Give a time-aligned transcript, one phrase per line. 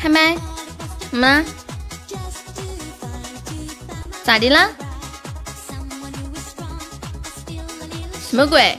[0.00, 0.36] 开麦，
[1.10, 1.44] 怎么啦？
[4.24, 4.70] 咋的了？
[8.30, 8.78] 什么鬼？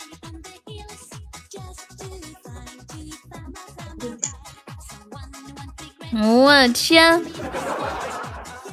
[6.21, 7.21] 我天，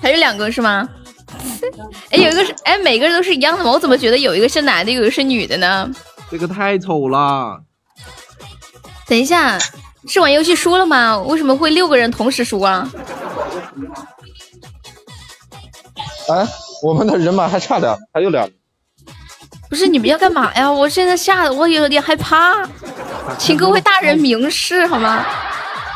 [0.02, 0.88] 还有两个是吗？
[2.10, 3.70] 哎，有一个是哎，每个人都是一样的吗？
[3.70, 5.90] 我怎么觉得有一个是男的，有一个是女的呢？
[6.30, 7.60] 这个太丑了。
[9.06, 9.58] 等一下，
[10.06, 11.18] 是玩游戏输了吗？
[11.18, 12.90] 为什么会六个人同时输啊？
[16.28, 16.46] 哎，
[16.83, 18.48] 我们的人马还差点，还有两。
[19.70, 20.70] 不是你们要干嘛呀？
[20.70, 22.66] 我现在吓得我有点害怕，
[23.38, 25.24] 请各位大人明示好吗？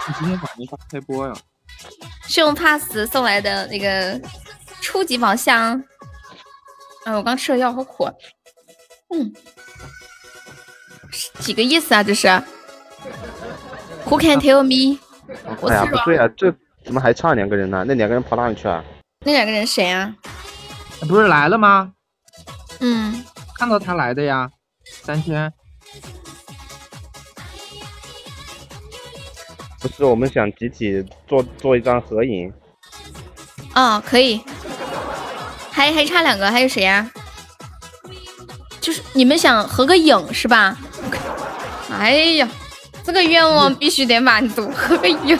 [0.08, 1.32] 你今天晚上开播呀？
[2.26, 4.20] 是用 pass 送来的那个
[4.80, 5.82] 初级宝箱。
[7.04, 8.04] 哎，我刚吃了药，好苦。
[9.14, 9.32] 嗯，
[11.40, 12.02] 几个意思啊？
[12.02, 12.28] 这是
[14.06, 14.98] ？Who can tell me？
[15.68, 17.84] 哎呀，不对啊，这怎么还差两个人呢？
[17.86, 18.82] 那两个人跑哪里去啊？
[19.24, 20.14] 那两个人谁啊？
[21.08, 21.92] 不是来了吗？
[22.80, 23.24] 嗯，
[23.58, 24.50] 看到他来的呀，
[25.02, 25.52] 三千。
[29.82, 32.52] 不是，我们想集体做做一张合影。
[33.74, 34.40] 哦，可以。
[35.70, 37.10] 还还差两个，还有谁呀？
[38.80, 40.78] 就是你们想合个影是吧？
[41.90, 42.48] 哎呀，
[43.02, 45.38] 这个愿望必须得满足，合个影，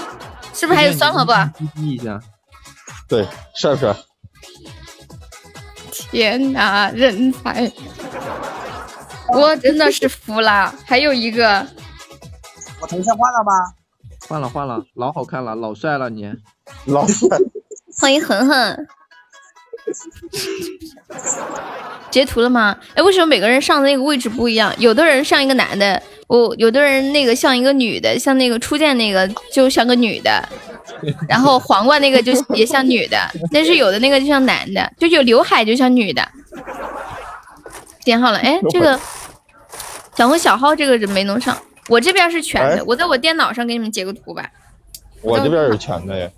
[0.52, 1.52] 是不是还有算了吧？
[1.75, 2.20] 滴一下。
[3.08, 3.94] 对，帅不帅？
[6.10, 7.70] 天哪，人才！
[9.28, 10.75] 我真的是服了。
[10.86, 11.66] 还有一个，
[12.81, 13.52] 我头像换了吗？
[14.28, 16.33] 换了换了，老好看了，老帅了你，
[16.87, 17.28] 老帅。
[18.00, 18.87] 欢迎恒恒，
[22.10, 22.78] 截图了吗？
[22.94, 24.75] 哎，为什么每个人上的那个位置不一样？
[24.78, 30.49] 有的人像一个男的，我有的人那个像一个女的，像那个初见那个就像个女的，
[31.28, 33.19] 然后皇冠那个就也像女的，
[33.53, 36.27] 但是有的那个就像男的，就有刘海就像女的。
[38.05, 38.99] 点好了，哎，这个
[40.16, 41.56] 小红小号这个人没弄上，
[41.88, 44.50] 我这边是全的，我在我电脑上给你们截个图吧。
[45.20, 46.32] 我这边是全的耶。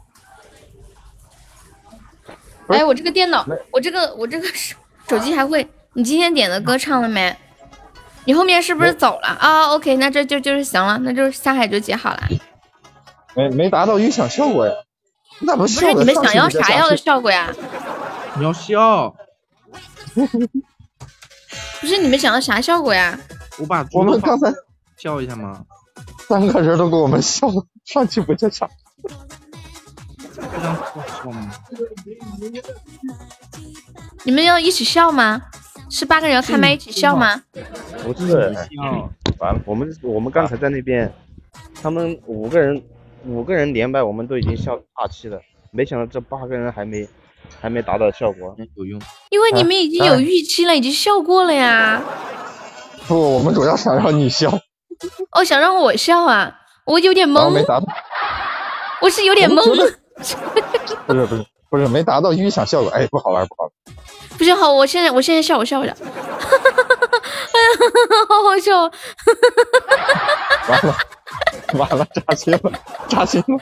[2.69, 4.77] 哎，我这个电脑，我这个我这个手
[5.09, 5.69] 手机还会。
[5.93, 7.37] 你今天点的歌唱了没？
[8.25, 12.22] 你后面是不是走了啊？OK，那这就就是行了，那就下海就截好了。
[13.34, 14.72] 没没达到预想效果呀？
[15.41, 17.53] 那不不是你们想要啥样的效果呀？
[18.37, 19.15] 你要笑。
[20.15, 23.19] 不是你们想要啥效果呀？
[23.59, 24.50] 我把我们刚才
[25.04, 25.62] 笑一下吗？
[26.26, 28.66] 三个人都给我们笑了，上气不接下。
[30.34, 31.53] 这张图好吗？
[34.22, 35.43] 你们要一起笑吗？
[35.91, 37.43] 是八个人开麦一起笑吗？
[38.03, 38.34] 不是，
[39.38, 41.12] 完了，我们我们刚才在那边，
[41.82, 42.82] 他们五个人
[43.26, 45.38] 五个人连麦，我们都已经笑岔气了，
[45.70, 47.06] 没想到这八个人还没
[47.60, 48.98] 还没达到效果，有用。
[49.28, 52.03] 因为你们已经有预期了，已经笑过了呀。
[53.06, 54.59] 不，我们主要想让你笑。
[55.32, 56.53] 哦，想让我笑啊？
[56.84, 57.50] 我有点懵。
[57.50, 57.87] 没达到。
[59.00, 59.65] 我是有点懵。
[59.65, 59.98] 不是
[61.06, 63.72] 不是不是没达到预想效果，哎，不好玩不好玩。
[64.38, 65.93] 不行，好，我现在我现在笑，我笑我笑。
[65.93, 67.69] 哎呀，
[68.28, 68.82] 好好笑。
[70.69, 70.94] 完了
[71.75, 72.60] 完了，扎心了，
[73.08, 73.58] 扎心了。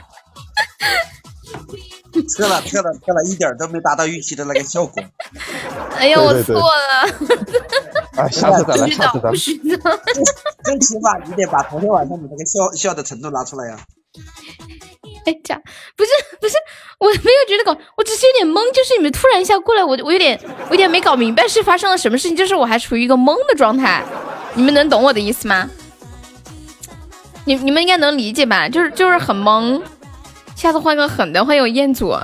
[2.36, 5.02] 撤了撤了撤了，一点都没达到预期的那个效果。
[5.96, 7.08] 哎呀，我错了。
[8.16, 9.36] 哎，下次再来，下次再来。
[10.64, 13.78] 最起码你得把昨天晚上你那个笑笑的程度拿出来呀。
[15.24, 15.62] 哎，这样
[15.96, 16.10] 不是
[16.40, 16.54] 不是，
[16.98, 20.38] 我没有觉得搞，我只是有点懵，就是你们突然一下过来，我我有点
[20.68, 24.04] 我有点没搞明白是发生了什么事情，就是我还处于一个懵的状态，
[24.54, 25.70] 你们能懂我的意思吗？
[27.44, 28.68] 你你们应该能理解吧？
[28.68, 29.80] 就是就是很懵，
[30.62, 32.16] 下次换个狠的，欢迎我彦祖，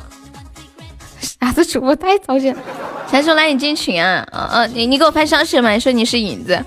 [1.20, 2.54] 啥子主播太糟心，
[3.08, 5.72] 才说来你进群啊，嗯嗯，你你给我发消息吗？
[5.72, 6.64] 你说你是影子，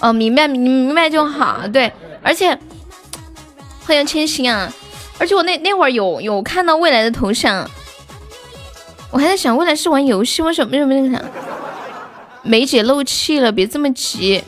[0.00, 1.90] 哦，明白明明白就好，对，
[2.22, 2.58] 而且。
[3.86, 4.70] 欢迎千心啊！
[5.18, 7.66] 而且我那那会儿有有看到未来的头像，
[9.10, 11.24] 我还在想未来是玩游戏，为什么为什么那个啥？
[12.42, 14.44] 梅姐漏气了，别这么急，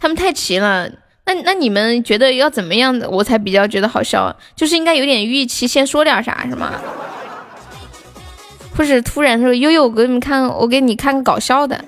[0.00, 0.88] 他们太急了。
[1.26, 4.34] 那那你们觉得要怎么样的我才比较觉得好笑？
[4.54, 6.72] 就是应该有点预期，先说点啥是吗？
[8.76, 11.84] 或者突然说悠悠，我给你们看，我给你看个搞笑的，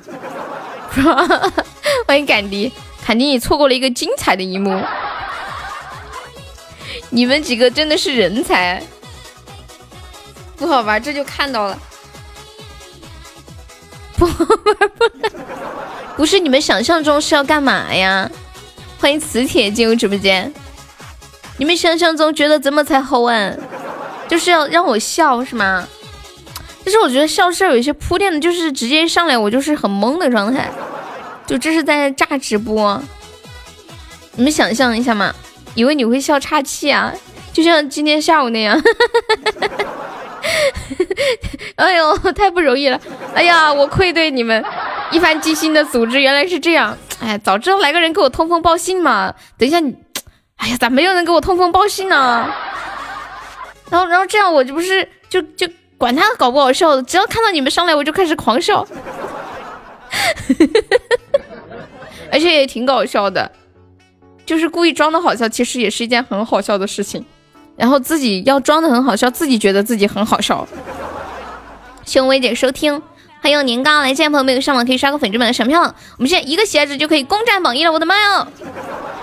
[0.93, 1.25] 是吧？
[2.08, 2.73] 欢迎赶迪，
[3.05, 4.82] 肯定你错过了一个精彩的一幕。
[7.11, 8.82] 你们几个真的是人才，
[10.56, 10.99] 不好吧？
[10.99, 11.79] 这就看到了，
[14.17, 15.11] 不不不，
[16.17, 18.29] 不是你们想象中是要干嘛呀？
[19.00, 20.53] 欢迎磁铁进入直播间。
[21.56, 23.59] 你们想象中觉得怎么才好玩？
[24.27, 25.87] 就是要让我笑是吗？
[26.85, 30.69] 但是我觉得笑是有一些铺垫的，就是直接上来我就是很懵的状态，
[31.47, 33.00] 就这是在炸直播。
[34.35, 35.35] 你们想象一下嘛，
[35.75, 37.12] 以为你会笑岔气啊，
[37.53, 38.81] 就像今天下午那样。
[41.77, 43.00] 哎呦，太不容易了！
[43.35, 44.65] 哎呀，我愧对你们
[45.11, 46.97] 一番精心的组织，原来是这样。
[47.21, 49.35] 哎，早知道来个人给我通风报信嘛！
[49.59, 49.95] 等一下你，
[50.56, 52.53] 哎呀，咋没有人给我通风报信呢？
[53.91, 58.87] 然后，然后这样我就不是就就管他搞不好笑，只要看到你们上来我就开始狂笑，
[62.31, 63.50] 而且也挺搞笑的，
[64.47, 67.25] 就是故意装的好笑，其实也是一件很好笑的事情。
[67.78, 70.66] 然后自己要装的很好笑，自己觉得自己很好笑。
[72.04, 73.00] 谢薇姐收听。
[73.40, 78.48] 欢迎年糕来见朋友没有上网可以刷个粉质版的闪票，我们现在一个鞋子就可以攻占榜一了，我的妈呀！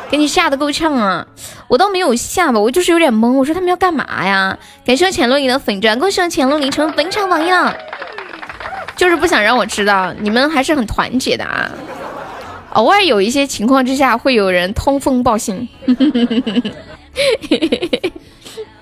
[0.10, 1.28] 给你吓得够呛啊！
[1.68, 3.34] 我倒没有吓吧，我就是有点懵。
[3.34, 4.58] 我说他们要干嘛呀？
[4.86, 7.76] 感谢浅露你的粉钻，恭喜浅露里成本场榜一了。
[8.96, 11.70] 就是不想让我知道，你们还是很团结的啊。
[12.72, 15.68] 偶尔有一些情况之下会有人通风报信，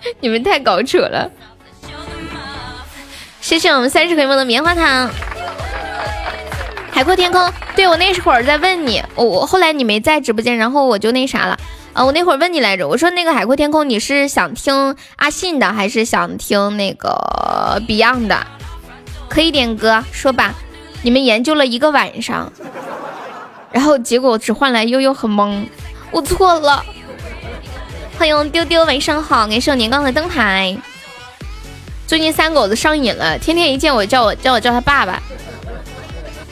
[0.19, 1.29] 你们太搞扯了。
[3.41, 5.09] 谢谢我们三十回梦的棉花糖，
[6.91, 7.51] 海阔天空。
[7.75, 11.57] 对我那会儿在问你，我我后来你没在直播间，然后我就那啥了
[11.91, 12.05] 啊。
[12.05, 18.47] 我那会儿问你来着，我说那个海阔天空，你是想听阿信的还是想听那个 Beyond 的？
[19.27, 20.53] 可以点歌说吧。
[21.01, 22.53] 你们研究了一个晚上，
[23.71, 25.65] 然后结果只换来悠悠很懵，
[26.11, 26.85] 我错了。
[28.17, 30.77] 欢迎丢丢，晚上好，感谢我年糕的灯牌。
[32.05, 35.21] 最近三狗子上瘾了，天天一见我叫我叫我叫他爸爸，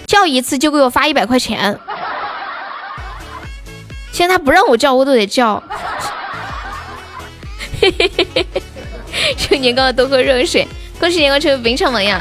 [0.08, 1.80] 叫一次就给我发一百块钱。
[4.12, 5.62] 现在他不让我叫，我都得叫。
[7.80, 8.62] 嘿嘿嘿嘿嘿，
[9.38, 10.68] 这年糕多喝热水，
[11.00, 12.19] 恭喜年糕成为本场榜样，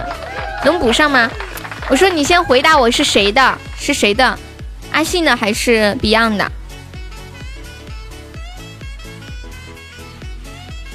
[0.64, 1.30] 能补上吗？
[1.88, 4.38] 我说你先回答我是谁的，是谁的？
[4.92, 6.52] 阿信的还是 Beyond 的？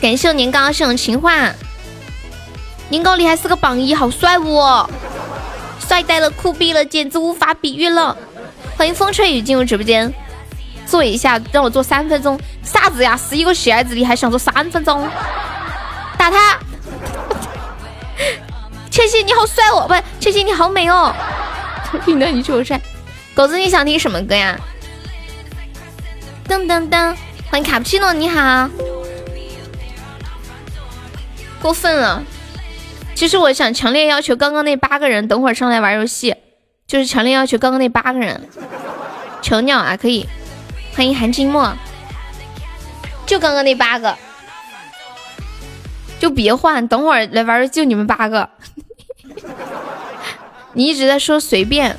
[0.05, 1.51] 感谢年糕送情话。
[2.89, 4.87] 年糕你还是个榜一，好帅哦！
[5.79, 8.15] 帅呆了，酷毙了，简直无法比喻了。
[8.77, 10.13] 欢迎风吹雨进入直播间，
[10.85, 12.39] 坐一下，让我坐三分钟。
[12.61, 13.17] 啥子呀？
[13.17, 15.09] 十一个喜爱值，你还想坐三分钟？
[16.19, 16.59] 打他！
[18.91, 21.11] 千玺你好帅哦，不，千玺你好美哦。
[22.05, 22.79] 听 到你这么帅，
[23.33, 24.55] 狗子你想听什么歌呀？
[26.47, 27.15] 噔噔噔，
[27.49, 28.69] 欢迎卡布奇诺，你好。
[31.65, 32.23] 过分了。
[33.15, 36.35] 其实我想强烈要求刚刚那八个人等会儿上来玩游戏，
[36.85, 38.47] 就是强烈要求刚刚那八个人，
[39.41, 40.27] 囚鸟啊可以，
[40.93, 41.75] 欢迎韩金墨，
[43.25, 44.15] 就刚刚那八个，
[46.19, 48.47] 就别换，等会儿来玩就你们八个。
[50.73, 51.97] 你一直在说随便，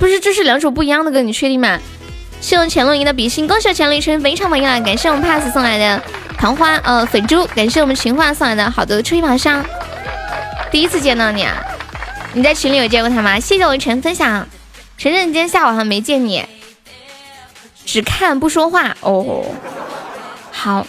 [0.00, 1.78] 不是这是两首不一样的歌，你确定吗？
[2.40, 4.80] 谢我乾隆赢的比心，恭喜乾隆一成非常棒呀！
[4.80, 6.02] 感谢我们 pass 送来的。
[6.38, 9.62] 糖花，呃，粉珠，感谢我们情话送来的好的吹毛上，
[10.70, 11.54] 第一次见到你啊！
[12.32, 13.38] 你在群里有见过他吗？
[13.38, 14.48] 谢谢我晨分享，
[14.96, 16.42] 晨晨今天下午好像没见你，
[17.84, 19.44] 只看不说话哦。
[20.50, 20.86] 好，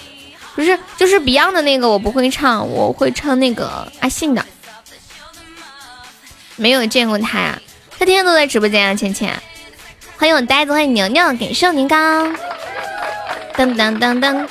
[0.55, 4.45] 不是，就是 Beyond 的那个我不会唱，我会唱那个阿信的，
[6.55, 7.61] 没有见过他呀，
[7.99, 9.37] 他天天都在直播间啊，倩倩。
[10.21, 11.95] 欢迎我呆子，欢迎牛牛，感谢年糕，
[13.55, 14.47] 噔噔噔噔。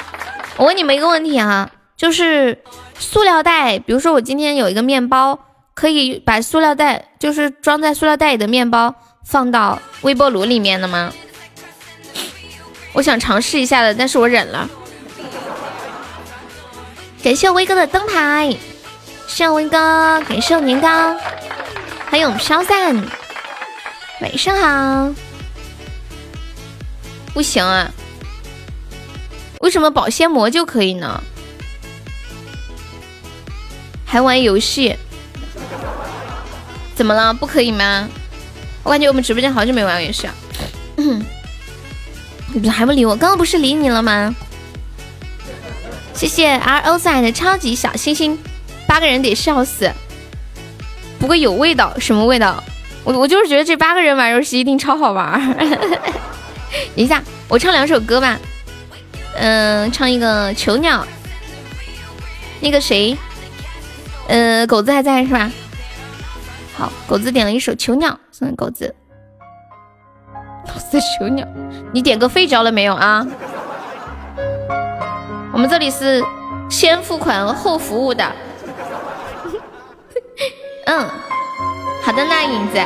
[0.57, 2.61] 我问你们一个问题哈，就是
[2.99, 5.39] 塑料袋，比如说我今天有一个面包，
[5.73, 8.93] 可以把塑料袋，就是装在塑料袋里的面包
[9.25, 11.13] 放到微波炉里面的吗？
[12.95, 14.69] 我想尝试一下的，但是我忍了。
[17.23, 18.53] 感谢威哥的灯牌，
[19.29, 21.15] 谢威哥，感谢年糕，
[22.07, 23.01] 还有飘散，
[24.21, 25.15] 晚上好。
[27.33, 27.91] 不行啊。
[29.61, 31.23] 为什么保鲜膜就可以呢？
[34.05, 34.97] 还玩游戏？
[36.95, 37.33] 怎么了？
[37.33, 38.09] 不可以吗？
[38.83, 40.35] 我感觉我们直播间好久没玩游戏了。
[42.53, 43.15] 你不还不理我？
[43.15, 44.35] 刚刚不是理你了吗？
[46.15, 48.39] 谢谢 R O Z 的超级小星星，
[48.87, 49.91] 八个人得笑死。
[51.19, 52.63] 不过有味道，什么味道？
[53.05, 55.41] 我我就是觉得这八个人玩游戏一定超好玩。
[56.71, 58.39] 等 一下，我唱两首歌吧。
[59.37, 61.07] 嗯，唱一个囚鸟。
[62.61, 63.17] 那个谁，
[64.29, 65.51] 呃，狗子还在是吧？
[66.77, 68.95] 好，狗子点了一首囚鸟，送给狗子。
[70.67, 71.47] 老子囚鸟，
[71.93, 73.27] 你点歌费交了没有啊？
[75.53, 76.23] 我们这里是
[76.69, 78.25] 先付款后服务的。
[80.87, 81.09] 嗯，
[82.03, 82.79] 好的那影子，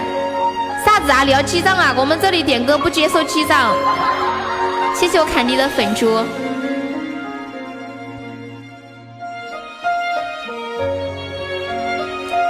[0.85, 1.25] 啥子啊？
[1.25, 1.95] 你要记账啊？
[1.97, 3.75] 我们这里点歌不接受记账。
[4.95, 6.15] 谢谢我坎迪的粉猪。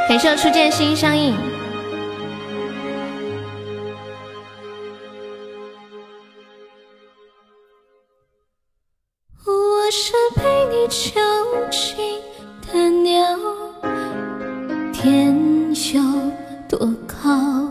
[0.08, 1.34] 感谢我初见心相印。
[9.46, 11.20] 我是被你囚
[11.70, 12.20] 禁
[12.66, 13.38] 的鸟，
[14.92, 15.34] 天
[15.94, 16.02] 有
[16.68, 17.70] 多高？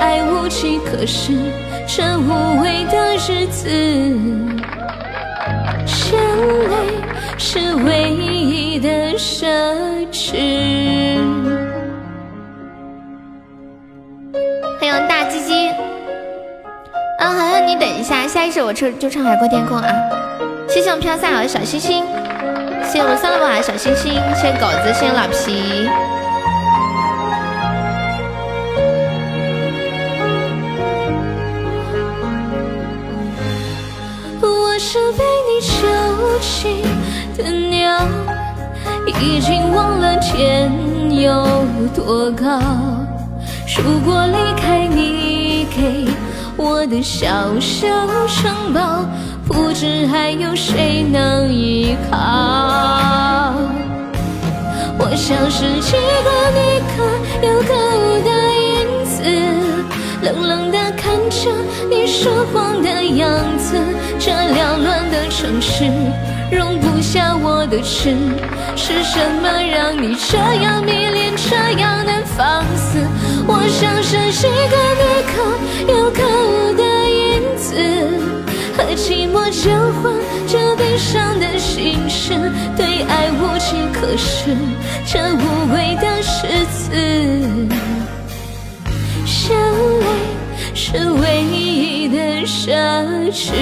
[0.00, 1.34] 爱无计可施，
[1.86, 3.68] 这无味的日子，
[6.10, 6.18] 眼
[6.70, 6.74] 泪
[7.36, 8.88] 是唯一的
[9.18, 9.46] 奢
[10.10, 11.18] 侈。
[14.80, 15.68] 欢迎大鸡鸡，
[17.18, 19.92] 啊，好像你等一下，下一首我唱就唱《海阔天空》啊！
[20.66, 22.02] 谢谢我们飘散好的小星星。
[22.84, 26.19] 谢谢我们三六宝的小星星，谢谢狗子，谢谢老皮。
[34.92, 35.86] 是被你囚
[36.40, 36.82] 禁
[37.36, 38.00] 的鸟，
[39.06, 40.68] 已经忘了天
[41.22, 41.46] 有
[41.94, 42.58] 多高。
[43.78, 46.08] 如果离开你给
[46.56, 47.28] 我的小
[47.60, 47.86] 小
[48.26, 49.06] 城堡。
[49.46, 52.16] 不知还有谁能依靠？
[54.96, 56.58] 我像是几个你
[56.90, 57.02] 可
[57.44, 58.30] 有可无的，
[60.22, 61.50] 冷冷的看着
[61.88, 63.76] 你说谎的样子。
[64.18, 65.84] 这缭乱的城市
[66.52, 68.14] 容不下我的痴，
[68.76, 72.98] 是什么让你这样迷恋，这样的放肆？
[73.46, 75.32] 我像是一个你可
[75.92, 77.68] 有可无的影子。
[78.76, 80.12] 和寂寞交换
[80.46, 82.32] 着悲伤的心事，
[82.76, 84.56] 对爱无计可施，
[85.06, 87.99] 这无谓的诗词。
[89.26, 89.58] 眼
[90.00, 90.06] 泪
[90.74, 92.72] 是唯一的奢
[93.30, 93.52] 侈。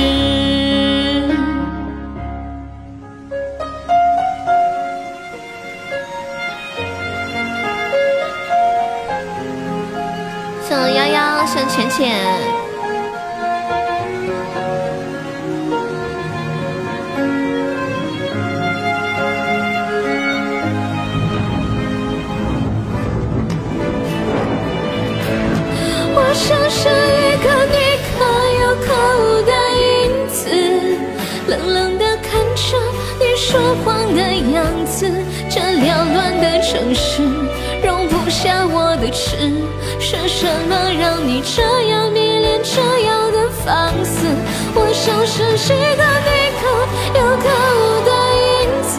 [10.68, 12.57] 谢幺幺，谢浅浅。
[33.38, 34.20] 说谎的
[34.52, 35.08] 样子。
[35.48, 37.22] 这缭乱的城市
[37.84, 39.36] 容不下我的痴，
[40.00, 44.26] 是什么让你这样迷恋，这样的放肆？
[44.74, 46.28] 我像是一个你
[46.58, 46.62] 可
[47.14, 47.46] 有可
[47.78, 48.10] 无的
[48.42, 48.50] 影
[48.82, 48.92] 子。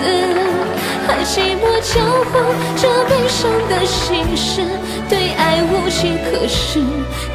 [1.06, 2.00] 和寂寞交
[2.32, 2.34] 换
[2.78, 4.64] 这悲伤的心事，
[5.10, 6.80] 对爱无计可施，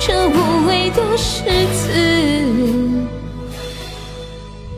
[0.00, 1.44] 这无谓的诗
[1.74, 1.82] 词。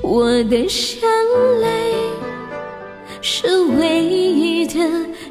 [0.03, 0.69] 我的眼
[1.61, 1.65] 泪
[3.29, 4.75] 是唯一的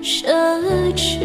[0.04, 0.28] 奢
[0.98, 1.16] 侈。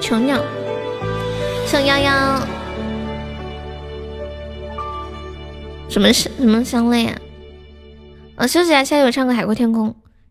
[0.00, 0.38] 穷鸟，
[1.66, 2.40] 小幺幺，
[5.88, 7.18] 什么是什么香泪啊？
[8.36, 9.88] 啊，休息一下，下一首唱个《海阔天空》，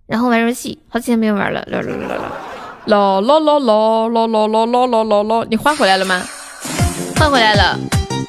[0.08, 2.08] 然后玩游戏，好几天没有玩了，啦啦啦
[2.86, 5.46] 啦啦啦啦啦啦啦啦啦啦啦啦！
[5.50, 6.24] 你换回来了吗？
[7.18, 7.78] 换回来了，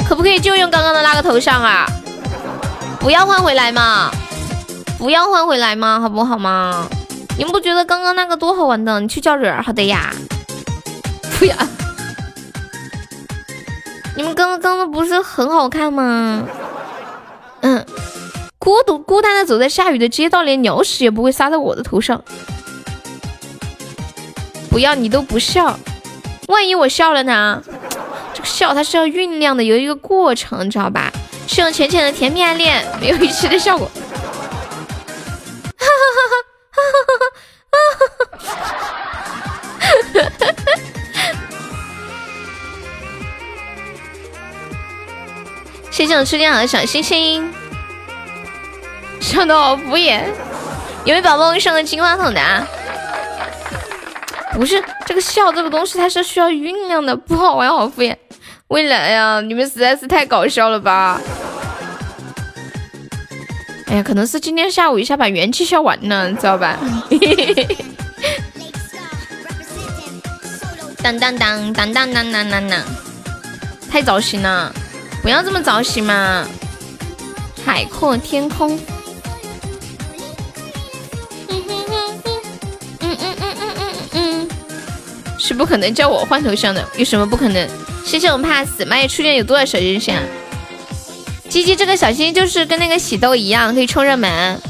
[0.09, 1.87] 可不可以就用刚刚的那个头像啊？
[3.01, 4.11] 不要换回来嘛，
[4.99, 6.87] 不要换回来嘛，好不好嘛？
[7.37, 9.01] 你们不觉得刚刚那个多好玩的？
[9.01, 10.13] 你去叫人好的呀。
[11.39, 11.57] 不要，
[14.17, 16.45] 你们刚刚刚刚不是很好看吗？
[17.63, 17.85] 嗯。
[18.59, 22.23] 孤独孤单的走在下雨的街道，连鸟屎也不会撒在我的头上。
[24.71, 25.77] 不要，你都不笑，
[26.47, 27.61] 万一我笑了呢？
[28.35, 31.13] 这个笑它是要酝酿的，有一个过程，知道吧？
[31.47, 33.91] 是用浅浅的甜蜜暗恋，没有预期的效果。
[35.77, 35.87] 哈哈
[36.17, 36.23] 哈
[36.73, 37.73] 哈哈哈！
[37.73, 38.07] 哈哈
[40.09, 40.73] 哈哈哈哈！
[45.91, 47.53] 谢谢我初见好的小星星。
[49.21, 50.23] 笑得好敷衍，
[51.05, 52.67] 有没有宝宝上个金话筒的啊？
[54.55, 58.17] 不是这个笑这个东西，它是需要酝酿的，不好玩，好敷衍。
[58.73, 61.21] 未来呀，你们实在是太搞笑了吧！
[63.89, 66.79] 哎呀，可能是今天下午一下把元气消完了，知道吧？
[71.03, 72.71] 当当当当当当当当，
[73.91, 74.75] 太早醒了，
[75.21, 76.49] 不要这么早醒嘛！
[77.67, 78.75] 海阔天空。
[81.49, 82.19] 嗯嗯嗯
[83.01, 83.69] 嗯嗯嗯
[84.15, 84.49] 嗯
[85.39, 87.69] 是不可能叫我换头像的，有什么不可能？
[88.05, 90.23] 谢谢我们怕死麦初见有多少小星星啊？
[91.49, 94.61] 鸡鸡这个小星星就是跟那个喜豆一样，可以冲热门。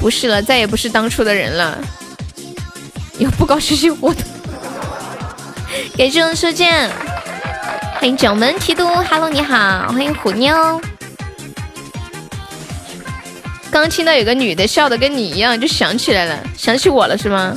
[0.00, 1.78] 不是了，再也不是当初的人了。
[3.18, 4.22] 有不搞学习活动。
[5.96, 6.90] 感谢我初见，
[7.94, 10.80] 欢迎九门提督，Hello 你好，欢迎虎妞。
[13.70, 17.56] 刚听到有个女的笑的跟你一样，就想起来了，想起我了是吗？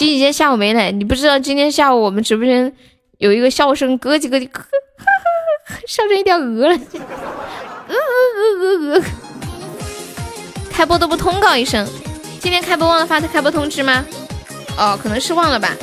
[0.00, 2.72] 琪琪今天下午没来，你不知道今天下午我们直播间
[3.18, 4.48] 有一个笑声咯叽咯叽，
[5.86, 6.74] 笑成一条鹅了，
[7.86, 9.02] 鹅鹅鹅鹅鹅，
[10.72, 11.86] 开播都不通告一声，
[12.40, 14.02] 今天开播忘了发开播通知吗？
[14.78, 15.76] 哦，可能是忘了吧。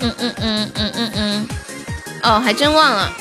[0.00, 1.48] 嗯嗯嗯嗯嗯嗯，
[2.24, 3.12] 哦，还真忘了。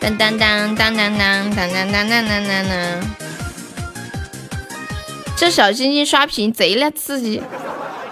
[0.00, 3.16] 当当当当当当当当当当当当！
[5.36, 7.42] 这小星星刷屏贼了刺激，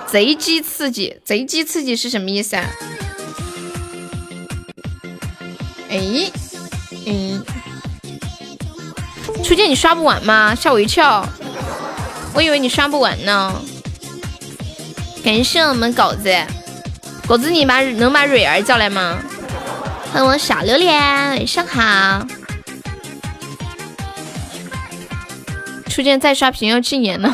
[0.06, 2.64] 贼鸡刺激，贼鸡刺激是什么意思啊？
[5.88, 6.30] 哎，
[7.06, 7.44] 嗯，
[9.44, 10.54] 初见你刷不完吗？
[10.54, 11.28] 吓我一跳，
[12.34, 13.62] 我以为你刷不完呢。
[15.24, 16.32] 感谢我们狗子，
[17.26, 19.18] 狗子你把能把蕊儿叫来吗？
[20.12, 22.26] 欢迎我小榴莲，晚上好。
[25.88, 27.28] 初见再刷屏要禁言了。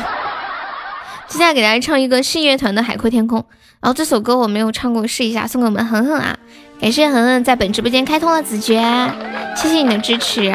[1.27, 3.39] 接下来给大家唱一个信乐团的《海阔天空》，
[3.79, 6.37] 然后这首歌我没有唱过，试一下送给我们恒恒啊！
[6.79, 8.81] 感谢恒恒在本直播间开通了子爵，
[9.55, 10.53] 谢谢你的支持。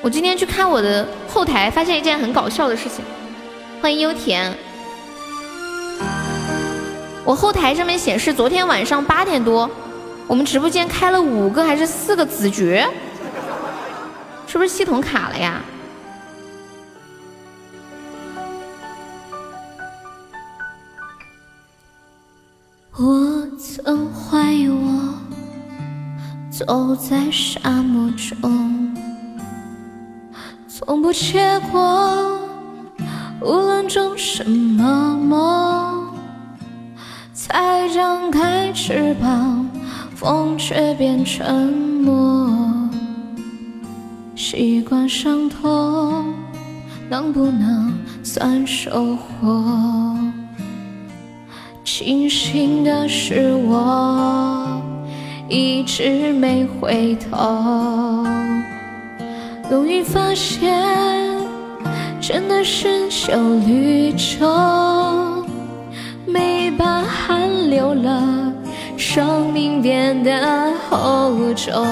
[0.00, 3.04] 我今天去看我的后台，发现一件很搞笑的事情。
[3.80, 4.56] 欢迎优甜。
[7.28, 9.68] 我后台上面显示，昨天晚上八点多，
[10.26, 12.88] 我们直播间开了五个还是四个子爵，
[14.46, 15.60] 是不是系统卡了呀？
[22.96, 25.14] 我曾怀疑我
[26.50, 28.96] 走在沙漠中，
[30.66, 32.40] 从不结果，
[33.42, 36.07] 无论种什么梦。
[37.40, 39.64] 才张开翅膀，
[40.16, 42.50] 风却变沉默。
[44.34, 46.34] 习惯伤痛，
[47.08, 50.16] 能不能算收获？
[51.84, 54.82] 庆幸的是，我
[55.48, 58.26] 一直没回头。
[59.70, 60.76] 终于发现，
[62.20, 63.32] 真的是小
[63.64, 65.37] 绿洲。
[66.28, 68.52] 没把汗流了，
[68.96, 71.84] 生命变得厚重。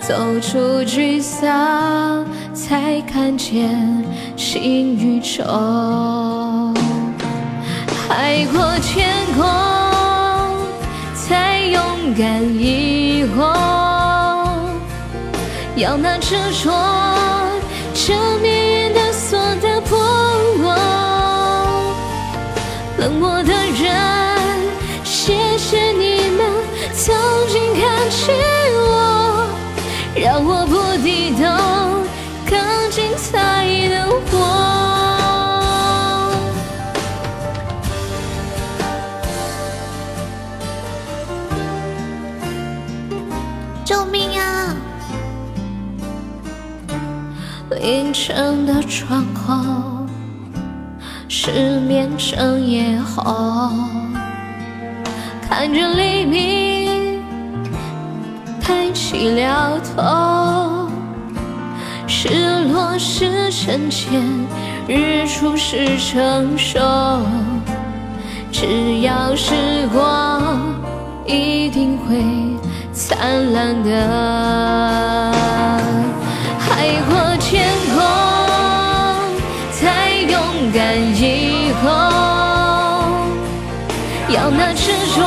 [0.00, 4.04] 走出沮丧，才看见
[4.36, 5.44] 新宇宙。
[8.08, 9.44] 海阔天空，
[11.14, 11.82] 才勇
[12.16, 13.52] 敢以后。
[15.76, 16.72] 要那执着，
[27.80, 29.46] 看起我，
[30.16, 31.44] 让我不低头，
[32.44, 32.58] 更
[32.90, 34.36] 精彩的活。
[43.84, 44.74] 救命啊！
[47.80, 49.54] 凌晨的窗口，
[51.28, 53.70] 失眠整夜后，
[55.48, 56.77] 看着黎明抬
[59.10, 60.86] 起了头，
[62.06, 62.28] 失
[62.64, 64.22] 落是成全，
[64.86, 66.78] 日出是成熟，
[68.52, 69.54] 只要时
[69.94, 70.60] 光
[71.24, 72.22] 一定会
[72.92, 75.32] 灿烂的。
[76.58, 78.04] 海阔天空，
[79.72, 81.88] 才勇敢以后。
[84.28, 85.24] 要那执着，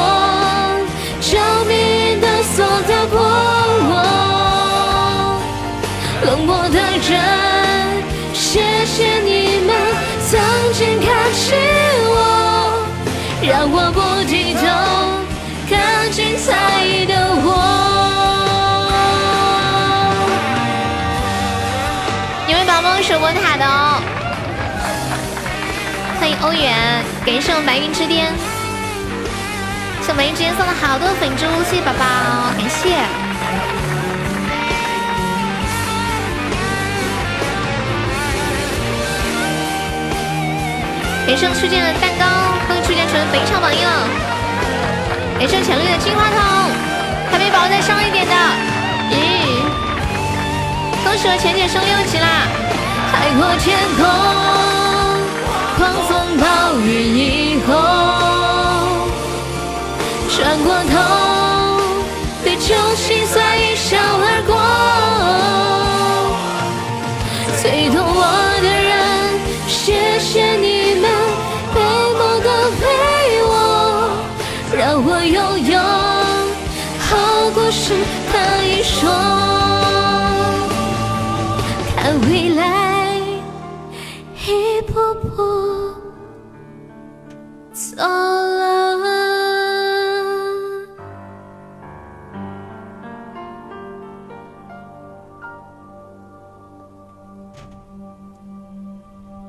[26.44, 26.74] 欧远，
[27.24, 28.34] 感谢我们白云之巅，
[30.02, 32.02] 谢我们白云之巅送了好多粉珠，谢谢宝宝，
[32.58, 32.98] 感谢。
[41.28, 42.26] 感谢我初见的蛋糕，
[42.68, 44.10] 欢迎初见成为本场榜一了。
[45.38, 46.42] 感谢浅绿的金话筒，
[47.30, 48.34] 还没宝宝再上一点的，
[49.14, 49.62] 咦？
[51.06, 52.50] 恭喜我浅姐升六级啦！
[53.14, 54.02] 海阔天空，
[55.82, 56.46] 狂风暴
[56.86, 57.74] 雨以后，
[60.30, 60.94] 转过头，
[62.44, 63.41] 对旧心酸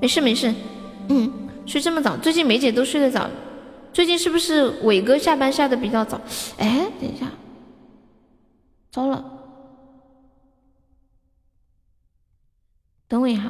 [0.02, 0.52] 没事没事，
[1.10, 1.32] 嗯，
[1.64, 3.30] 睡这么早，最近梅姐都睡得早。
[3.92, 6.20] 最近是不是伟哥下班下的比较早？
[6.58, 7.26] 哎，等一下，
[8.90, 9.24] 糟了。
[13.06, 13.42] 等我一下，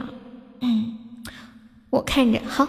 [0.60, 0.98] 嗯，
[1.88, 2.68] 我看着好，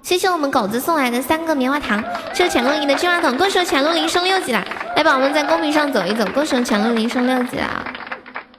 [0.00, 2.02] 谢谢我们狗子送来的三个棉花糖，
[2.32, 4.64] 谢谢浅露林的金话筒，恭喜我浅露林升六级啦！
[4.96, 7.84] 来，宝宝们在公屏上走一走，恭喜我浅露林升六级啦！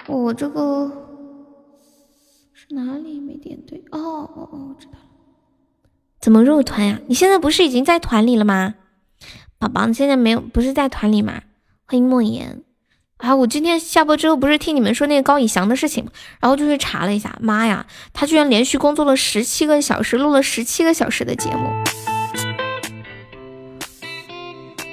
[0.05, 1.00] 我这个是
[2.71, 3.83] 哪里没点对？
[3.91, 4.99] 哦哦哦，我知道了。
[6.19, 6.99] 怎么入团呀？
[7.07, 8.75] 你现在不是已经在团里了吗？
[9.59, 11.41] 宝宝，你现在没有不是在团里吗？
[11.85, 12.63] 欢迎莫言。
[13.17, 13.35] 啊！
[13.35, 16.11] 我今天下播之后不是听你们说那个高以翔的事情吗？
[16.39, 21.69] 然后就去查了一下，妈呀，他居然连续工作了十七个小时，录了十七个小时的节目。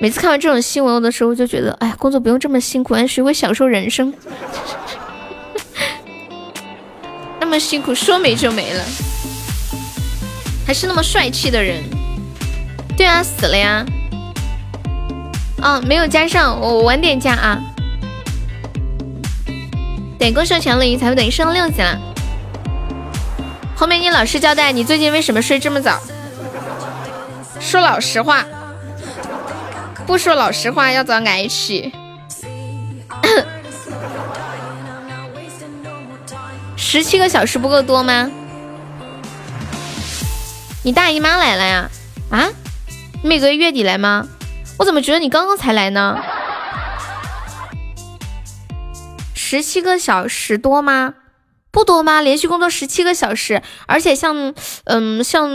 [0.01, 4.12] 每次看完这种新闻的时候，就觉得，哎呀，工作不用这么辛苦，要学会享受人生。
[7.40, 8.85] 那么辛苦，说没就没了，
[10.66, 11.83] 还是那么帅气的人。
[12.96, 13.85] 对啊，死了呀。
[15.61, 17.59] 啊，没有加上，我晚点加啊。
[20.18, 21.98] 对，恭喜我强乐赢，才会等于升六级了。
[23.77, 26.01] 后面你老实交代，你最近为什么睡这么早？
[27.61, 28.44] 说老实话，
[30.07, 31.92] 不说老实话要遭挨起。
[36.90, 38.31] 十七个小时不够多吗？
[40.83, 41.90] 你大姨妈来了呀？
[42.31, 42.48] 啊？
[43.22, 44.27] 每个月月底来吗？
[44.79, 46.16] 我怎么觉得你刚刚才来呢？
[49.35, 51.12] 十七个小时多吗？
[51.70, 52.22] 不多吗？
[52.22, 55.51] 连续工作十七个小时，而且像嗯像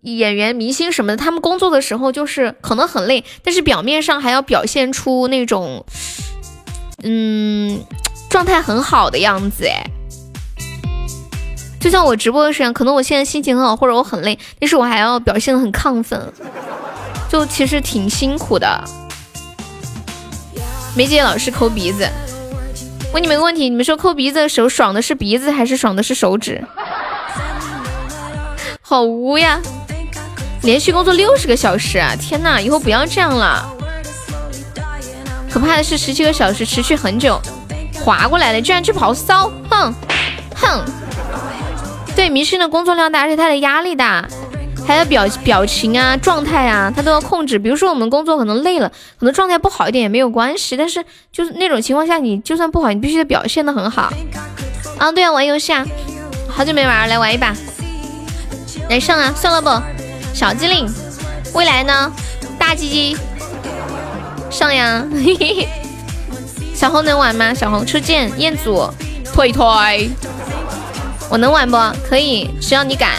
[0.00, 5.86] 演员、明星什么的，他们工作的时候就是可能很累，但是表面上还要表现出那种
[7.04, 7.84] 嗯
[8.28, 9.88] 状态很好的样子，哎，
[11.86, 16.20] 就像我直播的时候，可能我现在心情很好，或者我很累，但是我还要表现的很亢奋，
[17.28, 18.82] 就其实挺辛苦的。
[20.96, 22.10] 梅姐老是抠鼻子，
[23.14, 26.60] 问你们个问题：你们说抠鼻子的时候爽的是鼻子还是爽的是手指？
[28.82, 29.60] 好污呀！
[30.62, 33.64] 连续工作六十个小时啊，天呐，以后不要这样了。
[35.48, 37.40] 可怕的是十七个小时持续很久，
[38.04, 39.94] 划过来了，居然去跑骚，哼
[40.56, 40.84] 哼。
[42.16, 44.26] 对，明星的工作量大，而且他的压力大，
[44.86, 47.58] 还有表表情啊、状态啊，他都要控制。
[47.58, 54.10] 比如说我们工作可能累了，可能状态不好一点也没有关系，但是就是那种情况下，你就算不好，你必须得表现的很好。
[54.98, 55.86] 啊，对啊，玩游戏啊，
[56.48, 57.54] 好久没玩，来玩一把。
[58.88, 59.68] 来上啊，算了不？
[60.34, 60.88] 小机灵，
[61.52, 62.10] 未来呢？
[62.58, 63.16] 大鸡鸡，
[64.50, 65.04] 上呀！
[65.12, 65.68] 嘿嘿。
[66.74, 67.52] 小红能玩吗？
[67.52, 68.88] 小红出剑，彦祖
[69.34, 70.10] 退退。
[71.28, 71.76] 我能玩不？
[72.08, 73.10] 可以，只要你敢。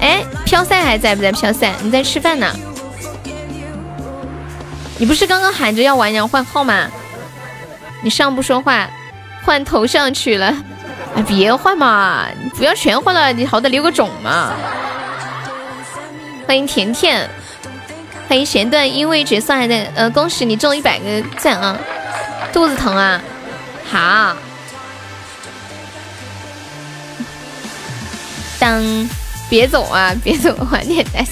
[0.00, 1.32] 哎，飘赛还在不在？
[1.32, 2.46] 飘赛，你在吃饭呢？
[4.98, 6.88] 你不是刚刚喊着要玩，要换号吗？
[8.02, 8.88] 你上不说话，
[9.44, 10.54] 换头像去了。
[11.16, 14.52] 哎，别换嘛，不要全换了，你好歹留个种嘛。
[16.46, 17.28] 欢迎甜甜，
[18.28, 21.76] 欢迎咸段，因为角色还在，呃，恭喜你中一百个赞啊！
[22.52, 23.20] 肚子疼啊？
[23.90, 24.36] 好。
[28.58, 29.08] 当，
[29.48, 31.26] 别走啊，别走，晚点再。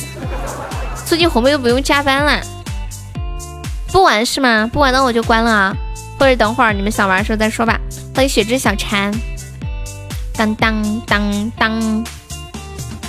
[1.05, 2.41] 最近红妹又不用加班了，
[3.93, 4.69] 不玩是吗？
[4.73, 5.77] 不玩那我就关了啊，
[6.19, 7.79] 或者等会儿你们想玩的时候再说吧。
[8.15, 9.13] 欢迎雪之小蝉，
[10.35, 12.05] 当当当当。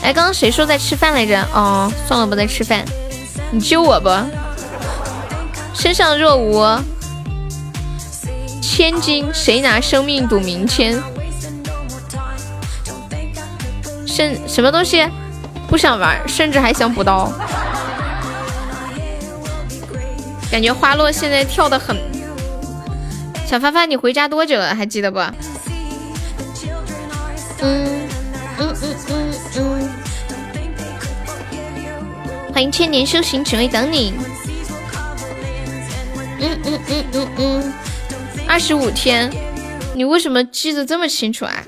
[0.02, 1.42] 哎，刚刚谁说在吃饭来着？
[1.54, 2.84] 哦，算了，不在吃饭。
[3.52, 4.10] 你救我不？
[5.74, 6.66] 身上若无
[8.62, 11.02] 千金，谁拿生命赌明天？
[14.16, 15.06] 甚什么东西？
[15.68, 17.30] 不想玩，甚至还想补刀。
[20.50, 21.98] 感觉花落现在跳的很。
[23.46, 24.74] 小发发，你回家多久了？
[24.74, 25.20] 还记得不？
[27.60, 28.08] 嗯
[28.58, 29.90] 嗯嗯嗯嗯。
[32.54, 34.14] 欢迎千年修行，只为等你。
[36.40, 37.74] 嗯嗯嗯嗯嗯。
[38.48, 39.30] 二十五天，
[39.94, 41.62] 你为什么记得这么清楚啊？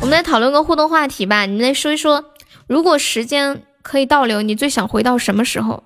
[0.00, 2.24] 我们来讨论个互动话题吧，你们来说一说，
[2.66, 5.84] 如果时间可以倒流，你最想回到什么时候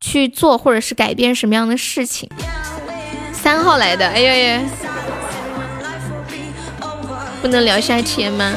[0.00, 2.30] 去做或者是改变什么样的事情？
[3.32, 4.62] 三号来的，哎呀呀，
[7.42, 8.54] 不能聊下天吗？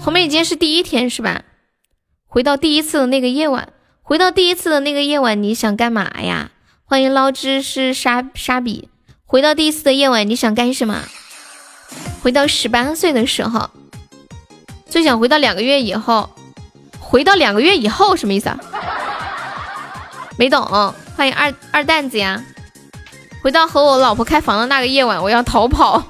[0.00, 1.42] 红梅，今天是第一天是吧？
[2.26, 6.50] 回到第一次的那个夜晚，回到第一次的那个夜晚，你想干嘛呀？
[6.84, 8.90] 欢迎捞汁是沙沙比，
[9.24, 11.04] 回到第一次的夜晚，你想干什么？
[12.22, 13.68] 回到十八岁的时候，
[14.88, 16.30] 最想回到两个月以后。
[17.00, 18.58] 回到两个月以后什么意思啊？
[20.38, 20.64] 没懂。
[21.14, 22.42] 欢迎二二蛋子呀。
[23.42, 26.02] 回到和我老婆开房的那个夜晚，我要逃跑。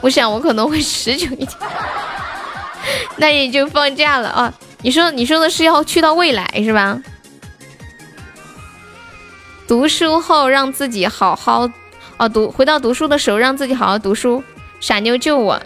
[0.00, 1.50] 我想我可能会持久一点。
[3.18, 4.54] 那也就放假了啊。
[4.80, 6.98] 你说你说的是要去到未来是吧？
[9.68, 11.68] 读书后让自己好好。
[12.20, 14.44] 哦，读回到读书的时候，让自己好好读书。
[14.78, 15.58] 傻妞救我，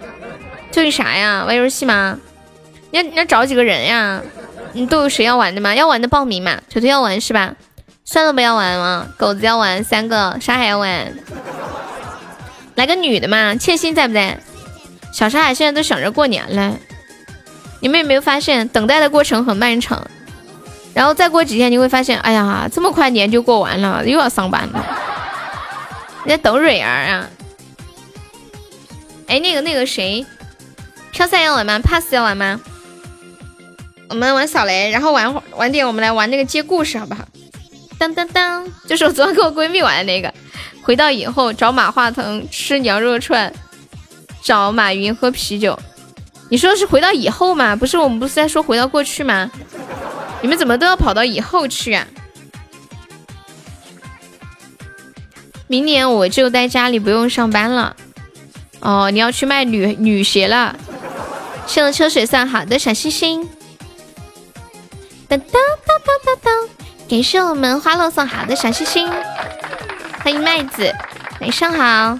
[0.71, 1.45] 救你啥呀？
[1.45, 2.17] 玩游戏吗？
[2.93, 4.23] 你要你要找几个人呀？
[4.73, 5.75] 你都有谁要玩的吗？
[5.75, 6.61] 要玩的报名嘛。
[6.69, 7.57] 球球要玩是吧？
[8.05, 9.09] 算了，不要玩了。
[9.17, 11.13] 狗子要玩三个，沙海要玩。
[12.77, 13.57] 来个女的嘛？
[13.57, 14.39] 欠薪在不在？
[15.13, 16.77] 小沙海现在都想着过年了。
[17.81, 20.07] 你们有没有发现，等待的过程很漫长？
[20.95, 24.87] 然后再过几天，你会发现，哎呀，这么快年就过完了，又要上班了。
[26.25, 27.29] 你在等蕊儿啊？
[29.27, 30.25] 哎，那个那个谁，
[31.13, 32.61] 飘赛要玩吗？pass 要玩吗？
[34.09, 37.25] 我们玩扫雷，然后玩会晚点我们来玩那个接故事，好不好？
[37.99, 40.33] 当当当，就是我昨天跟我闺蜜玩的那个。
[40.83, 43.53] 回到以后找马化腾吃羊肉串，
[44.43, 45.79] 找马云喝啤酒。
[46.51, 47.75] 你说是回到以后吗？
[47.75, 49.51] 不是，我们不是在说回到过去吗？
[50.43, 52.07] 你们怎么都要跑到以后去啊？
[55.67, 57.97] 明年我就在家里不用上班了。
[58.81, 60.77] 哦，你要去卖女女鞋了。
[61.67, 63.49] 谢了秋水算好的小星星。
[65.27, 65.49] 当当
[65.87, 66.69] 当当当当，
[67.09, 69.11] 感谢我们花落送好的小星星。
[70.23, 70.95] 欢迎麦子，
[71.41, 72.19] 晚上好。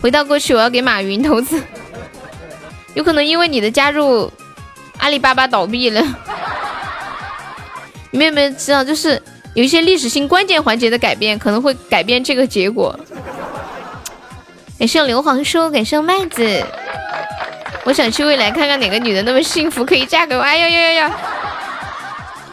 [0.00, 1.62] 回到过去，我要给马云投资。
[2.94, 4.32] 有可能因为你的加入，
[4.96, 6.00] 阿里巴巴倒闭了。
[8.10, 9.22] 你们有没有知道，就是？
[9.56, 12.94] 有一些历史性关键环节的改变，可能会改变这个结果。
[14.78, 16.62] 感谢刘皇叔，感谢麦子。
[17.84, 20.42] 我想去未来看看哪个女的那么幸福，可以嫁给我。
[20.42, 21.16] 哎呀呀呀呀！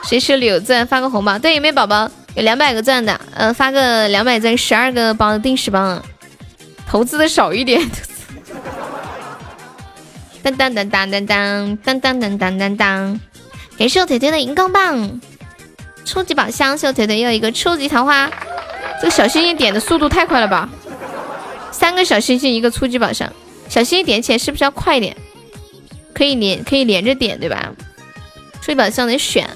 [0.03, 0.87] 谁手里有钻？
[0.87, 1.37] 发个红包。
[1.37, 3.19] 对，有没有宝宝有两百个钻的？
[3.35, 6.01] 呃，发个两百钻，十二个包定时包。
[6.87, 7.81] 投资的少一点。
[10.41, 13.19] 当当当当当当当当当当当当！
[13.77, 15.19] 感谢我腿腿的荧光棒，
[16.05, 18.29] 初级宝箱，谢我腿腿又一个初级桃花。
[19.01, 20.69] 这个小星星点的速度太快了吧！
[21.71, 23.31] 三个小星星一个初级宝箱，
[23.67, 25.15] 小星星点起来是不是要快一点？
[26.13, 27.71] 可以连可以连着点对吧？
[28.61, 29.49] 初级宝箱得选。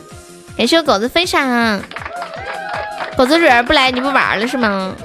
[0.57, 1.79] 感谢我狗子分享，
[3.15, 4.95] 狗子蕊儿不来你不玩了是吗？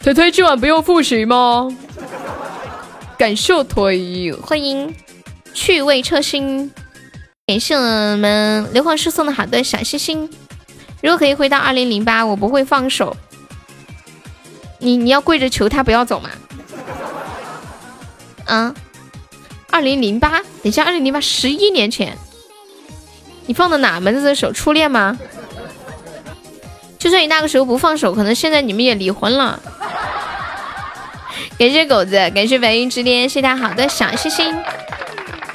[0.00, 1.68] 腿腿今晚不用复习吗？
[3.16, 4.92] 感谢腿，欢迎
[5.54, 6.72] 趣味车星，
[7.50, 10.30] 感谢我们刘皇师送的好多小星星。
[11.02, 13.16] 如果可以回到二零零八，我不会放手。
[14.78, 16.30] 你你要跪着求他不要走吗？
[18.44, 18.72] 啊，
[19.68, 22.16] 二零零八，等一下，二零零八十一年前，
[23.46, 24.52] 你放的哪门子的手？
[24.52, 25.18] 初恋吗？
[27.00, 29.60] 就算你那个时候不放手，可能现在你们也离婚了。
[31.58, 34.54] 感谢狗子，感谢白云之巅，谢他好的小心心，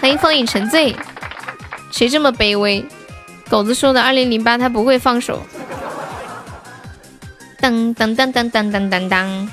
[0.02, 0.94] 欢迎风影沉醉。
[1.96, 2.84] 谁这么卑微？
[3.50, 5.42] 狗子说的二零零八他不会放手。
[7.62, 9.48] 噔噔噔噔噔噔噔噔，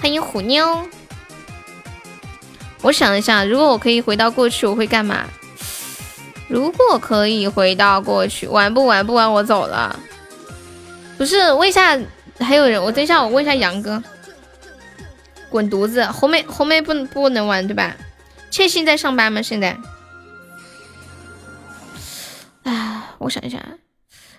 [0.00, 0.86] 欢迎虎妞。
[2.82, 5.24] 我想一下，如果我可以回到过去，我会干嘛？
[6.46, 9.98] 如果可以回到过去，玩不玩不玩，我走了。
[11.18, 11.98] 不是，问一下
[12.38, 14.00] 还有人，我等一下我问一下杨哥。
[15.50, 16.06] 滚犊子！
[16.12, 17.96] 红梅红梅不不能玩对吧？
[18.52, 19.42] 倩心在上班吗？
[19.42, 19.76] 现在？
[22.64, 23.62] 哎，我想一下，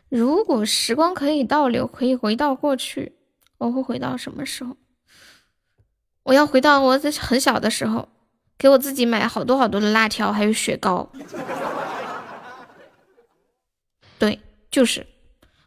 [0.09, 3.13] 如果时光可以倒流，可以回到过去，
[3.57, 4.77] 我会回到什么时候？
[6.23, 8.09] 我要回到我在很小的时候，
[8.57, 11.11] 给我自己买好多好多的辣条，还有雪糕。
[14.17, 14.39] 对，
[14.71, 15.05] 就是，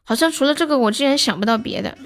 [0.03, 1.97] 好像除了这个，我竟然想不到别的。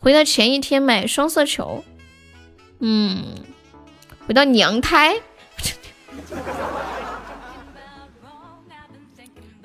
[0.00, 1.84] 回到前一天买双色球，
[2.80, 3.36] 嗯，
[4.26, 5.20] 回到娘胎，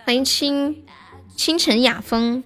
[0.05, 0.83] 欢迎清
[1.35, 2.43] 清晨雅风。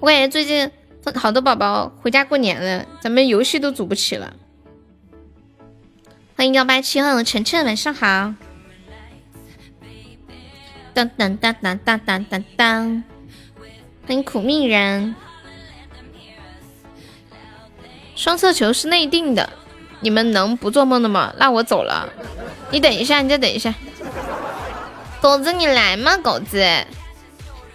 [0.00, 0.68] 我感觉最近
[1.14, 4.34] 好多宝宝回家过年了，咱们游戏都组不起了。
[6.36, 8.34] 欢迎幺八七号晨晨，晚上好。
[10.92, 13.04] 当当当当当当当当，
[14.04, 15.14] 欢迎苦命人。
[18.16, 19.48] 双色球是内定的，
[20.00, 21.32] 你们能不做梦的吗？
[21.38, 22.12] 那我走了，
[22.72, 23.72] 你等一下，你再等一下。
[25.22, 26.16] 狗子，你来吗？
[26.16, 26.60] 狗子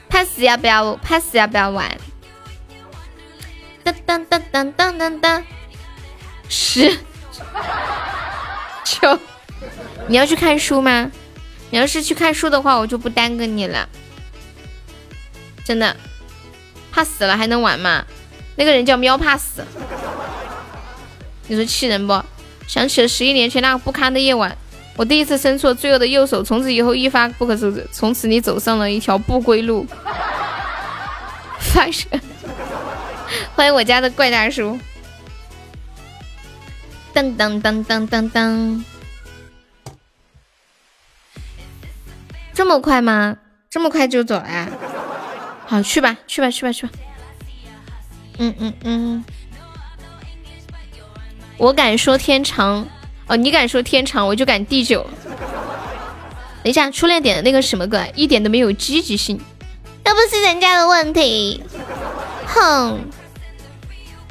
[0.09, 1.97] ，pass 要不要？pass 要不要玩？
[3.85, 5.43] 当当当当当当当，
[6.49, 6.99] 十
[8.83, 9.17] 九，
[10.07, 11.09] 你要去看书吗？
[11.69, 13.87] 你要是去看书的话，我就不耽搁你了。
[15.63, 15.95] 真的，
[16.91, 18.05] 怕死了还能玩吗？
[18.57, 19.63] 那个人叫喵怕死。
[21.47, 22.21] 你说气人不？
[22.67, 24.57] 想起了十一年前那个不堪的夜晚，
[24.97, 27.87] 我第一次伸出了罪恶的右手，从此以后一发不可收拾。
[27.91, 29.85] 从此你走上了一条不归路。
[31.59, 32.07] 发射！
[33.53, 34.79] 欢迎我家的怪大叔。
[37.13, 38.83] 噔噔噔噔噔噔，
[42.53, 43.37] 这么快吗？
[43.69, 44.69] 这么快就走了？
[45.67, 46.93] 好，去吧，去吧，去吧，去吧。
[48.39, 49.25] 嗯嗯嗯。
[51.57, 52.87] 我敢说天长，
[53.27, 55.05] 哦，你敢说天长，我就敢地久。
[56.63, 59.39] 等一下，初恋点的那个什么歌，一点都没有积极性，
[60.03, 61.63] 那不是人家的问题。
[62.45, 62.99] 哼，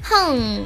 [0.02, 0.64] 哼。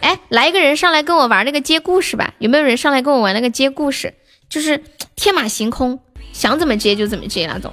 [0.00, 4.14] 哎，来一个人上来跟我玩那个接故事吧，有没有人上来跟我玩那个接故事？
[4.48, 4.84] 就是
[5.16, 5.98] 天马行空，
[6.32, 7.72] 想怎么接就怎么接那种。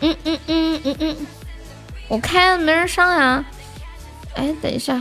[0.00, 1.16] 嗯嗯嗯嗯嗯，
[2.08, 3.44] 我开了没人上呀。
[4.34, 5.00] 哎，等一下。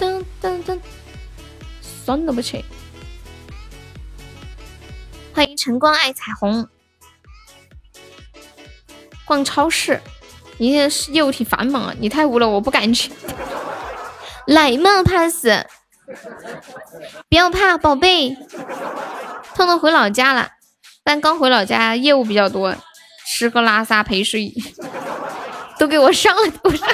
[0.00, 0.80] 噔噔噔，
[1.82, 2.64] 算了不去。
[5.34, 6.66] 欢迎晨光爱彩虹。
[9.26, 10.00] 逛超市，
[10.56, 13.12] 你现在业务挺繁忙啊，你太污了，我不敢去。
[14.46, 15.46] 来嘛，pass，
[17.28, 18.34] 不要怕，宝贝。
[19.54, 20.48] 痛痛回老家了，
[21.04, 22.74] 但刚回老家，业务比较多，
[23.26, 24.50] 吃喝拉撒陪睡，
[25.78, 26.88] 都给我上了，都上。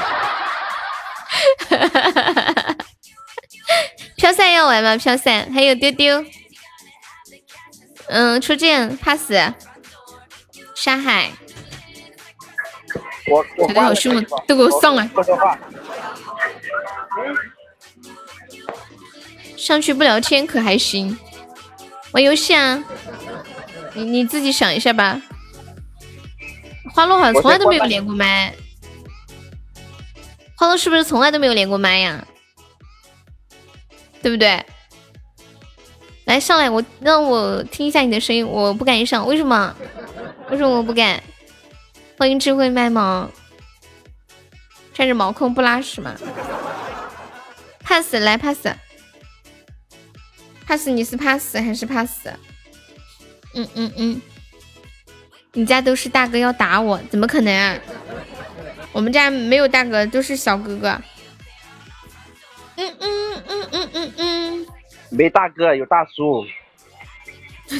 [1.68, 2.75] 哈哈哈哈哈。
[4.16, 4.96] 飘散要玩吗？
[4.96, 6.24] 飘散还有丢丢，
[8.08, 9.30] 嗯，初见 pass，
[10.74, 11.30] 沙海，
[13.30, 14.24] 我我腿腿好凶啊！
[14.46, 15.08] 都给我上来！
[19.56, 21.18] 上去不聊天可还行？
[22.12, 22.82] 玩游戏啊？
[23.94, 25.20] 你你自己想一下吧。
[26.94, 28.54] 花落好像从来都没有连过麦，
[30.56, 32.26] 花落是不是从来都没有连过麦呀？
[34.26, 34.60] 对不对？
[36.24, 39.72] 来上来，我让我听一下你的声音，我不敢上，为什么？
[40.50, 41.22] 为什么我不敢？
[42.18, 43.30] 欢迎智慧麦芒，
[44.92, 46.16] 穿着毛控不拉屎吗
[47.84, 48.66] ？pass 来 pass。
[50.66, 52.28] 怕死你是怕死还是怕死？
[53.54, 54.20] 嗯嗯嗯，
[55.52, 57.78] 你家都是大哥要打我，怎么可能啊？
[58.90, 61.00] 我们家没有大哥，都是小哥哥。
[62.76, 64.66] 嗯嗯嗯嗯嗯嗯，
[65.10, 66.44] 没大哥有大叔。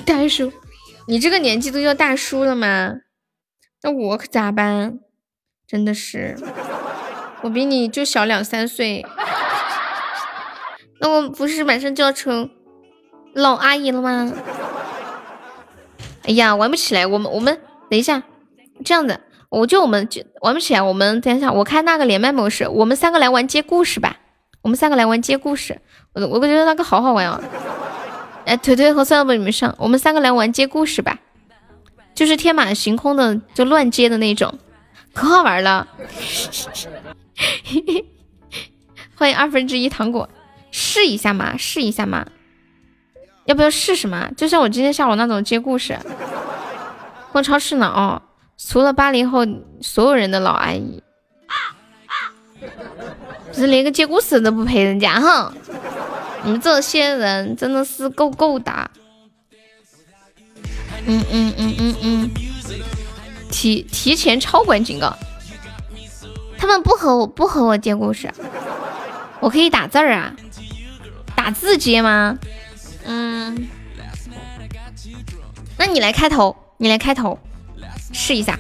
[0.05, 0.53] 大叔，
[1.07, 2.95] 你这个年纪都叫大叔了吗？
[3.83, 4.99] 那我可咋办？
[5.67, 6.37] 真的是，
[7.43, 9.05] 我比你就小两三岁，
[11.01, 12.51] 那我不是马上就要成？
[13.35, 14.33] 老阿姨了吗？
[16.25, 17.07] 哎呀，玩不起来。
[17.07, 18.23] 我们我们等一下，
[18.85, 19.21] 这样子，
[19.51, 20.81] 我就我们就玩不起来。
[20.81, 24.17] 我们等一下，我开那个连麦模式，我们三个来玩接故事吧。
[24.63, 25.81] 我们三个来玩接故事，
[26.13, 27.41] 我我觉得那个好好玩哦。
[28.45, 31.19] 哎，腿腿和酸萝卜你们上，我们三个来玩接故事吧，
[32.15, 34.59] 就是天马行空的，就乱接的那种，
[35.13, 35.89] 可好玩了。
[39.17, 40.29] 欢迎二分之一糖果，
[40.71, 42.27] 试一下嘛，试一下嘛。
[43.47, 44.31] 要不要试试嘛？
[44.37, 45.99] 就像我今天下午那种接故事，
[47.33, 48.23] 逛超市呢哦，
[48.59, 49.47] 除了八零后
[49.81, 51.03] 所有人的老阿姨，
[52.61, 52.67] 就
[53.57, 55.53] 是连个接故事都不陪人家哈。
[56.45, 58.91] 你们这些人真的是够够的。
[61.07, 62.31] 嗯嗯嗯嗯嗯，
[63.51, 65.17] 提提前超管警告，
[66.59, 68.33] 他们不和我不和我接故事，
[69.41, 70.35] 我可以打字儿啊，
[71.35, 72.39] 打字接吗？
[73.05, 73.69] 嗯，
[75.79, 77.39] 那你来开头，你来开头，
[78.13, 78.59] 试一下，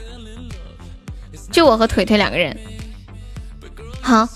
[1.50, 2.56] 就我和腿腿两个人。
[4.00, 4.28] 好，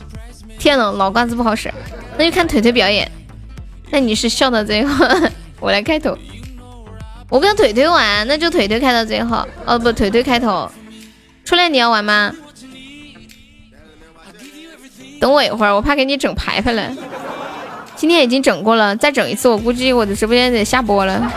[0.61, 1.73] 天呐，脑瓜子不好使，
[2.19, 3.11] 那就看腿腿表演。
[3.91, 5.07] 那你是笑到最后，
[5.59, 6.17] 我来开头。
[7.31, 9.45] 我跟腿腿玩，那就腿腿开到最后。
[9.65, 10.71] 哦不，腿腿开头。
[11.45, 12.31] 初恋你要玩吗？
[15.19, 16.93] 等我一会儿，我怕给你整排排了。
[17.97, 21.33] 今天已经整过了，再整一次，我估计我的直播间得下播了。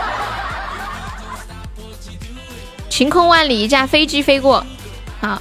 [2.90, 4.64] 晴空万里，一架飞机飞过，
[5.20, 5.40] 好，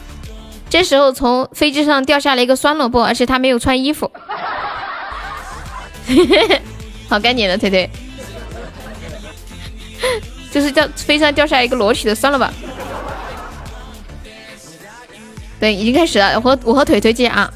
[0.73, 4.11] 这时候从飞机上掉下来一个酸萝卜，而且他没有穿衣服，
[7.07, 7.87] 好该你了，腿腿，
[10.49, 12.51] 就是掉飞机上掉下来一个裸体的酸萝卜。
[15.59, 17.53] 对，已经开始了，我和我和腿腿接啊。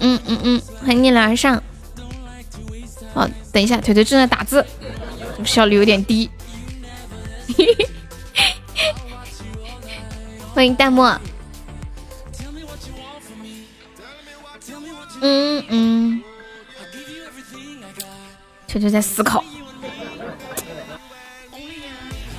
[0.00, 1.62] 嗯嗯嗯，欢迎逆来而上。
[3.14, 4.66] 好，等一下，腿腿正在打字，
[5.46, 6.28] 效率有点低。
[7.56, 7.88] 嘿嘿
[10.54, 11.02] 欢迎弹幕。
[15.20, 16.22] 嗯嗯，
[18.68, 19.42] 球球在思考。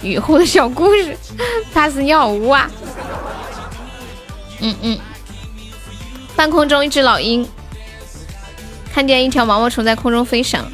[0.01, 1.17] 雨后的小故事，
[1.73, 2.71] 他是尿屋啊。
[4.61, 4.97] 嗯嗯。
[6.37, 7.45] 半空中，一只老鹰
[8.93, 10.65] 看见一条毛毛虫在空中飞翔。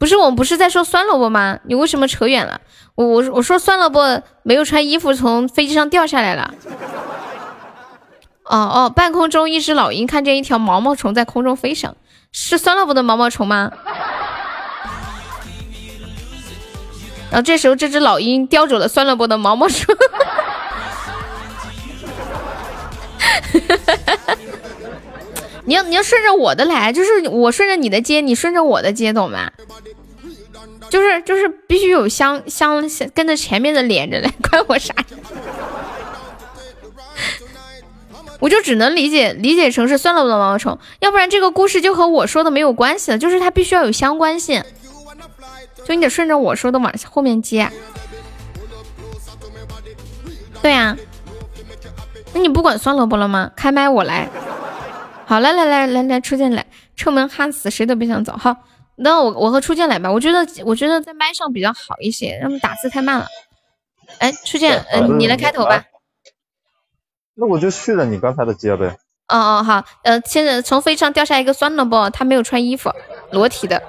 [0.00, 1.60] 不是，我们不是在说酸萝卜吗？
[1.64, 2.60] 你为什么扯远了？
[2.98, 6.52] 我我我说酸萝卜没有穿衣服从飞机上掉下来了。
[8.42, 11.96] 哦哦，半空中，一只老鹰看见一条毛毛虫在空中飞翔，
[12.32, 13.70] 是酸萝卜的毛毛虫吗？
[17.30, 19.94] 然后这时候，这只老鹰叼走了酸萝卜的毛毛虫。
[25.66, 29.52] 你要你要顺着我的来，就是我顺着你的接，你顺着我的接，懂吗？
[30.90, 34.94] 就是就是必须有相相相跟着前面的连着来， 关我啥？
[38.40, 44.62] 我就只能理解理解成是酸萝卜的毛毛虫，要不然这个故事就和我说的没有关系了，就是它必须要有相关性，
[45.84, 47.68] 就你得顺着我说的往后面接。
[50.62, 50.96] 对呀，
[52.32, 53.50] 那你不管酸萝卜了吗？
[53.56, 54.28] 开麦我来。
[55.26, 56.64] 好，来来来来来，初见来，
[56.96, 58.36] 车门焊死，谁都别想走。
[58.36, 58.56] 好，
[59.00, 60.10] 那我我和初见来吧。
[60.10, 63.26] 我觉得我觉得在麦上比较好一些，他们打字太慢了。
[64.18, 65.84] 哎，初见，嗯，你来开头吧。
[67.34, 68.98] 那我就续了你刚才的接呗。
[69.28, 72.90] 哦哦，好，呃，现在从飞机上掉下一个酸萝卜，他没有穿衣服，
[73.30, 73.82] 裸体的。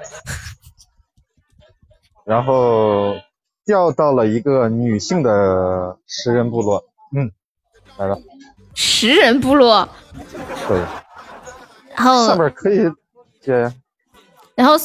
[2.24, 3.16] 然后
[3.64, 6.84] 掉到了一个女性的食人部落。
[7.16, 7.32] 嗯，
[7.96, 8.16] 来了，
[8.74, 9.88] 食人部落，
[10.68, 10.78] 对，
[11.96, 12.88] 然后上面可以
[13.40, 13.74] 接呀。
[14.60, 14.76] 然后，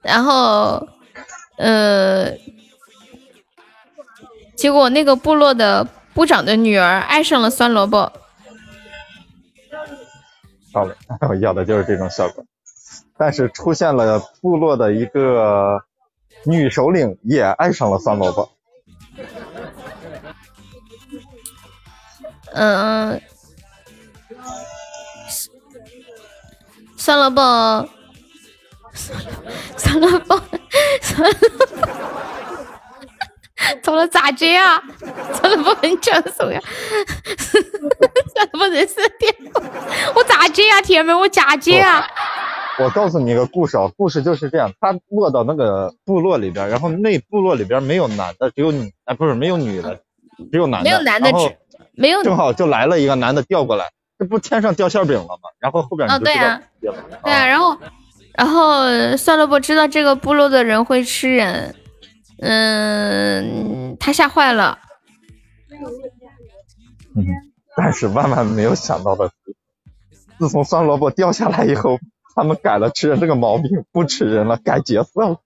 [0.00, 0.88] 然后，
[1.56, 2.30] 呃，
[4.56, 8.12] 结果那个部落的部长的女儿爱上了酸萝卜，
[10.72, 10.94] 好了，
[11.28, 12.44] 我要的就是这种效果。
[13.16, 15.82] 但是出现了部落的一个
[16.44, 18.48] 女首领也爱上了酸萝卜，
[22.52, 23.20] 嗯、
[26.96, 27.88] 酸萝卜，
[29.76, 30.40] 酸萝卜，
[31.00, 31.30] 酸萝
[31.78, 31.88] 卜，
[33.82, 34.82] 糟了咋接啊？
[35.34, 36.60] 酸萝卜很抢手呀，
[37.38, 39.62] 酸萝卜人设巅峰，
[40.14, 40.80] 我咋接啊？
[40.82, 42.06] 铁们，我咋接啊？
[42.80, 50.00] 我告诉你一个故事啊，故事就是这样，他落到那个部落里边，然后那部落里边没有男的，只有女，哎不是没有女的，
[50.52, 51.32] 只有男的，没有男的
[51.94, 53.86] 没有正好就来了一个男的调过来，
[54.18, 55.50] 这不天上掉馅饼了吗？
[55.58, 57.76] 然后后边你就知道哦对啊对啊，然后
[58.38, 61.74] 然后酸萝卜知道这个部落的人会吃人，
[62.38, 64.78] 嗯，他吓坏了。
[67.16, 67.26] 嗯，
[67.76, 69.56] 但是万万没有想到的是，
[70.38, 71.98] 自从酸萝卜掉下来以后，
[72.36, 75.40] 他们改了吃人这个毛病，不吃人了，改角色了。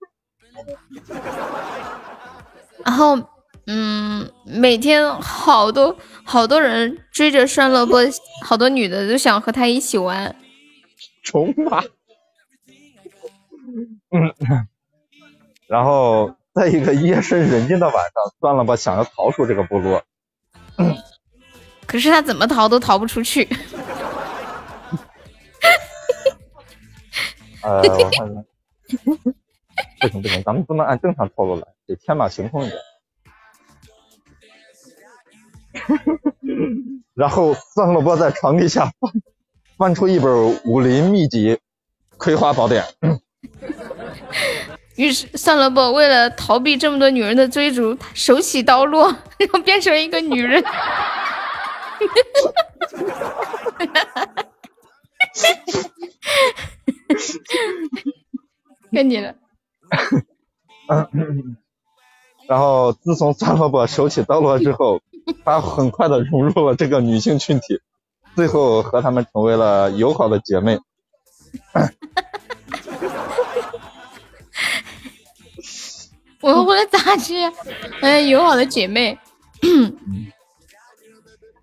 [2.85, 3.19] 然后，
[3.67, 7.97] 嗯，每天好多好多人追着酸萝卜，
[8.45, 10.37] 好多女的都想和他一起玩。
[11.25, 11.83] 虫马。
[14.11, 14.35] 嗯，
[15.69, 20.03] 然后在一个夜深人静的晚上，算了吧想要逃出这个部落，
[21.87, 23.49] 可是他怎么逃都逃不出去。
[27.63, 28.45] 呃，我看看，
[30.01, 32.79] 不行不行，咱们不能按正常套路来，得天马行空一点。
[37.15, 39.13] 然后算了吧在床底下翻
[39.77, 41.57] 翻出一本武林秘籍
[42.17, 42.85] 《葵花宝典》，
[44.97, 49.07] 于是酸萝卜为了逃避这么多女人的追逐，他手起刀落，
[49.39, 50.63] 然后变成一个女人。
[58.93, 59.35] 该你了。
[62.47, 65.01] 然后自从酸萝卜手起刀落之后，
[65.45, 67.81] 他很快的融入了这个女性群体，
[68.37, 70.79] 最后和她们成为了友好的姐妹。
[76.43, 77.51] 我我的咋接？
[78.03, 79.19] 嗯， 友好的姐妹。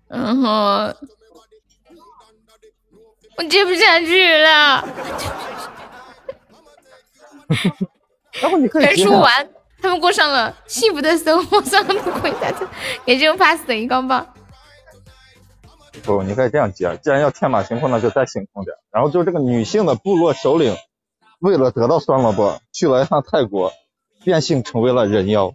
[0.08, 0.92] 然后
[3.36, 4.84] 我接不下去了。
[8.40, 9.50] 然后你可以完，
[9.82, 11.60] 他们过上了幸福的生活。
[11.62, 12.66] 算了，不回答他，
[13.04, 14.34] 给这种 pass 等一杠棒。
[16.04, 18.74] 不，你可以这样接，既然要天马行空，那就再行空点。
[18.90, 20.76] 然后就这个女性的部落首领，
[21.40, 23.72] 为了得到酸萝卜，去了一趟泰国，
[24.24, 25.48] 变性成为了人妖。
[25.48, 25.54] 啊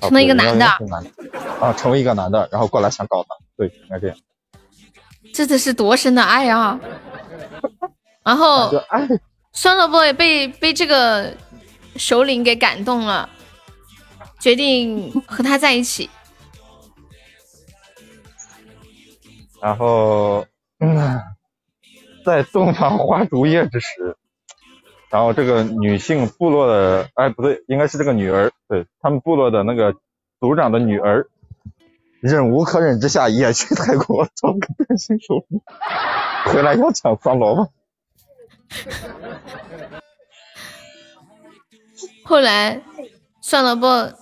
[0.00, 0.66] 成了一个男的
[1.60, 4.16] 啊，成为一个男的，然后过来想搞他，对，应该这样。
[5.34, 6.80] 这得是多深的爱啊！
[8.24, 8.70] 然后
[9.52, 11.34] 酸萝卜也被被这个
[11.96, 13.28] 首领给感动了，
[14.40, 16.08] 决定和他在一起。
[19.60, 20.46] 然后，
[20.78, 21.20] 嗯，
[22.24, 24.16] 在洞房花烛夜之时，
[25.10, 29.96] 然后这个女性部落的，哎，不对，应该是这个女儿，对他们部落的那个
[30.38, 31.26] 族长的女儿，
[32.20, 35.62] 忍无可忍之下，也去泰国找个变性手术，
[36.46, 37.68] 回来要抢酸萝卜。
[42.22, 42.80] 后来，
[43.42, 44.12] 酸萝卜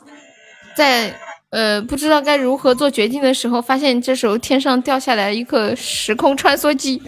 [0.75, 1.15] 在
[1.51, 7.03] 呃不知道该如何做决定的时候，发现这时候天上掉下来一个时空穿梭机。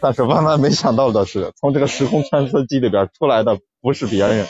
[0.00, 4.46] 但是万万没想到的是，从这个时空穿梭机里边出来的不是别人，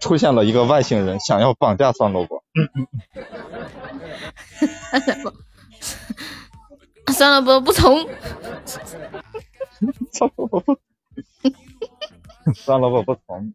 [0.00, 2.42] 出现了一个外星人，想要绑架酸萝卜。
[7.12, 8.08] 酸萝卜不从，
[10.12, 10.76] 酸萝卜不，
[12.54, 13.54] 酸萝卜不从，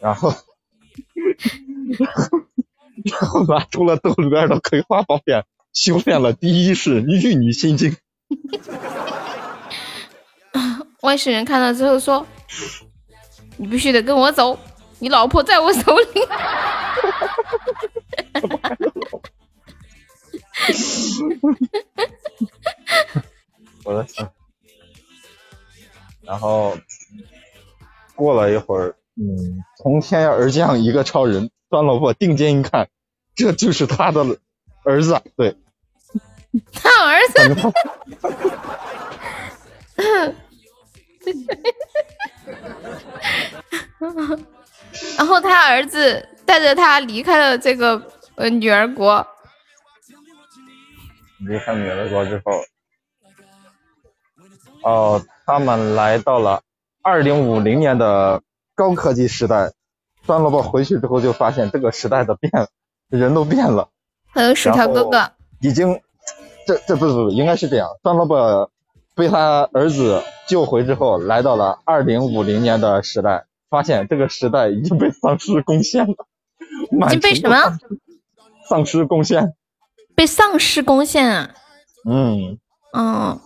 [0.00, 0.34] 然后，
[3.04, 7.96] 然后拿出了兜里边的葵花宝典，修炼了第一式玉女心经。
[11.08, 12.26] 外星人看到之后说
[13.56, 14.58] ：“你必须得跟我走，
[14.98, 16.04] 你老婆在我手里。
[23.84, 24.30] 我在想，
[26.20, 26.76] 然后
[28.14, 32.90] 过了一会儿，嗯，从天而降一个超人，酸萝卜定睛一看，
[33.34, 34.26] 这就是他的
[34.84, 35.56] 儿子，对，
[36.70, 37.72] 他儿子。
[45.16, 48.00] 然后他儿子带着他离开了这个
[48.36, 49.26] 呃女儿国。
[51.46, 52.52] 离开女儿国之后，
[54.82, 56.62] 哦，他们来到了
[57.02, 58.42] 二零五零年的
[58.74, 59.72] 高科技时代。
[60.26, 62.50] 酸萝卜回去之后就发现这个时代的变，
[63.08, 63.88] 人都变了。
[64.26, 65.98] 还有薯条哥哥，已经，
[66.66, 67.88] 这这不不不，应该是这样。
[68.02, 68.70] 酸萝卜
[69.18, 76.14] 被他儿子救回之后，来到了二零五零年的时代，发现这个时代已经被丧尸攻陷了。
[77.08, 77.56] 已经被什么？
[78.68, 79.54] 丧尸攻陷。
[80.14, 81.50] 被丧尸攻陷啊！
[82.08, 82.58] 嗯。
[82.92, 83.40] 嗯，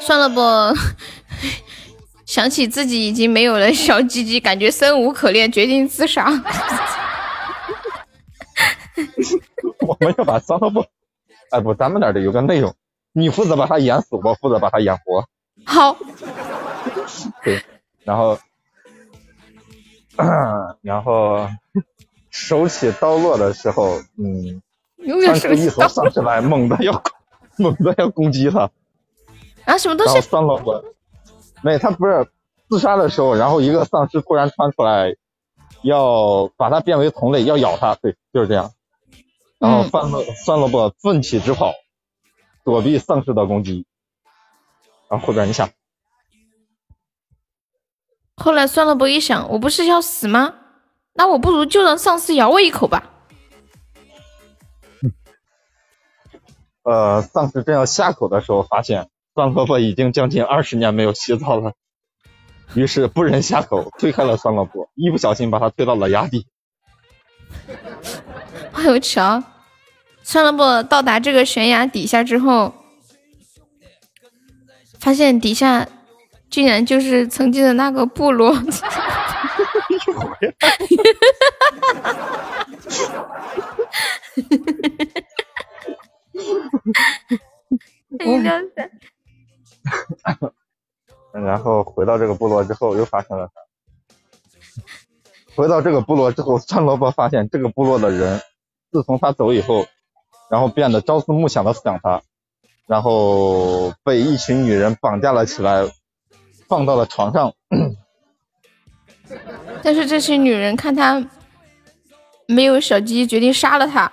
[0.00, 0.40] 算了不。
[2.26, 6.26] 想起自己已经没有了小鸡鸡，感觉生无可恋，决定自杀。
[9.80, 10.86] 我们要把酸萝卜，
[11.50, 12.74] 哎不，咱们那儿的有个内容，
[13.18, 15.24] 你负责把它演死，我负责把它演活。
[15.64, 15.96] 好。
[17.42, 17.62] 对，
[18.04, 18.38] 然后，
[20.82, 21.48] 然后
[22.30, 24.62] 手起刀落的时候，嗯，
[25.24, 27.02] 穿出一头丧尸来，猛的要
[27.56, 28.70] 猛的要攻击他。
[29.64, 30.20] 啊，什么东西？
[30.20, 30.84] 酸萝卜。
[31.62, 32.28] 没，他不是
[32.68, 35.14] 自杀的时候，然后一个丧尸突然窜出来，
[35.82, 37.96] 要把它变为同类，要咬他。
[37.96, 38.72] 对，就是这样。
[39.58, 41.72] 然后酸萝酸萝卜奋起直跑，
[42.68, 43.86] 躲避丧尸的攻击。
[45.08, 45.70] 然后后边你想，
[48.36, 50.54] 后来酸萝卜一想，我不是要死吗？
[51.14, 53.10] 那我不如就让丧尸咬我一口吧。
[56.82, 59.08] 呃，丧尸正要下口的时候，发现。
[59.34, 61.72] 酸萝卜已经将近二十年没有洗澡了，
[62.74, 66.46] 于是不忍下口，推开了酸萝卜，一不小心把它推到了崖底。
[68.72, 69.42] 哎呦瞧！
[70.30, 72.74] 酸萝卜到达这个悬崖底下之后，
[75.00, 75.88] 发现底下
[76.50, 78.52] 竟然就是曾经的那个部落。
[78.52, 79.08] 哈哈哈
[79.40, 79.94] 哈
[90.20, 90.52] 哈哈！
[91.40, 93.62] 然后回到这个部落之后，又发生了啥？
[95.56, 98.42] 回到这个部落之后，酸萝卜发现这个部落的人，
[98.92, 99.86] 自从他走以后，
[100.50, 102.22] 然后变得朝思暮想的想他，
[102.86, 105.88] 然后被一群女人绑架了起来，
[106.68, 107.52] 放到了床上。
[109.82, 111.24] 但是这群女人看他
[112.46, 114.10] 没有小鸡，决定杀了他。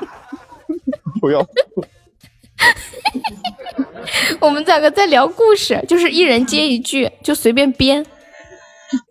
[1.20, 1.40] 不要。
[4.40, 8.04] 我们两个在聊故事，就是一人接一句，就随便编，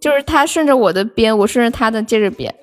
[0.02, 2.54] 就是他顺着我的编，我顺着他的接着编。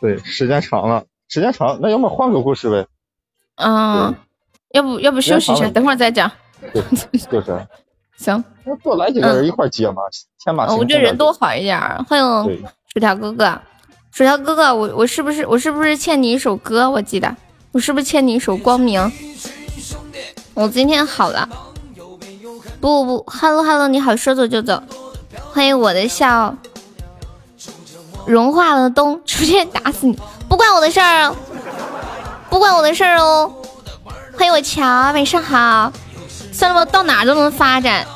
[0.00, 2.86] 对，时间长了，时间长，那要么换个故事呗。
[3.56, 4.14] 嗯，
[4.72, 6.30] 要不要不休息一下，等会儿再讲。
[7.30, 7.66] 就是。
[8.16, 8.42] 行。
[8.64, 10.02] 那多来几个人一块接嘛，
[10.38, 10.66] 先把。
[10.74, 11.78] 我觉得人多好一点。
[12.04, 13.60] 欢迎薯条哥哥，
[14.12, 16.90] 薯条哥哥，我我是不是我是不是欠你一首歌？
[16.90, 17.34] 我记得
[17.72, 19.00] 我是不是欠你一首《光明》？
[20.54, 21.48] 我今天好了，
[22.80, 24.82] 不不不，Hello Hello，你好，说走就走，
[25.52, 26.54] 欢迎我的笑，
[28.26, 30.18] 融化了的冬，直接打死你，
[30.48, 31.34] 不关我的事儿，
[32.48, 33.52] 不关我的事儿哦。
[34.36, 35.92] 欢迎我乔，晚上好。
[36.52, 38.06] 算了吧，到哪都能发展。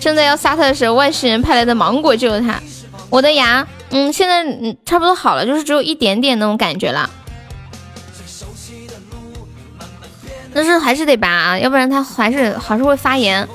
[0.00, 2.60] 正在要杀他的时候，外星人派来的芒果救了他。
[3.10, 7.08] 我的牙，嗯，现在嗯差不多好了，就是只有一点点那种感觉了。
[10.54, 13.46] 但是还是得拔，要不然它还是还是会发炎。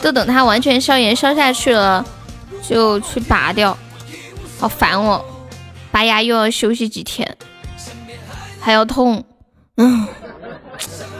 [0.00, 2.04] 就等它完全消炎消下去了，
[2.62, 3.76] 就去拔掉。
[4.58, 5.24] 好烦哦，
[5.90, 7.36] 拔牙又要休息几天，
[8.60, 9.24] 还要痛。
[9.76, 10.08] 嗯，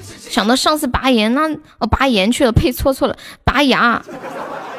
[0.09, 4.03] 想到上次拔牙，那哦拔牙去了，呸，错错了，拔牙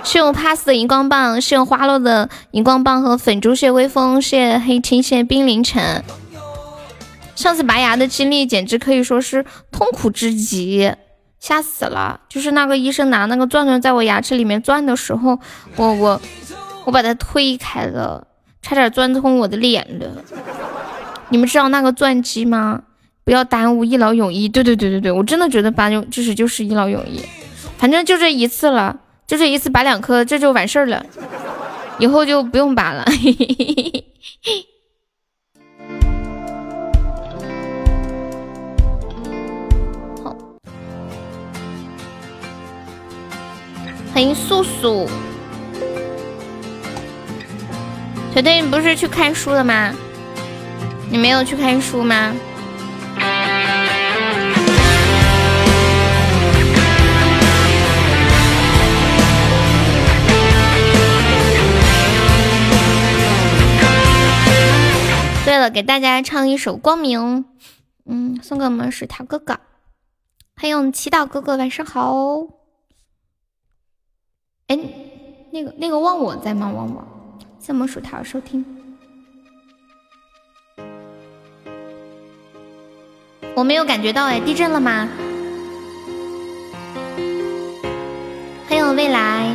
[0.04, 6.04] 是用 pass 的荧光棒，是用花落的荧光棒和粉猪谢微风，谢黑青，谢冰凌晨。
[7.36, 10.94] 上次拔牙的经历简直可以说是痛苦至极，
[11.40, 12.20] 吓死了！
[12.28, 15.40] 就是那个医生拿那个钻钻在我牙齿里面钻的时候，
[15.78, 16.22] 我我
[16.84, 18.28] 我把它推开了，
[18.70, 20.06] 差点钻通我的脸了。
[21.30, 22.84] 你们知道那个钻机吗？
[23.24, 24.48] 不要耽误，一劳永逸。
[24.48, 27.20] 对对对对对，我真的觉得拔就就是就是一劳永逸，
[27.80, 31.04] 反正就这一次了，就这一次拔两颗，这就完事儿了，
[31.98, 33.04] 以后就不用拔了。
[33.08, 34.06] 嘿嘿嘿嘿
[34.44, 34.66] 嘿。
[44.14, 45.08] 欢迎素素，
[48.34, 49.94] 小队，你不是去看书了吗？
[51.12, 52.34] 你没有去看书吗？
[65.44, 67.20] 对了，给大家唱一首《光明》，
[68.06, 69.60] 嗯，送给我们水条哥哥，
[70.56, 72.14] 还有祈祷哥哥，晚上好。
[74.68, 74.78] 哎，
[75.52, 76.72] 那个那个忘我在吗？
[76.72, 77.04] 忘我，
[77.60, 78.66] 谢我薯条收听。
[83.54, 85.08] 我没有感觉到哎，地震了吗？
[88.68, 89.54] 还有未来，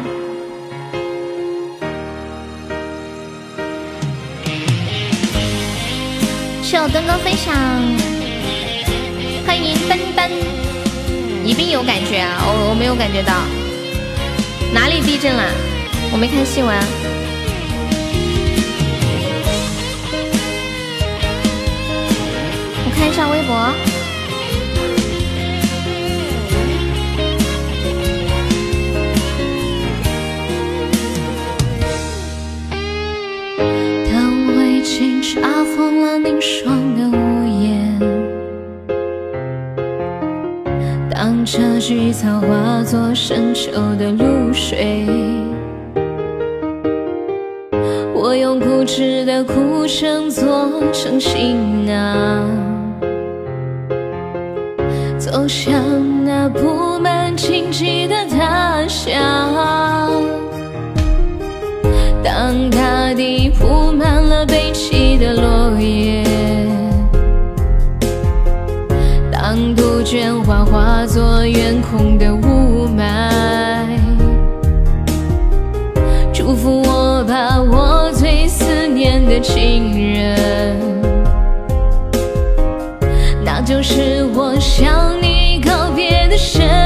[6.63, 7.55] 谢我墩哥分享，
[9.47, 10.31] 欢迎奔奔，
[11.45, 12.43] 一定有感觉啊！
[12.45, 13.33] 我我没有感觉到，
[14.75, 15.43] 哪里地震了？
[16.13, 17.14] 我没看新闻。
[22.97, 23.55] 看一下微博。
[34.11, 38.01] 当灰烬查封了凝霜的屋檐，
[41.11, 45.07] 当这菊草化作深秋的露水，
[48.15, 52.49] 我用固执的哭声做成行囊，
[55.35, 55.75] 走向
[56.25, 59.13] 那布满荆棘的他乡。
[62.23, 66.23] 当大地铺满了悲泣的落叶，
[69.33, 73.29] 当杜鹃花化作远空的雾霾，
[76.33, 80.79] 祝福我吧，我最思念的亲人，
[83.45, 85.14] 那就是我向
[86.35, 86.84] 的声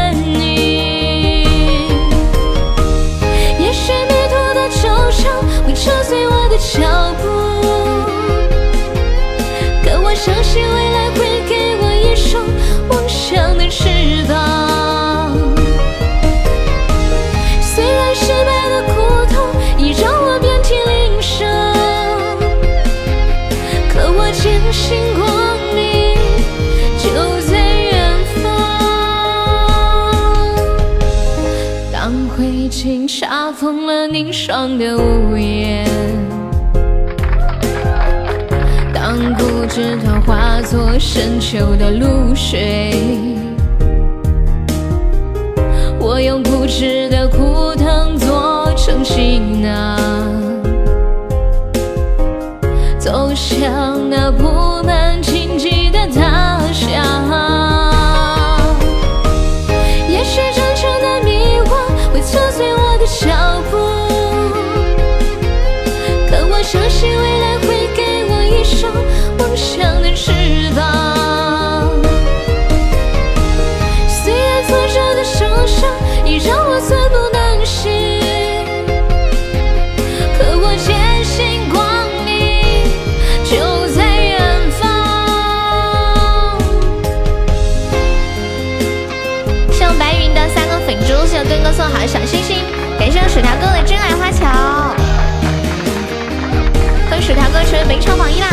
[34.11, 35.87] 凝霜的屋檐，
[38.93, 42.95] 当固执它化作深秋的露水，
[46.01, 49.99] 我用固执的枯藤做成行囊，
[52.99, 54.68] 走向那不
[93.39, 94.49] 薯条哥的真爱花桥，
[97.09, 98.49] 欢迎薯条哥成为本场榜一啦！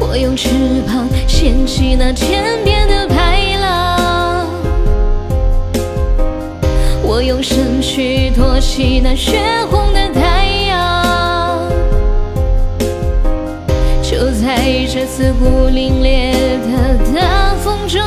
[0.00, 0.48] 我用翅
[0.86, 4.48] 膀掀起那天边的白浪，
[7.02, 9.38] 我用身躯托起那血
[9.70, 10.08] 红的
[15.14, 16.32] 似乎凛冽
[16.72, 18.00] 的大风中，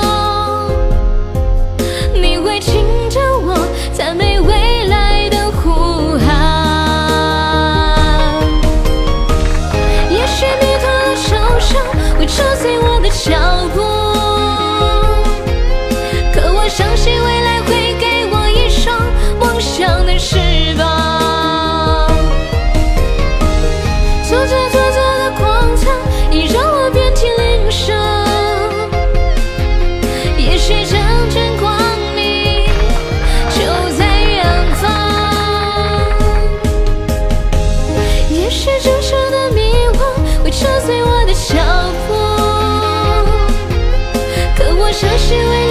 [45.37, 45.64] 相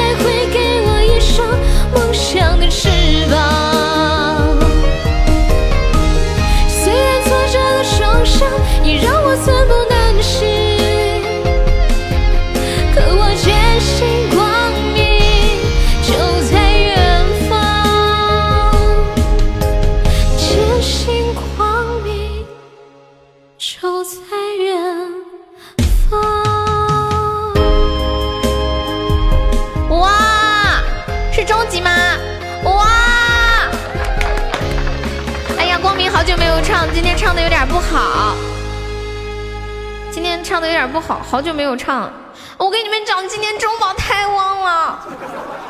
[40.64, 42.10] 有点不好，好久没有唱。
[42.56, 44.98] 我给你们讲，今天中宝太旺了，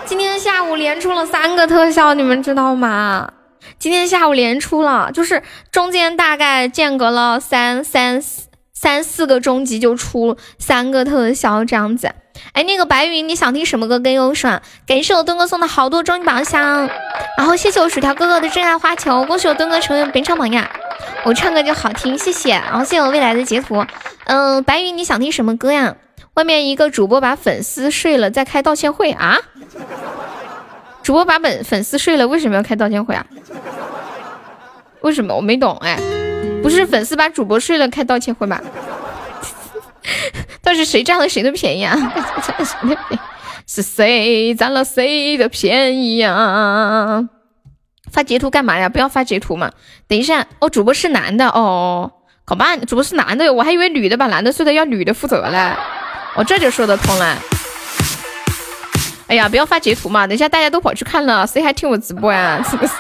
[0.07, 3.29] 今天下午连出了三个特效，你们知道吗？
[3.79, 5.43] 今天下午连出了，就是
[5.73, 8.23] 中间大概间隔了三三
[8.73, 12.15] 三四个终极就出三个特效这样子。
[12.55, 14.63] 哎，那个白云，你想听什么歌更优爽？
[14.87, 16.89] 感谢我墩哥送的好多终极宝箱，
[17.37, 20.65] 然后谢谢我薯条哥哥的真爱花球，恭喜我墩哥成为本场榜样。
[21.25, 22.53] 我唱歌就好听，谢谢。
[22.53, 23.85] 然后谢谢我未来的截图。
[24.27, 25.97] 嗯，白云，你想听什么歌呀？
[26.35, 29.39] 外面一个主播把粉丝睡了，在开道歉会啊？
[31.03, 33.27] 主播把本粉丝睡了，为什么要开道歉会啊？
[35.01, 35.99] 为什么我没懂哎？
[36.63, 38.61] 不是粉丝把主播睡了开道歉会吗？
[40.63, 41.97] 到底是谁占了谁的便宜啊？
[41.97, 43.19] 谁占了谁的便宜？
[43.67, 47.29] 是谁占了谁的便宜呀？
[48.13, 48.89] 发截图干嘛呀？
[48.89, 49.73] 不要发截图嘛！
[50.07, 52.13] 等一下，哦，主播是男的哦，
[52.45, 55.73] 搞吧，主播是男的，我还以为女的把男的睡的要女的负责嘞，
[56.37, 57.37] 哦，这就说得通了。
[59.27, 60.27] 哎呀，不要发截图嘛！
[60.27, 62.63] 等一下大家都跑去看了，谁还听我直播呀？
[62.69, 62.93] 是不是？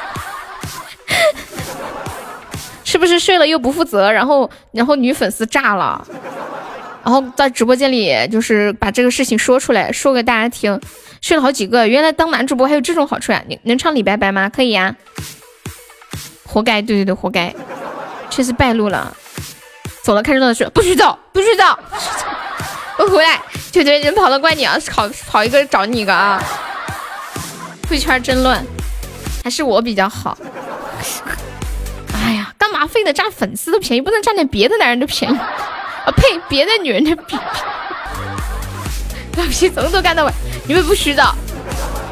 [2.85, 4.11] 是不是睡了又不负责？
[4.11, 6.07] 然后，然后女粉丝炸了，
[7.05, 10.81] 然后在直播间里就是把这个事情说出来，说给大家听。
[11.21, 13.43] 睡了好几个，原来当男主播还有这种好处呀！
[13.47, 14.49] 你能唱李白白吗？
[14.49, 14.95] 可以呀。
[16.45, 17.55] 活该，对对对，活该，
[18.29, 19.17] 确实败露了。
[20.03, 22.27] 走了，看热闹的去，不许走，不许走，不许走
[22.99, 23.41] 我回来。
[23.73, 26.43] 对对，人跑了怪你啊，跑跑一个找你一个啊。
[27.89, 28.63] 贵圈真乱，
[29.43, 30.37] 还是我比较好。
[32.13, 35.39] 哎呀，干嘛非得占粉丝的便宜，不能占点别的男人的便宜？
[36.05, 37.45] 啊呸，别的女人的便宜。
[39.37, 40.33] 老皮从头干到尾，
[40.67, 41.23] 你们不许走！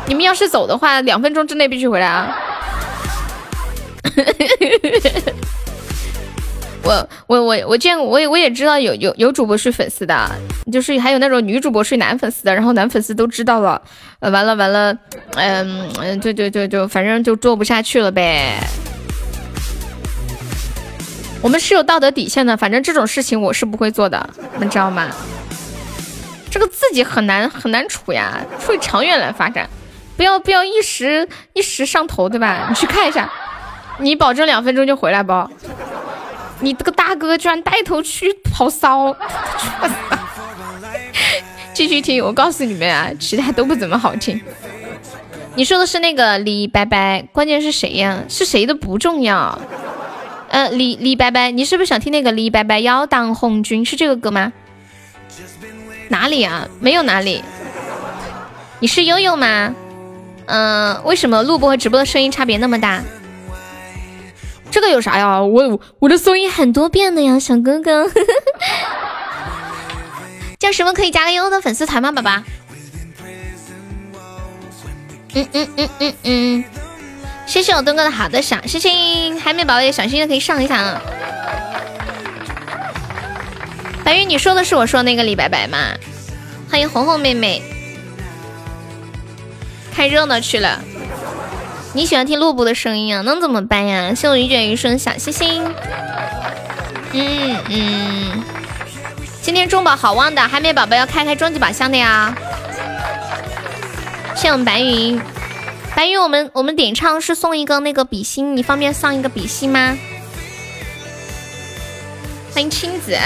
[0.06, 2.36] 你们要是走的话，两分钟之内必须回来啊！
[6.82, 10.30] 我我我我见过，我也我也知道有有有主播睡粉丝的，
[10.72, 13.80] 就是还有那种女主播睡男粉丝的，然后男粉丝都知道了，
[14.18, 14.92] 完了完了，
[15.36, 18.58] 嗯嗯，就就就就，反正就做不下去了呗。
[21.42, 25.08] 我们是有道德底线的，反正这种事情我是不会做的，你知道吗？
[26.48, 29.68] 这个自己很难很难处呀，处长远来发展，
[30.16, 32.66] 不要不要一时一时上头，对吧？
[32.68, 33.30] 你去看一下，
[33.98, 35.32] 你保证两分钟就回来不？
[36.60, 39.16] 你这个大哥居然带头去跑骚，
[41.74, 44.40] 继续听，我告诉你们啊，其他都不怎么好听。
[45.56, 48.22] 你说的是那个李白白，关键是谁呀？
[48.28, 49.58] 是谁的不重要。
[50.52, 53.82] 呃，李李白白，你是不是想听那个李白白要当红军？
[53.86, 54.52] 是这个歌吗？
[56.10, 56.68] 哪里啊？
[56.78, 57.42] 没有哪里。
[58.78, 59.74] 你是悠悠吗？
[60.44, 63.02] 嗯，为什么录播和直播的声音差别那么大？
[64.70, 65.40] 这个有啥呀？
[65.42, 68.04] 我我的声音很多变的呀，小哥哥。
[70.58, 72.42] 叫什么可以加个悠悠的粉丝团吗，宝宝？
[75.34, 76.64] 嗯嗯嗯嗯嗯，
[77.52, 78.88] 谢谢我东哥的好的赏，谢谢
[79.38, 81.02] 海绵宝贝小心心可以上一下啊。
[84.02, 85.76] 白云，你说的是我说那个李白白吗？
[86.70, 87.62] 欢迎红红妹妹，
[89.94, 90.80] 看热闹去了。
[91.92, 93.20] 你喜欢听录播的声音啊？
[93.20, 94.14] 能怎么办呀？
[94.14, 95.62] 谢我一卷余生小星星。
[97.12, 98.42] 嗯嗯，
[99.42, 102.34] 今天中宝好旺的，海绵宝宝要开开终极宝箱的呀。
[104.34, 105.20] 谢我们白云，
[105.94, 109.96] 白云，我们我们点唱是送一个那个比心，你方便上一个比心吗？
[112.52, 113.16] 欢迎青子，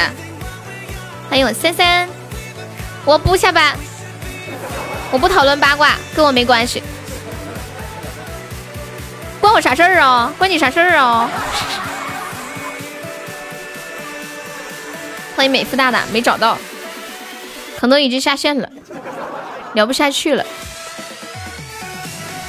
[1.30, 2.08] 欢迎我三三，
[3.04, 3.76] 我不下班，
[5.10, 6.82] 我不讨论八卦，跟我没关系。
[9.40, 10.32] 关我啥事儿啊？
[10.36, 11.30] 关你啥事儿啊？
[15.36, 16.58] 欢迎美肤大大，没找到，
[17.78, 18.68] 可能已经下线了，
[19.74, 20.44] 聊不下去了。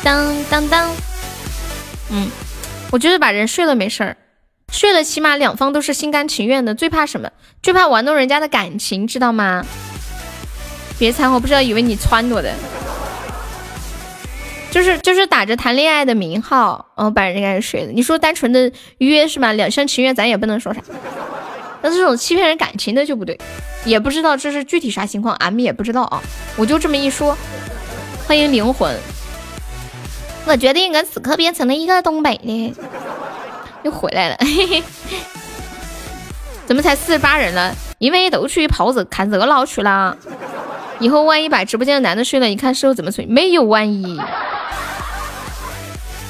[0.07, 0.95] 当当当，
[2.11, 2.29] 嗯，
[2.93, 4.15] 我觉得把人睡了没事儿，
[4.71, 6.73] 睡了起码两方都是心甘情愿的。
[6.73, 7.29] 最怕什么？
[7.61, 9.65] 最怕玩弄人家的感情，知道吗？
[10.97, 12.53] 别掺和，不知道以为你撺掇的。
[14.71, 17.91] 就是就是打着谈恋爱的名号，嗯，把人家睡了。
[17.91, 19.51] 你说单纯的约是吧？
[19.51, 20.81] 两厢情愿，咱也不能说啥。
[21.81, 23.37] 但是这种欺骗人感情的就不对，
[23.83, 26.23] 也不知道这是具体啥情况，俺们也不知道啊。
[26.55, 27.37] 我就这么一说，
[28.25, 28.97] 欢迎灵魂。
[30.47, 32.73] 我决定我此刻变成了一个东北的，
[33.83, 34.37] 又回来了。
[36.65, 37.75] 怎么才四十八人了？
[37.97, 40.15] 因为都去跑子看热闹去了。
[40.99, 43.25] 以后万一把直播间的男的睡了，你看事后怎么睡？
[43.25, 44.17] 没有万一。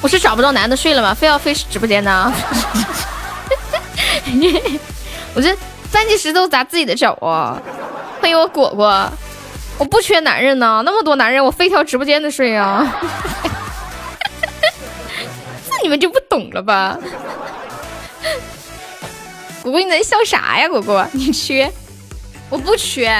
[0.00, 1.14] 我是找不到男的睡了吗？
[1.14, 2.32] 非要飞直播间呢？
[5.34, 5.56] 我这
[5.92, 7.56] 搬起石头砸自己的脚啊！
[8.20, 9.08] 欢迎我果果，
[9.78, 12.84] 我不缺男人呢，那么多男人，我非挑直播间的睡啊！
[15.78, 16.98] 这你们就不懂了吧？
[19.62, 20.68] 果果你在笑啥呀？
[20.68, 21.70] 果果你缺？
[22.50, 23.10] 我不缺。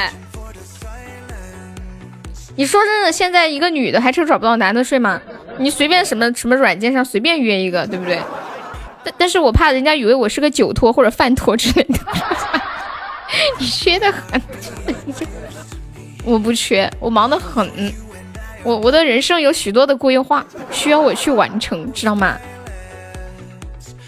[2.57, 5.21] 你说真的，现在一个女的还是找不到男的睡吗？
[5.59, 8.21] 你随便什么什么软件上随便约一个，对不对？
[9.05, 11.99] 但但是我怕人家以为我是个酒托或者饭托之类的。
[13.61, 14.43] 你缺的很，
[16.25, 17.71] 我不缺，我忙得很。
[18.69, 22.37] 我我的人生有许多的规划需要我去完成，知道吗？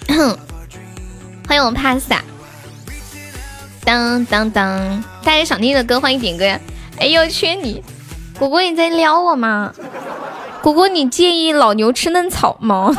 [1.49, 2.23] 欢迎我帕萨，
[3.83, 6.61] 当当当，大家想听的歌欢迎点歌呀！
[6.99, 7.83] 哎呦，缺你，
[8.39, 9.73] 果果你在撩我吗？
[10.61, 12.95] 果果，你介意老牛吃嫩草吗？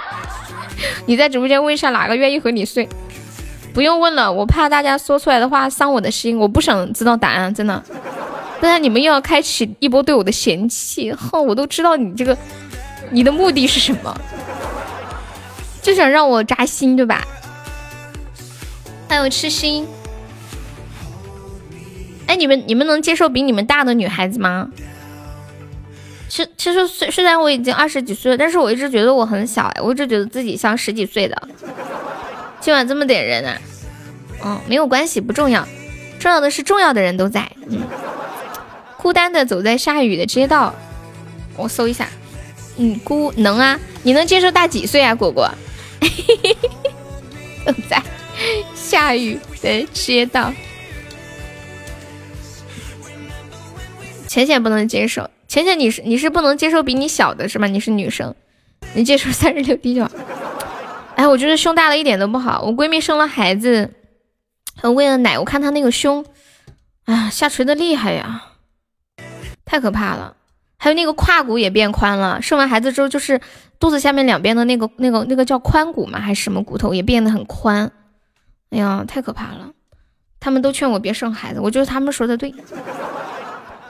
[1.06, 2.86] 你在直播间问一下哪个愿意和你睡？
[3.72, 7.82] 不用问了，我怕大家说出来的话伤我的心，我不想知道答案，真的。
[8.58, 12.36] 不然你们又要开启一波对我的嫌弃，哼，我都知道你这个
[13.10, 14.18] 你的目的是什么，
[15.82, 17.26] 就想让我扎心，对吧？
[19.08, 19.86] 还有痴心。
[22.26, 24.68] 哎，你们你们能接受比你们大的女孩子吗？
[26.28, 31.48] 其其实虽虽然我已经二十几岁了，但是我一直觉得我很小哎，我一直觉得自己像十几岁的。
[32.58, 33.60] 今晚这么点人啊，
[34.44, 35.64] 嗯，没有关系，不重要，
[36.18, 37.48] 重要的是重要的人都在。
[37.68, 37.78] 嗯，
[39.06, 40.74] 孤单的走在下雨的街道，
[41.56, 42.08] 我搜一下，
[42.76, 45.48] 嗯，孤能啊，你能接受大几岁啊，果果？
[47.64, 48.02] 走在
[48.74, 50.52] 下雨的街道，
[54.26, 55.30] 浅浅不能接受。
[55.46, 57.68] 浅浅，你是你是不能接受比你小的是吗？
[57.68, 58.34] 你是女生，
[58.94, 60.10] 你接受三十六 D 就好。
[61.14, 62.60] 哎，我觉得胸大了一点都不好。
[62.62, 63.88] 我闺蜜生了孩子，
[64.82, 66.26] 喂了奶，我看她那个胸，
[67.04, 68.42] 哎呀，下垂的厉害呀，
[69.66, 70.34] 太可怕了。
[70.78, 73.40] 还有那个胯骨也变宽了，生完孩子之后就是
[73.78, 77.90] 肚子下面两边的那个那个那个叫髋骨嘛，还是什么骨头也变得很宽。
[78.70, 79.72] 哎呀，太可怕了。
[80.38, 82.54] 他们都劝我别生孩子，我觉得他们说的对。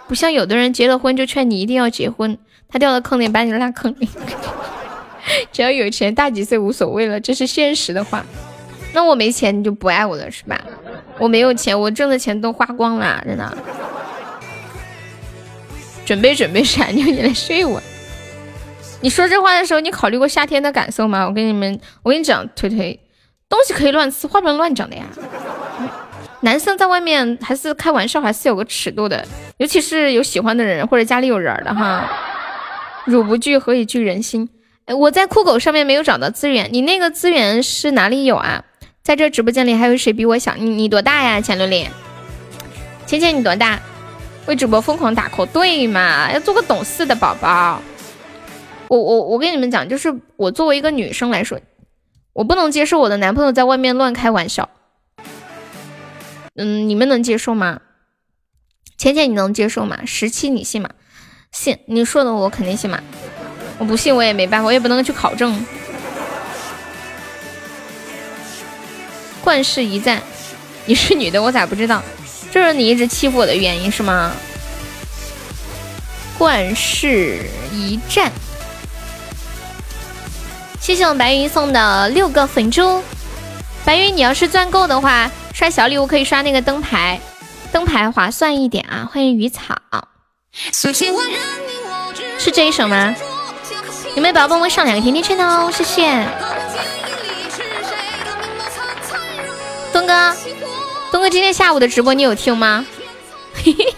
[0.08, 4.08] 不像有的人结了婚就劝你一定要结婚，他掉到坑里把你拉坑里。
[5.50, 8.24] 只要有钱，大几岁无所谓了，这是现实的话。
[8.94, 10.58] 那我没钱你就不爱我了是吧？
[11.18, 13.58] 我没有钱，我挣的钱都花光了，真的。
[16.06, 17.82] 准备准备闪妞你来睡我。
[19.02, 21.26] 你说这话的时候，你考虑过夏天的感受吗？
[21.26, 22.98] 我跟你们，我跟你讲，推推，
[23.48, 25.04] 东西可以乱吃，话不能乱讲的呀。
[26.40, 29.26] 男生在外面还是开玩笑，还是有个尺度的，
[29.58, 32.08] 尤其是有喜欢的人或者家里有人的哈。
[33.04, 34.48] 汝不惧，何以惧人心？
[34.86, 38.64] 哎，我在酷狗上面没有找到资源，你那个资源是哪里有啊？
[39.02, 40.54] 在这直播间里还有谁比我小？
[40.56, 41.40] 你你多大呀？
[41.40, 41.90] 钱榴莲，
[43.06, 43.80] 芊芊你多大？
[44.46, 46.30] 为主播疯狂打 call，对嘛？
[46.32, 47.80] 要做个懂事的宝宝。
[48.88, 51.60] 我我我跟你们讲，就是我作为一个女生来说，
[52.32, 54.68] 我不能接受我的男朋友在外面乱开玩笑。
[56.54, 57.80] 嗯，你们能接受吗？
[58.96, 59.98] 浅浅，你能接受吗？
[60.06, 60.90] 十七，你信吗？
[61.50, 63.00] 信，你说的我肯定信嘛。
[63.78, 65.66] 我不信，我也没办法，我也不能去考证。
[69.42, 70.22] 冠世一战，
[70.86, 72.00] 你是女的，我咋不知道？
[72.56, 74.32] 这是你一直欺负我的原因是吗？
[76.38, 78.32] 冠世一战，
[80.80, 83.02] 谢谢我白云送的六个粉珠。
[83.84, 85.30] 白云，你要是钻够的话。
[85.52, 87.20] 刷小礼物可以刷那个灯牌，
[87.70, 89.06] 灯牌划算一点啊！
[89.12, 89.76] 欢迎鱼草，
[90.72, 90.90] 是
[92.50, 93.14] 这一首吗？
[94.14, 95.70] 有没有宝宝帮我上两个甜甜圈的哦？
[95.70, 96.26] 谢谢。
[99.92, 100.34] 东哥，
[101.16, 102.84] 东哥今天下午的直播你有听吗？
[103.54, 103.94] 嘿嘿。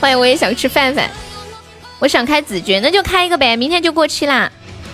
[0.00, 1.10] 欢迎，我也想吃饭饭，
[1.98, 4.50] 我想开子爵，那就开一个呗，明天就过期啦。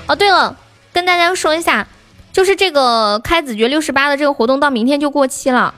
[0.09, 0.57] 哦，对了，
[0.93, 1.87] 跟大家说一下。
[2.33, 5.73] 就是这个开子爵六十八的这个活动到明天就过期了，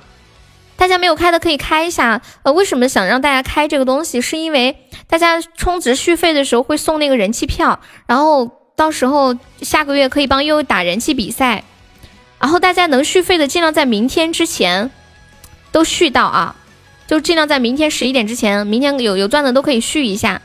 [0.79, 2.23] 大大家没有开的可以开一下。
[2.43, 4.23] 呃，为什么想让大家开这个东西？
[4.23, 11.65] 是因为大家充值续费的时候会送那个人气票，然后到时候下个月可以帮悠悠打人气比赛。
[12.43, 14.91] 然后大家能续费的尽量在明天之前
[15.71, 16.57] 都续到啊，
[17.07, 20.43] 就尽量在明天十一点之前，明天有有钻的都可以续一下。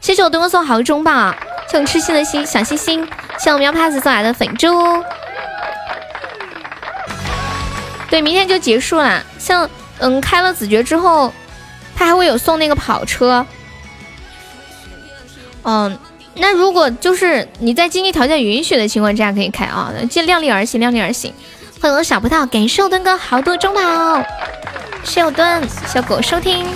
[0.00, 1.34] 谢谢我东哥送好中宝，
[1.70, 3.06] 谢我痴心的心小心心，
[3.38, 4.68] 谢我们喵 pass 送来的粉猪。
[8.08, 9.22] 对，明天就结束了。
[9.38, 9.68] 像
[9.98, 11.30] 嗯，开了子爵之后，
[11.94, 13.46] 他还会有送那个跑车。
[15.64, 15.98] 嗯，
[16.38, 21.32] 那如果就是你在经济条件允许的情况之下可以开啊，尽量力而行，量力而行。
[21.80, 24.22] 欢迎我小葡萄，感谢我墩哥好多中宝，
[25.02, 26.66] 谢我墩小狗收听。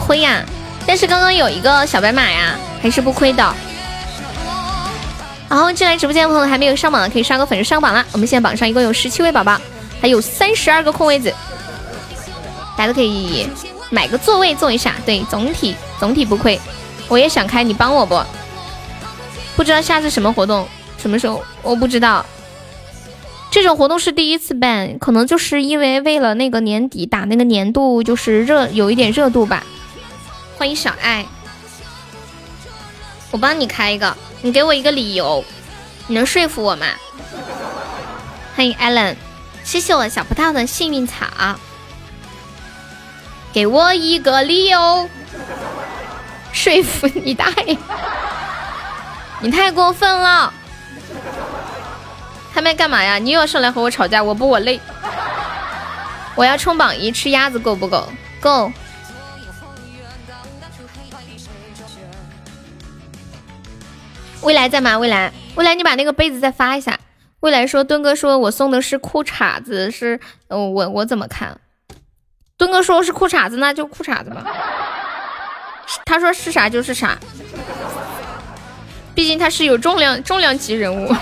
[0.00, 0.42] 亏呀，
[0.86, 3.54] 但是刚刚有一个小白马呀，还是不亏的。
[5.48, 8.04] 然后进来直播间的朋友还没有上榜的，可以刷个粉丝上榜啦。
[8.12, 9.58] 我们现在榜上一共有十七位宝宝，
[10.00, 11.32] 还有三十二个空位子，
[12.76, 13.48] 大家都可以
[13.90, 14.94] 买个座位坐一下。
[15.04, 16.60] 对，总体总体不亏。
[17.08, 18.22] 我也想开，你帮我不？
[19.56, 20.68] 不知道下次什么活动，
[20.98, 21.42] 什么时候？
[21.62, 22.24] 我不知道。
[23.50, 29.64] 这种活动是第一次办，可能就是因为为了那个年底打那个年度，就是热有一点热度吧。
[30.58, 31.24] 欢迎小爱，
[33.30, 34.14] 我帮你开一个。
[34.42, 35.42] 你给我一个理由，
[36.06, 36.86] 你能说服我吗？
[38.54, 39.16] 欢迎 Allen，
[39.64, 41.26] 谢谢我小葡萄的幸运草，
[43.52, 45.08] 给我一个理由，
[46.52, 47.76] 说服你大爷！
[49.40, 50.52] 你太过分了！
[52.52, 53.18] 他们干嘛呀？
[53.18, 54.22] 你又要上来和我吵架？
[54.22, 54.80] 我不，我累。
[56.34, 58.08] 我要冲榜一，吃鸭子够不够？
[58.40, 58.70] 够。
[64.42, 64.96] 未来在吗？
[64.98, 66.98] 未来，未来，你把那个杯子再发一下。
[67.40, 71.60] 未来说，墩哥说我送的是裤衩子，是，嗯，我我怎么看？
[72.58, 74.44] 墩哥说是裤衩子，那就裤衩子吧。
[76.04, 77.16] 他说是啥就是啥，
[79.14, 81.14] 毕竟他是有重量重量级人物。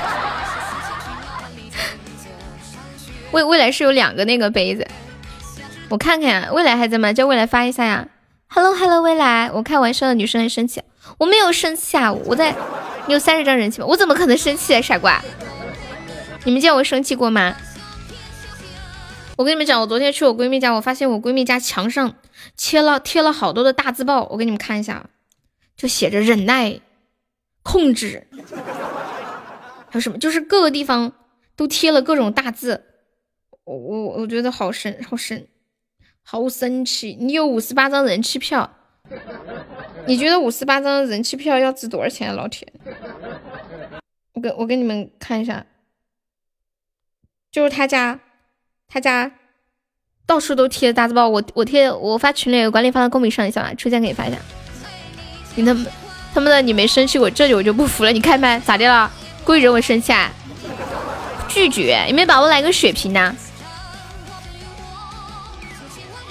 [3.32, 4.86] 未未来是有两个那个杯子，
[5.90, 6.48] 我看看呀。
[6.52, 7.12] 未来还在吗？
[7.12, 8.08] 叫未来发一下呀。
[8.48, 10.82] Hello Hello，未来，我开玩笑的女生很生气，
[11.18, 12.54] 我没有生气啊，我在。
[13.06, 13.86] 你有三十张人气吗？
[13.86, 15.22] 我怎么可能生气啊，傻瓜！
[16.44, 17.54] 你们见我生气过吗？
[19.36, 22.16] 我跟你们讲，我昨天去我闺蜜家，我发现我闺蜜家墙上
[22.56, 25.10] 贴了贴了好多的大字报，我给你们看一下，
[25.76, 26.80] 就写着忍耐、
[27.62, 28.26] 控制，
[29.88, 31.12] 还有什么，就是各个地方
[31.54, 32.84] 都贴了各种大字。
[33.64, 35.46] 我我我觉得好神好神
[36.22, 37.16] 好生气！
[37.20, 38.72] 你有五十八张人气票。
[40.06, 42.72] 你觉得五十八张人气票要值多少钱啊，老铁？
[44.32, 45.66] 我给我给你们看一下，
[47.52, 48.18] 就是他家，
[48.88, 49.30] 他家
[50.26, 54.36] 到处都贴的大字报，我我贴我发群里，管理发到公屏上一下吧，出现给你发一下。
[55.54, 55.86] 你他妈
[56.34, 58.12] 他妈的你没生气我，这里我就不服了。
[58.12, 59.10] 你开麦咋的了？
[59.44, 60.30] 故意惹我生气啊？
[61.48, 62.04] 拒绝！
[62.08, 63.34] 有没有宝宝来个血瓶呢？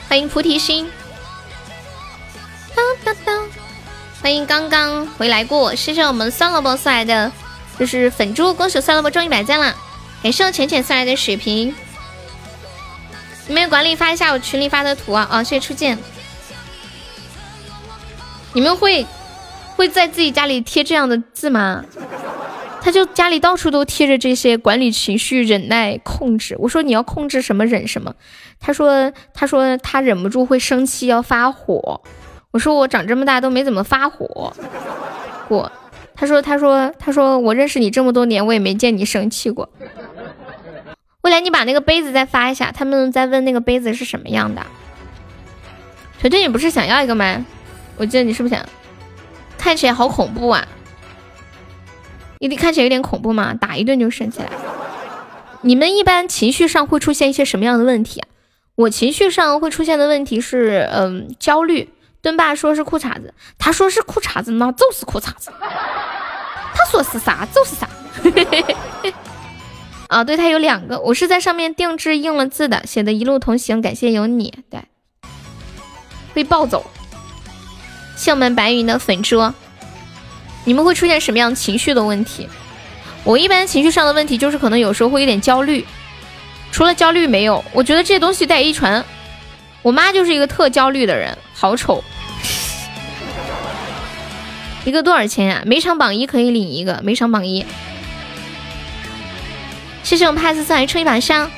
[0.08, 0.90] 欢迎菩提心。
[2.76, 3.50] 当当当！
[4.22, 7.32] 欢迎刚刚回来过，谢谢我们酸萝卜送来的，
[7.80, 9.74] 就是粉猪，恭喜酸萝卜中一百赞了！
[10.22, 11.74] 感谢我浅浅送来的血瓶，
[13.48, 15.28] 你们管理发一下我群里发的图啊！
[15.30, 15.98] 啊，谢谢初见。
[18.54, 19.06] 你们会
[19.76, 21.84] 会在自己家里贴这样的字吗？
[22.82, 26.56] 他就家里到处都贴着这些管理情绪、忍耐、控制。
[26.60, 28.14] 我说你要控制什么忍什么，
[28.60, 32.02] 他说他说他忍不住会生气要发火。
[32.52, 34.54] 我说我长这么大都没怎么发火
[35.48, 35.72] 过，
[36.16, 39.68] 他说他说他说我认识你这么多年，我也没见你生气过。
[41.26, 44.64] 未来你把那个杯子再发一下，他们在问那个杯子是什么样的。
[46.20, 47.44] 腿腿，你不是想要一个吗？
[47.98, 48.64] 我记得你是不是想？
[49.58, 50.68] 看起来好恐怖啊！
[52.38, 53.56] 你看起来有点恐怖吗？
[53.56, 54.50] 打一顿就升起来。
[55.62, 58.28] 你们一般情绪上会出现一些什么样的问题啊？
[58.76, 61.92] 我情绪上会出现的问题是，嗯，焦虑。
[62.22, 65.52] 墩爸说是裤衩子，他说是裤衩子，那就是裤衩子。
[66.76, 67.90] 他说是啥就是啥。
[70.16, 74.54] 啊，对，他有两个，我是在上面定制印了字的，写的一路同行，感谢有你。
[74.70, 74.80] 对，
[76.34, 76.90] 被抱走。
[78.30, 79.52] 我们白云的粉猪，
[80.64, 82.48] 你们会出现什么样情绪的问题？
[83.26, 85.86] 我一般情绪上的问题就是可能有时候会有点焦虑，
[86.72, 87.62] 除了焦虑没有。
[87.74, 89.04] 我觉得这东西带遗传，
[89.82, 92.02] 我妈就是一个特焦虑的人，好丑。
[94.86, 95.64] 一个多少钱呀？
[95.66, 97.66] 每场榜一可以领一个，每场榜一。
[100.06, 101.50] 谢谢我们帕斯送来抽一把香，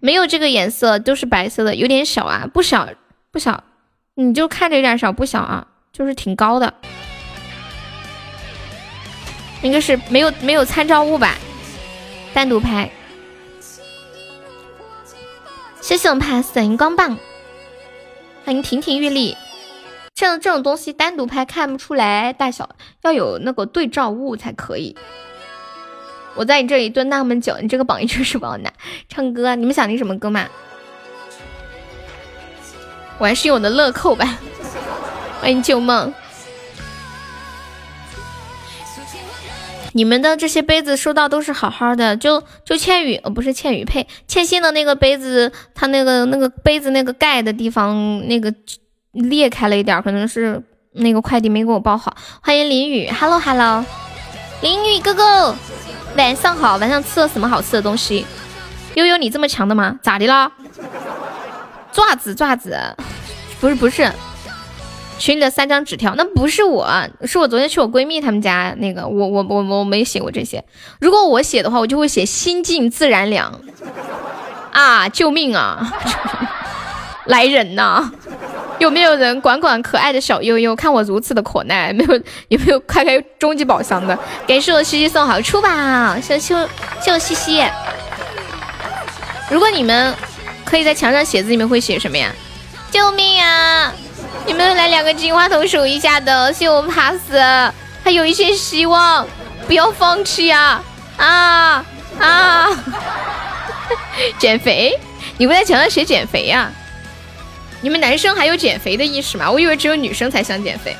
[0.00, 2.88] 没有这个颜色，都是白色的，有点小啊，不小
[3.30, 3.62] 不小，
[4.16, 6.74] 你就看着有点小，不小啊，就是挺高的，
[9.62, 11.36] 应该是没有没有参照物吧，
[12.34, 12.90] 单独拍。
[15.80, 17.16] 谢谢我们帕斯的荧光棒，
[18.44, 19.36] 欢迎亭亭玉立。
[20.16, 22.70] 像这种东西单独拍看不出来大小，
[23.02, 24.96] 要有那个对照物才可以。
[26.36, 28.70] 我在你这里蹲那么久，你这个榜一确实不好拿。
[29.08, 30.46] 唱歌，你们想听什么歌吗？
[33.18, 34.38] 我还是用我的乐扣吧。
[35.40, 36.12] 欢迎旧梦。
[39.92, 48.52] 你们的这些杯子收到都是好好的，就就倩雨，呃，不是倩雨配倩心的那个杯子，它那个那个杯子那个盖的地方那个
[49.12, 52.14] 裂开了一点，可能是那个快递没给我包好。
[52.42, 53.82] 欢迎林雨，Hello Hello，
[54.60, 55.56] 林雨哥哥，
[56.16, 58.24] 晚上好，晚上吃了什么好吃的东西？
[58.94, 59.96] 悠悠，你这么强的吗？
[60.02, 60.50] 咋的啦？
[61.92, 62.78] 爪子爪子，
[63.60, 64.10] 不是不是。
[65.18, 66.88] 群里的三张纸条，那不是我，
[67.24, 70.64] 是我昨天去我闺蜜他们家那个，我我我我没写过这些。
[71.00, 73.60] 如果我写的话，我就会写心静自然凉
[74.72, 75.08] 啊！
[75.08, 75.90] 救命啊！
[77.24, 78.10] 来人呐！
[78.78, 80.76] 有没有人管管可爱的小悠悠？
[80.76, 82.14] 看我如此的可耐，没有
[82.48, 84.18] 有没有开开终极宝箱的？
[84.46, 86.54] 感谢我西西送好处吧，谢谢
[87.00, 87.64] 谢我西西。
[89.50, 90.14] 如果你们
[90.64, 92.30] 可以在墙上写字，你们会写什么呀？
[92.90, 93.92] 救命啊！
[94.46, 97.38] 你们来两个金话筒数一下的，谢我怕死，
[98.04, 99.26] 还有一些希望，
[99.66, 100.80] 不要放弃呀！
[101.16, 101.84] 啊
[102.18, 102.68] 啊！
[104.38, 104.98] 减肥？
[105.38, 106.70] 你不在墙上写减肥呀？
[107.82, 109.50] 你们男生还有减肥的意识吗？
[109.50, 110.96] 我以为只有女生才想减肥。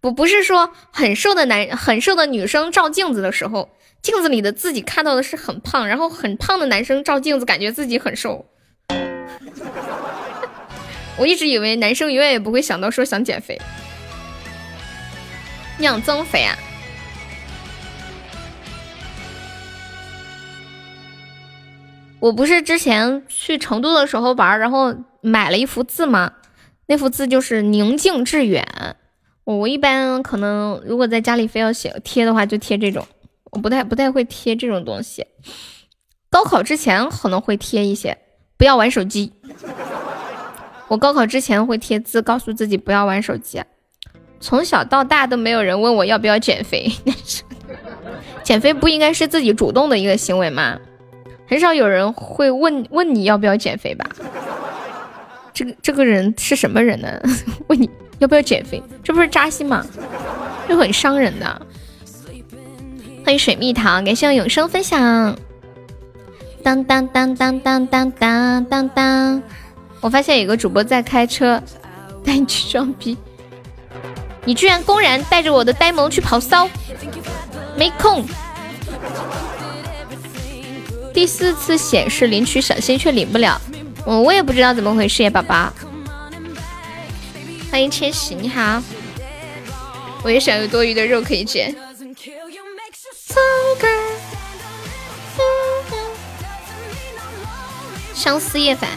[0.00, 3.70] 不，不是说很瘦的男很瘦的女生照镜子的时候，
[4.02, 8.44] 镜子里的自己看到的是很胖，然后很胖的男生照镜子感觉自己很瘦。
[11.16, 13.60] 我一直以为男生永远也不会想到说想减肥，
[15.78, 16.56] 你想增肥啊？
[22.18, 26.32] 我不是之前去成都的时候玩，然后买了一幅字吗？
[26.86, 28.66] 那幅字就是宁静致远。
[29.44, 33.06] 我一般可能如果在家里非要写贴的话，就贴这种。
[33.52, 35.26] 我不太不太会贴这种东西。
[36.28, 38.18] 高考之前可能会贴一些，
[38.56, 39.32] 不要玩手机。
[40.88, 43.62] 我高考之前会贴字，告诉自己不要玩手机。
[44.40, 46.90] 从小到大都没有人问我要不要减肥，
[48.42, 50.78] 减肥不应该是自己主动的一个行为吗？
[51.46, 54.04] 很少有人会问问你要不要减肥吧？
[55.54, 57.20] 这个这个人是什么人呢？
[57.68, 57.88] 问你
[58.18, 59.84] 要不要减肥，这不是扎心吗？
[60.68, 61.66] 这很伤人的。
[63.24, 65.36] 欢迎水蜜桃，感谢我永生分享。
[66.62, 69.42] 当当当当当当当当当。
[70.00, 71.62] 我发现有个主播在开车，
[72.24, 73.16] 带你去装逼，
[74.44, 76.68] 你居然公然带着我的呆萌去跑骚，
[77.76, 78.24] 没空。
[81.14, 83.60] 第四次显示领取小心却领不了，
[84.04, 85.72] 我我也不知道怎么回事呀，宝宝。
[87.70, 88.82] 欢迎千玺，你好，
[90.24, 91.74] 我也想有多余的肉可以捡。
[98.12, 98.90] 相思夜返。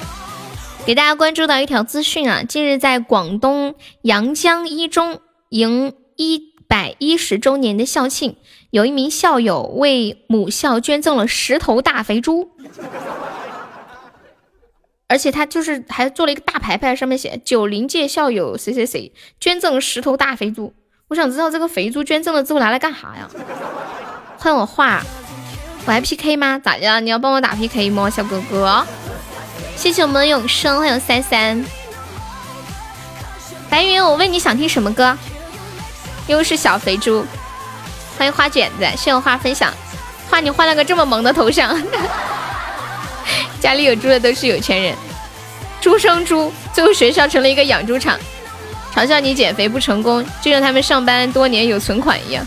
[0.86, 5.20] 给大家关注到一条资讯啊，近日在广东阳江一中
[5.50, 8.36] 迎一百一十周年的校庆，
[8.70, 12.52] 有一名校友为母校捐赠了十头大肥猪，
[15.08, 20.74] 而且他就是还做了一个大牌牌，上面写九零届校友谁谁谁捐赠十头大肥猪。
[21.08, 23.30] 我想知道这个肥猪捐赠了之后拿来干啥呀？
[24.38, 25.04] 换我画，
[25.86, 26.58] 我还 PK 吗？
[26.58, 27.00] 咋的？
[27.02, 28.84] 你要帮我打 PK 吗，小哥哥？
[29.76, 31.64] 谢谢我们的永生，还有三三
[33.70, 34.04] 白云。
[34.04, 35.16] 我问你想听什么歌？
[36.28, 37.24] 又是小肥猪。
[38.18, 39.72] 欢迎花卷子，谢谢我花分享。
[40.32, 41.80] 花你换了个这么萌的头像，
[43.60, 44.96] 家里有猪的都是有钱人。
[45.82, 48.20] 猪生猪，最后学校成了一个养猪场，
[48.94, 52.46] 嘲笑你减肥不成功，就像他们上班多年有存款一样。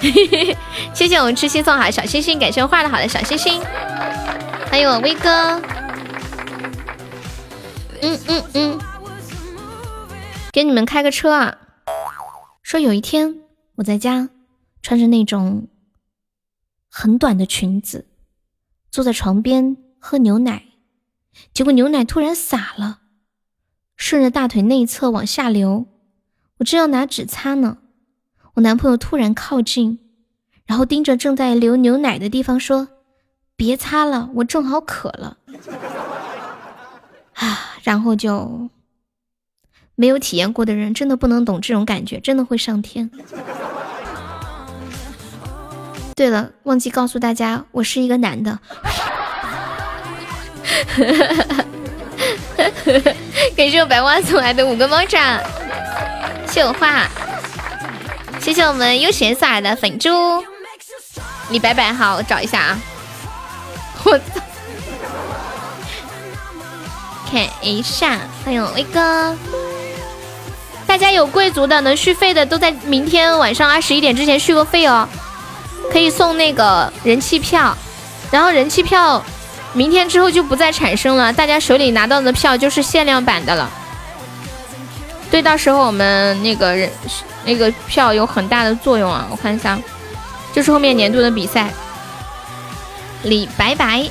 [0.94, 3.60] 谢谢我们痴心送好小星星，感谢我画的好的小星星。
[4.70, 5.60] 欢迎我威哥。
[8.00, 8.78] 嗯嗯嗯，
[10.52, 11.58] 给你们开个车啊！
[12.62, 13.40] 说有一天
[13.76, 14.28] 我在家
[14.82, 15.66] 穿着那种
[16.88, 18.06] 很短的裙子，
[18.90, 20.64] 坐在床边喝牛奶，
[21.52, 23.00] 结果牛奶突然洒了，
[23.96, 25.86] 顺着大腿内侧往下流。
[26.58, 27.78] 我正要拿纸擦呢，
[28.54, 29.98] 我男朋友突然靠近，
[30.66, 32.88] 然后盯着正在流牛奶的地方说
[33.54, 35.38] ：“别擦了，我正好渴了。
[37.34, 38.68] 啊，然后就
[39.94, 43.10] 没有体验过的人真的不能懂这种感觉，真的会上天。
[46.16, 48.58] 对了，忘记告诉大家，我是一个男的。
[53.56, 55.40] 感谢我白花送来的五个猫爪，
[56.46, 57.06] 谢我画，
[58.40, 60.10] 谢谢我们悠闲送来的粉猪。
[61.50, 62.78] 李白白好，我找一下啊。
[64.04, 64.24] 我操！
[67.30, 69.36] 看一下，欢迎威哥。
[70.86, 75.06] 大家有贵族的能续费的，都在明天晚上二十一点之前续个费哦，
[75.92, 77.76] 可以送那个人气票。
[78.30, 79.22] 然后人气票
[79.74, 83.70] 明天之后就不再产生了，大家手里拿到的票就是限量版的了。
[85.30, 86.90] 对，到时候我们那个人
[87.44, 89.28] 那个票有很大的作用啊！
[89.30, 89.78] 我看一下，
[90.54, 91.70] 就是后面年度的比赛。
[93.24, 94.08] 李白白，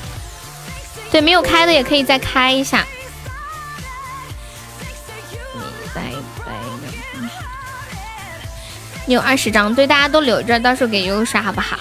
[1.11, 2.85] 对，没有开的也可以再开一下。
[5.55, 5.61] 李
[5.93, 6.01] 白
[6.45, 6.53] 白，
[9.05, 11.79] 你有二十张，对，大家都留着，到时候给悠悠刷好不好？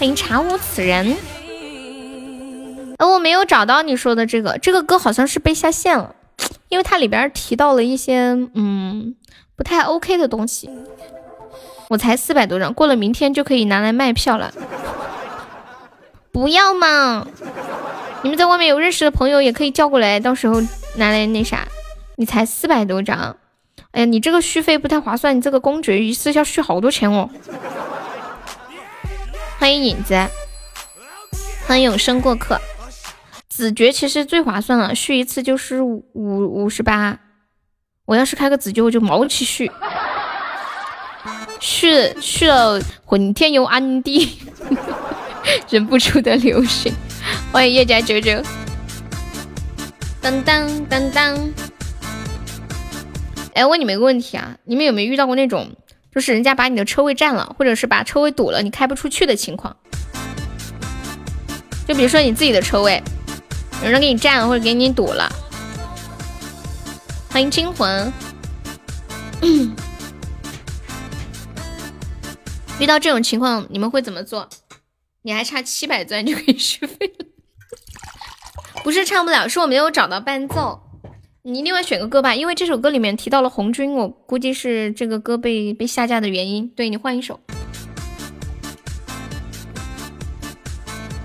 [0.00, 1.14] 欢迎查无此人。
[2.96, 6.14] 呃，我没有找到你说的这个，这个歌好像是被下线了，
[6.70, 9.14] 因为它里边提到了一些嗯
[9.56, 10.70] 不太 OK 的东西。
[11.90, 14.50] 我才四百多张，过了明天就可以拿来卖票了。
[16.32, 17.26] 不要嘛！
[18.22, 20.62] 你们在外面有认识的朋友也可以叫过来，到时候
[20.96, 21.68] 拿来那啥。
[22.16, 23.36] 你才四百多张，
[23.90, 27.28] 哎呀，你这个续费不太划算，你这个公爵一次要续好多钱哦。
[29.60, 30.14] 欢迎影子，
[31.66, 32.58] 欢迎永生过客。
[33.46, 37.18] 子爵其实最划算了，续一次就是五五十八。
[38.06, 39.70] 我要是开个子爵，我就毛起续。
[41.60, 44.38] 续续了混天游安地，
[45.68, 46.90] 忍不住的流水。
[47.52, 48.42] 欢迎叶家九九。
[50.22, 51.52] 当当当当。
[53.52, 55.76] 哎，问你们一个问题啊，你们有没有遇到过那种，
[56.12, 59.76] 就是人家把你的车位占了，或者是把车位堵了，你开不出去的情况？
[61.86, 63.02] 就比如说你自己的车位，
[63.84, 65.30] 有人给你占了，或者给你堵了。
[67.30, 68.12] 欢迎惊魂。
[72.80, 74.48] 遇到这种情况，你们会怎么做？
[75.22, 77.26] 你还差七百钻就可以 续费了，
[78.82, 80.82] 不是唱不了，是我没有找到伴奏。
[81.42, 86.68] 你另外选个歌吧，因为这首歌里面提到了红军，我估计是这个歌被被下架的原因。
[86.76, 87.40] 对你换一首。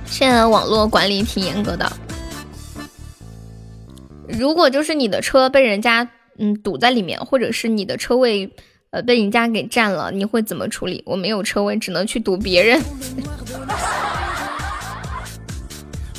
[0.05, 1.91] 现在网络管理挺严格的，
[4.29, 8.49] 如果就是你的车被人家嗯堵在里面，或者是你的车位。
[8.91, 11.03] 呃，被人家给占了，你会怎么处理？
[11.05, 12.81] 我没有车位，只能去堵别人。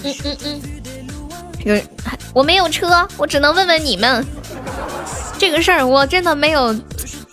[0.03, 0.61] 嗯 嗯嗯，
[1.67, 1.77] 有
[2.33, 4.25] 我没有车，我只能问问你们。
[5.37, 6.73] 这个事儿我真的没有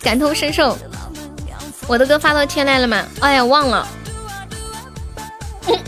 [0.02, 0.76] 感同身受。
[1.86, 3.06] 我的歌发到天籁了吗？
[3.20, 3.86] 哎呀，忘了。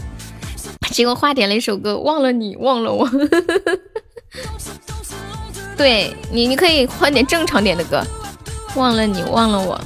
[0.92, 3.10] 结果花点了一首歌，忘了你，忘了我。
[5.76, 8.00] 对你，你可以换点正常点的歌。
[8.76, 9.80] 忘了你，忘了我。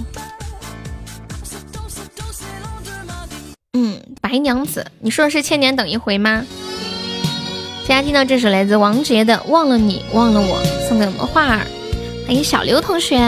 [3.72, 6.44] 嗯，白娘子，你说的是千年等一回吗？
[7.88, 11.66] 大家听到这首来自王杰的《忘了你，忘了我》，送给我们画儿。
[12.24, 13.18] 欢迎小刘同学。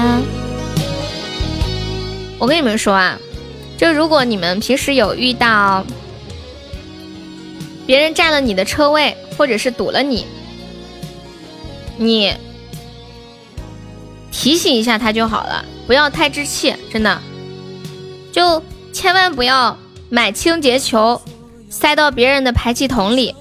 [2.38, 3.18] 我跟你们说啊，
[3.76, 5.84] 就如果你们平时有遇到
[7.86, 10.26] 别人占了你的车位，或者是堵了你，
[11.96, 12.32] 你。
[14.30, 17.20] 提醒一下他就好了，不要太置气，真的，
[18.32, 18.62] 就
[18.92, 19.76] 千万不要
[20.08, 21.20] 买清洁球
[21.68, 23.34] 塞到别人的排气筒里，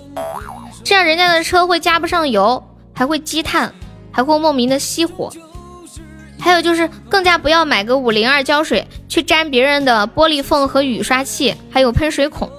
[0.83, 2.63] 这样人家的车会加不上油，
[2.93, 3.73] 还会积碳，
[4.11, 5.31] 还会莫名的熄火。
[6.39, 12.49] 还有就是更加不要买个五零二胶水去粘别人的玻璃缝和雨刷器，还有喷水孔，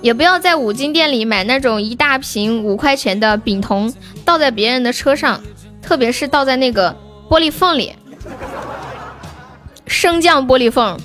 [0.00, 3.92] 也不要在五金店里买那种一大瓶五块钱的丙酮
[4.24, 5.40] 倒在别人的车上。
[5.82, 6.96] 特别是倒在那个
[7.28, 7.92] 玻璃缝里，
[9.88, 10.96] 升降玻璃缝，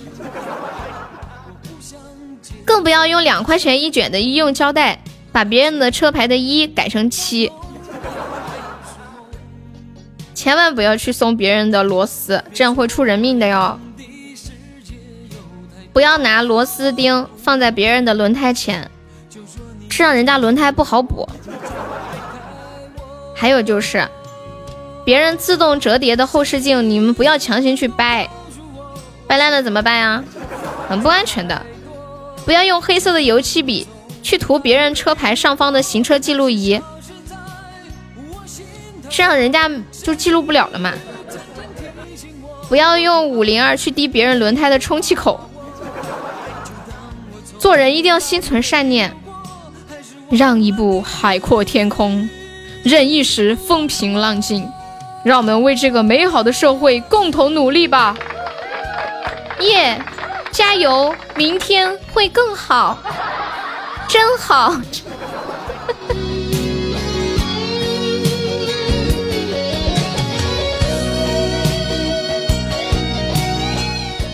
[2.63, 5.01] 更不要用两块钱一卷的医用胶带
[5.37, 7.51] 把别人的车牌的一改成七，
[10.33, 13.79] 千万不要去松别人的螺丝，这样会出人命的哟。
[15.93, 18.89] 不要拿螺丝钉放在别人的轮胎前，
[19.87, 21.29] 这样人家轮胎不好补。
[23.35, 24.07] 还有就是。
[25.05, 28.27] 别人自动折叠的后视镜，你们不要强行去掰，
[29.27, 30.23] 掰烂了怎么办呀？
[30.89, 31.63] 很不安全的。
[32.43, 33.85] 不要用黑色的油漆笔
[34.27, 36.81] 去涂别人车牌上方的行车记录仪，
[39.07, 39.71] 这样人家
[40.03, 40.91] 就记录不了了嘛。
[42.67, 45.39] 不要用五零二去滴别人轮胎的充气口。
[47.57, 49.15] 做人一定要心存善念，
[50.29, 52.29] 让一步海阔天空，
[52.83, 54.69] 忍一时风平浪静。
[55.23, 58.13] 让我们为这个美好的社会共同努力吧！
[59.61, 60.01] 耶，
[60.51, 62.97] 加油，明天会更好，
[64.07, 64.73] 真好。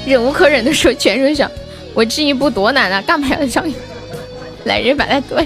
[0.06, 1.50] 忍无可忍的时候，全身想，
[1.94, 3.66] 我进一步多难啊，干嘛要上？
[4.66, 5.42] 来人把他剁！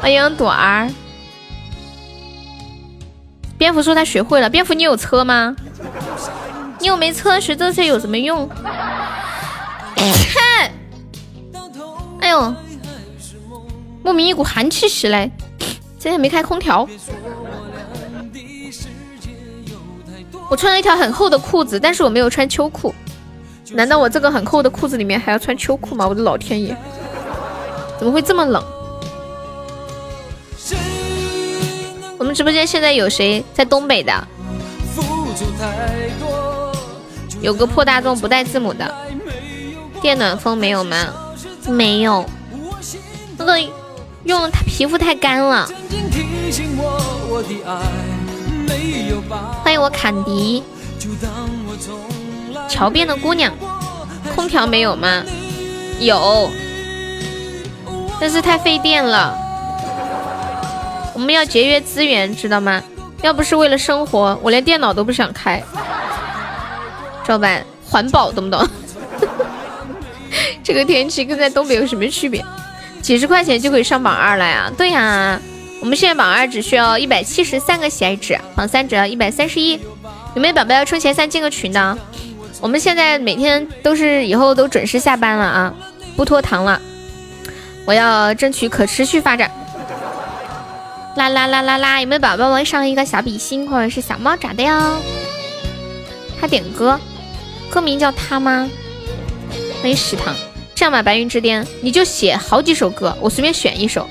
[0.00, 0.90] 欢迎朵儿。
[3.58, 4.50] 蝙蝠说他学会了。
[4.50, 5.54] 蝙蝠，你有车吗？
[6.78, 8.48] 你又没车，学这些有什么用？
[9.96, 10.70] 看，
[12.20, 12.54] 哎呦，
[14.06, 15.28] 莫名一股寒气袭来。
[15.98, 16.88] 今天没开空调。
[20.48, 22.94] 我穿了一条很厚的裤子，但是我没有穿秋裤。
[23.72, 26.06] 难道我这个很厚的裤子里面还要穿秋裤吗？
[26.06, 26.76] 我的老天爷，
[27.98, 28.64] 怎么会这么冷？
[32.16, 34.28] 我们直播间现在有谁在东北的？
[37.40, 38.94] 有个破大众不带字母的，
[40.00, 41.12] 电暖风没有吗？
[41.68, 42.24] 没有，
[43.36, 43.58] 那个
[44.26, 45.68] 用他皮肤太干了。
[49.62, 50.62] 欢迎我坎迪。
[52.68, 53.52] 桥边的姑娘，
[54.34, 55.22] 空调没有吗？
[56.00, 56.50] 有，
[58.20, 59.32] 但是太费电了。
[61.14, 62.82] 我们要节约资源，知道吗？
[63.22, 65.62] 要不是为了生活，我连电脑都不想开。
[67.24, 67.60] 知道吧？
[67.88, 68.68] 环保，懂不懂？
[70.64, 72.44] 这个天气跟在东北有什么区别？
[73.06, 74.68] 几十块钱就可以上榜二了呀？
[74.76, 75.40] 对呀，
[75.78, 79.78] 我们现在榜二只需要一百七十三个喜爱值，榜三只要一百三十一。
[80.34, 81.96] 有没有宝宝要冲前三进个群的？
[82.60, 85.74] 我们现在每天都是以后都准时下班了啊，
[86.16, 86.82] 不拖堂了。
[87.84, 89.48] 我要争取可持续发展。
[91.14, 92.00] 啦啦啦啦啦！
[92.00, 95.00] 有没有宝宝们上一个小比心或者是小猫爪的哟？
[96.40, 96.98] 他点歌，
[97.70, 98.68] 歌名叫他吗？
[99.80, 100.34] 欢迎食堂。
[100.76, 104.06] 这样吧，白云之巅，你就写好几首歌，我随便选一首。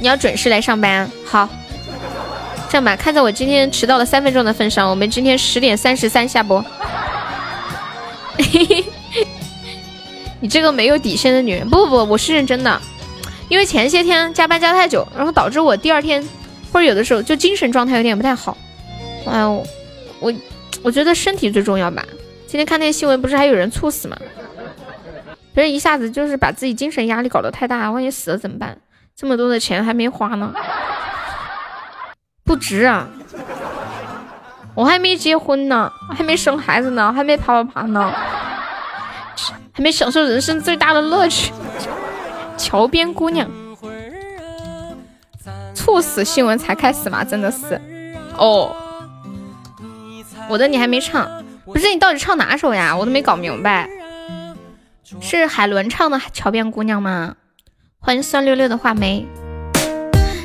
[0.00, 1.46] 你要准时来上班，好。
[2.70, 6.64] 这样吧，看在我今天迟到了三分钟的份上，我们今天十点三十三下播。
[10.40, 12.80] 你这个没有底线的女人，不不不，我是认真的，
[13.50, 16.26] 因为前些天加班加太久，然后导致我第二天
[16.72, 18.56] 或者有的时候就精神状态有点不太好。
[19.26, 19.66] 哎呦，
[20.20, 20.32] 我
[20.82, 22.02] 我觉得身体最重要吧。
[22.46, 24.16] 今天看那些新闻，不是还有人猝死吗？
[25.58, 28.78] 别人一下子就是把自己精神压力搞得太大，万一死了怎么办？
[29.16, 30.54] 这么多的钱还没花呢。
[32.44, 33.08] 不值啊！
[34.76, 38.14] 我还没结婚呢，还没生孩子呢，还没啪啪啪呢，
[39.72, 41.52] 还没享受人生最大的乐趣。
[42.56, 43.50] 桥边姑娘
[45.74, 47.24] 猝死新闻才开始吗？
[47.24, 47.80] 真的是
[48.36, 48.76] 哦。
[50.48, 51.28] 我的你还没唱，
[51.64, 52.96] 不是你到底唱哪首呀？
[52.96, 53.90] 我都没搞明白。
[55.20, 57.34] 是海伦唱的《桥边姑娘》吗？
[57.98, 59.26] 欢迎酸溜溜的画眉。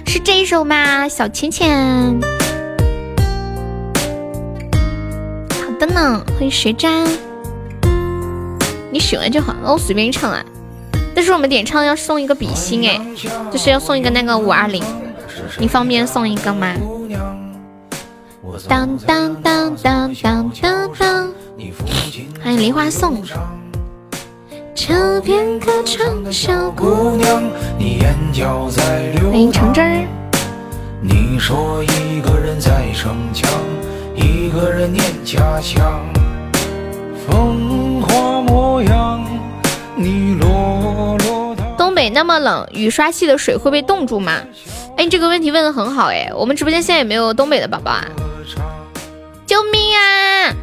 [0.06, 2.20] 是这一首吗，小浅浅？
[5.52, 6.90] 好的呢，欢迎学渣。
[8.91, 10.44] 你喜欢就好，那我随便唱啊。
[11.16, 13.00] 但是我们点唱要送一个比心哎，
[13.52, 14.84] 就是要送一个那个五二零，
[15.60, 16.76] 你方便送一个吗？
[18.68, 21.34] 当当当当当当当，
[22.44, 23.24] 欢迎梨花颂。
[24.85, 27.41] 桥边歌唱的小姑娘，
[27.77, 30.05] 你眼角在流欢迎橙汁儿。
[30.99, 33.49] 你说一个人在逞强，
[34.14, 36.03] 一个人念家乡。
[37.26, 39.26] 风花模样，
[39.95, 44.41] 你落落东北那么冷，雨刷器的水会被冻住吗？
[44.97, 46.30] 哎，你这个问题问的很好哎。
[46.35, 48.03] 我们直播间现在有没有东北的宝宝啊？
[49.45, 50.53] 救命啊！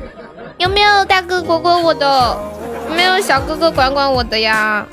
[0.58, 2.38] 有没有大哥管管我的？
[3.00, 4.86] 没有小哥哥管管我的呀？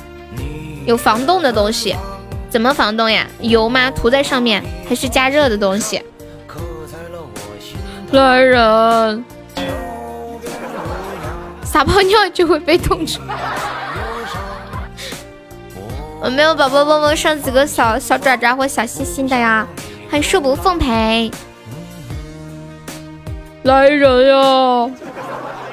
[0.85, 1.93] 有防冻的东西，
[2.49, 3.27] 怎么防冻呀？
[3.41, 3.91] 油吗？
[3.91, 6.01] 涂在上面，还是加热的东西？
[8.11, 9.25] 来人，
[11.61, 13.19] 撒泡尿就会被冻住。
[16.23, 19.67] 有没有宝宝帮忙上几个小小爪爪或小心心的呀？
[20.09, 21.29] 欢迎树不奉陪。
[23.63, 24.89] 来人呀！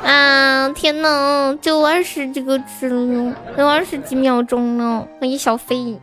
[0.05, 5.07] 啊天呐，就二十几个字了，有二十几秒钟了。
[5.19, 5.99] 欢迎小飞，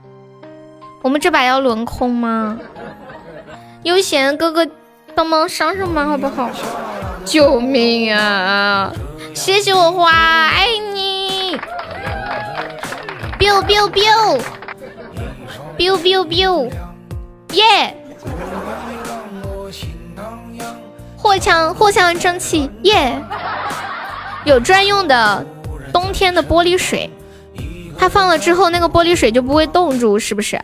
[1.03, 2.57] 我们这把要轮空吗？
[3.83, 4.67] 悠闲哥哥
[5.13, 6.49] 帮忙上上吧，好不好？
[7.25, 8.91] 救命啊！
[9.35, 11.59] 谢谢我花，爱你。
[13.37, 14.41] biu biu biu
[15.77, 16.71] biu biu biu，
[17.53, 17.95] 耶！
[21.17, 23.19] 货枪货枪蒸汽，耶！
[24.45, 25.45] 有专用的
[25.93, 27.09] 冬天的玻璃水，
[27.97, 30.59] 它放了之后，那个玻璃水就不会冻住，是不是？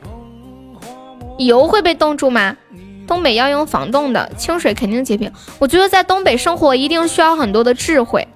[1.37, 2.57] 油会被冻住吗？
[3.05, 5.31] 东北要用防冻的，清水肯定结冰。
[5.59, 8.27] 我觉得在东北生活一定需要很多的智慧。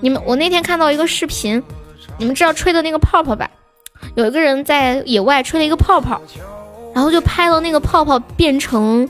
[0.00, 1.62] 你们，我那天看到一个视频，
[2.18, 3.50] 你们知道吹的那个泡泡吧？
[4.14, 6.20] 有一个人在野外吹了一个泡泡，
[6.94, 9.08] 然后就拍了那个泡泡变成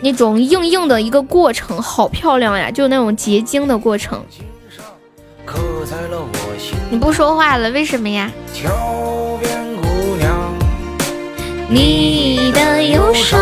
[0.00, 2.70] 那种硬硬的一个过程，好漂亮呀！
[2.70, 4.24] 就那种结晶的过程。
[6.90, 8.30] 你不说话了，为什么呀？
[11.68, 13.38] 你的忧伤。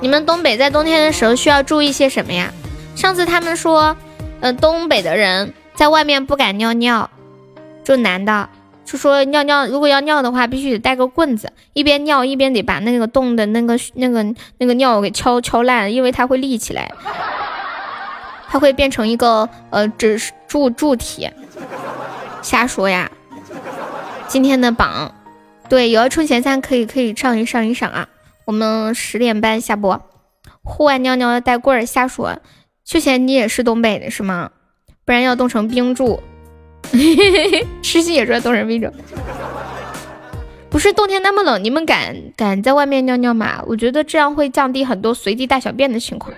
[0.00, 2.52] 你们东北在冬天的时候需要注意些什么呀？
[2.96, 3.96] 上次他们说，
[4.40, 7.08] 呃，东北的人在外面不敢尿尿，
[7.84, 8.48] 就男的
[8.84, 14.22] 就说尿尿，如果要尿的话，必须得带个棍子，一边尿一边得把那个洞的那个那个
[14.58, 16.92] 那个尿给敲敲烂，因为它会立起来，
[18.48, 21.30] 它会变成一个呃只柱柱体。
[22.42, 23.10] 瞎说呀！
[24.26, 25.14] 今天的榜，
[25.68, 28.08] 对，有要冲前三可以可以上一上一上啊！
[28.46, 30.02] 我们十点半下播，
[30.64, 31.86] 户外尿尿要带棍儿。
[31.86, 32.40] 瞎说，
[32.84, 34.50] 秋贤你也是东北的是吗？
[35.04, 36.20] 不然要冻成冰柱。
[37.82, 38.88] 诗心也说冻成冰柱。
[40.70, 43.62] 不是冬天那么冷，你们敢敢在外面尿尿吗？
[43.66, 46.34] 我觉得这样会降低很多随地大小便的情况。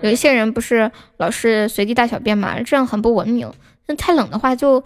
[0.00, 3.50] 有一些人不是老是随地大小便嘛，这样很不文明。
[3.86, 4.84] 那太冷的话就。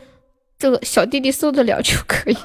[0.59, 2.37] 这个小弟弟受得了就可以，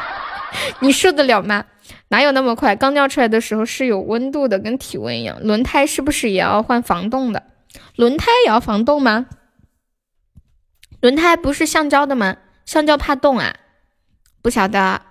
[0.80, 1.66] 你受得了吗？
[2.08, 2.74] 哪有那么快？
[2.74, 5.38] 刚尿出来的时候是有温度的，跟体温一样。
[5.42, 7.42] 轮胎是不是也要换防冻的？
[7.96, 9.26] 轮胎也要防冻吗？
[11.04, 12.38] 轮胎不是橡胶的吗？
[12.64, 13.56] 橡胶怕冻啊？
[14.40, 15.02] 不晓得。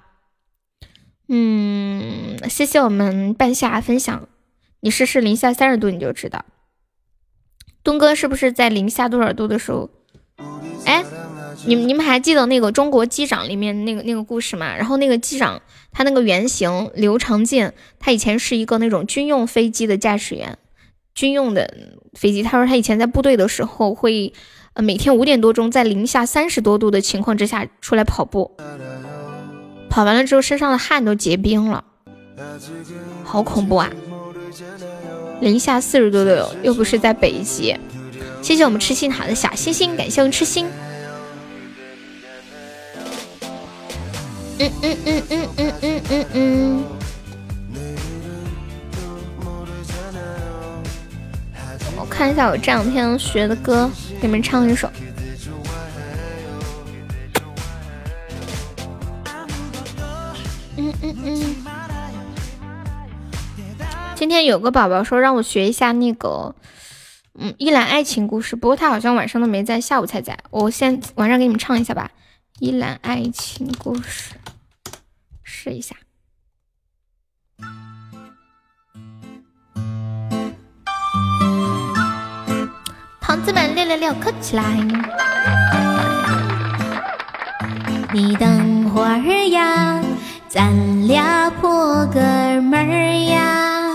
[1.28, 4.28] 嗯，谢谢我们半夏分享。
[4.80, 6.46] 你试试零下三十度你就知道。
[7.84, 9.92] 东哥是不是在零下多少度的时候？
[10.88, 11.06] 哎。
[11.68, 14.76] 你你们还记得那个中国机长里面那个那个故事吗？
[14.76, 15.62] 然后那个机长
[15.92, 20.58] 他那个原型刘长健，他以前是一个那种军用飞机的驾驶员，
[21.16, 21.74] 军用的
[22.14, 22.44] 飞机。
[22.44, 24.34] 他说他以前在部队的时候会，
[24.74, 28.52] 呃每天五点多钟在零下三十多度的情况之下出来跑步，
[29.90, 31.84] 跑完了之后身上的汗都结冰了，
[33.24, 33.92] 好恐怖啊！
[35.42, 37.76] 零下四十度都有，又不是在北极。
[38.42, 40.68] 谢谢我们痴心塔的小星星，感谢我们痴心。
[44.60, 46.84] 嗯嗯嗯嗯嗯嗯嗯嗯。
[52.24, 53.92] 看一下我这两天学的歌，
[54.22, 54.90] 给你们唱一首。
[60.78, 61.56] 嗯嗯嗯。
[64.16, 66.56] 今天有个宝宝说让我学一下那个，
[67.38, 70.40] 嗯，一兰爱情故事，不过他好像晚上都没在，下午才在。
[70.50, 72.10] 我先晚上给你们唱一下吧，
[72.66, 74.36] 《一兰爱情故事》。
[75.44, 75.98] 试一下，
[83.44, 84.64] 子们六六六，扣起来！
[88.14, 90.00] 你等会儿呀，
[90.48, 92.22] 咱俩破个
[92.62, 93.92] 门儿呀，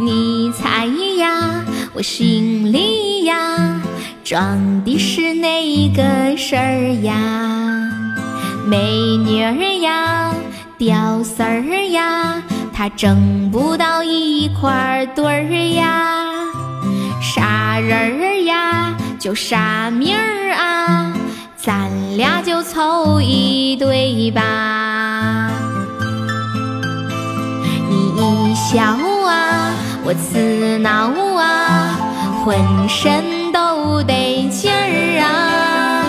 [0.00, 0.86] 你猜
[1.18, 3.80] 呀，我心里呀，
[4.24, 7.14] 装的是哪个事儿呀？
[8.66, 9.52] 美女儿
[9.82, 10.34] 呀！
[10.76, 15.42] 屌丝儿呀，他挣不到一块堆儿
[15.74, 16.27] 呀，
[17.88, 21.10] 人儿呀就啥命儿啊，
[21.56, 25.50] 咱俩就凑一对吧。
[27.88, 28.82] 你一笑
[29.26, 29.72] 啊，
[30.04, 31.96] 我刺挠啊，
[32.44, 36.04] 浑身都得劲儿啊。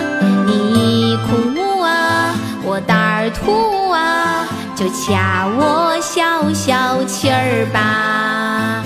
[0.46, 4.46] 你一哭啊，我胆儿突啊。
[4.76, 8.82] 就掐我消消气儿吧，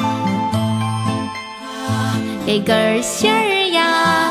[2.46, 4.30] 给根线儿呀，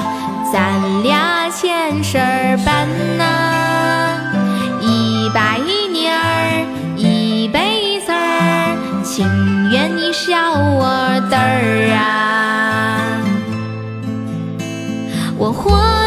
[0.54, 2.88] 咱俩牵绳儿办
[3.18, 4.20] 呐，
[4.82, 5.58] 一百
[5.92, 6.64] 年儿
[6.96, 9.26] 一辈子儿，情
[9.72, 13.18] 愿你笑我呆儿啊，
[15.38, 16.03] 我活。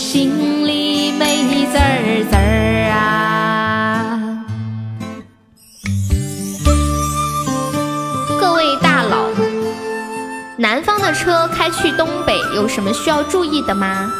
[0.00, 4.18] 心里美滋儿滋儿啊。
[8.40, 9.26] 各位大佬，
[10.56, 14.10] 南方的车开去东北有什么需要注意的吗？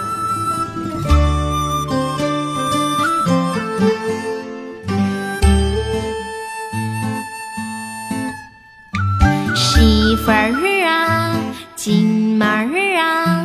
[9.55, 10.53] 媳妇儿
[10.87, 11.33] 啊，
[11.75, 13.40] 进门儿啊，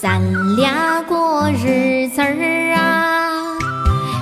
[0.00, 0.18] 咱
[0.56, 3.58] 俩过日子儿啊。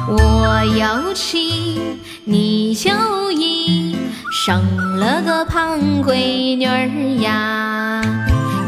[0.09, 1.81] 我有妻，
[2.25, 2.91] 你就
[3.31, 3.97] 一，
[4.33, 4.61] 生
[4.99, 6.89] 了个胖闺女儿
[7.21, 8.03] 呀。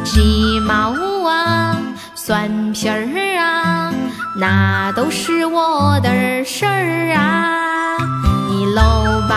[0.05, 0.95] 鸡毛
[1.29, 1.77] 啊，
[2.15, 3.93] 蒜皮儿啊，
[4.39, 7.99] 那都是我的事儿啊。
[8.49, 9.35] 你搂包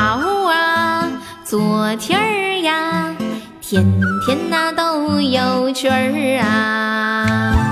[0.48, 1.10] 啊，
[1.44, 3.16] 做题儿呀，
[3.62, 3.84] 天
[4.28, 7.63] 天那都有趣儿啊。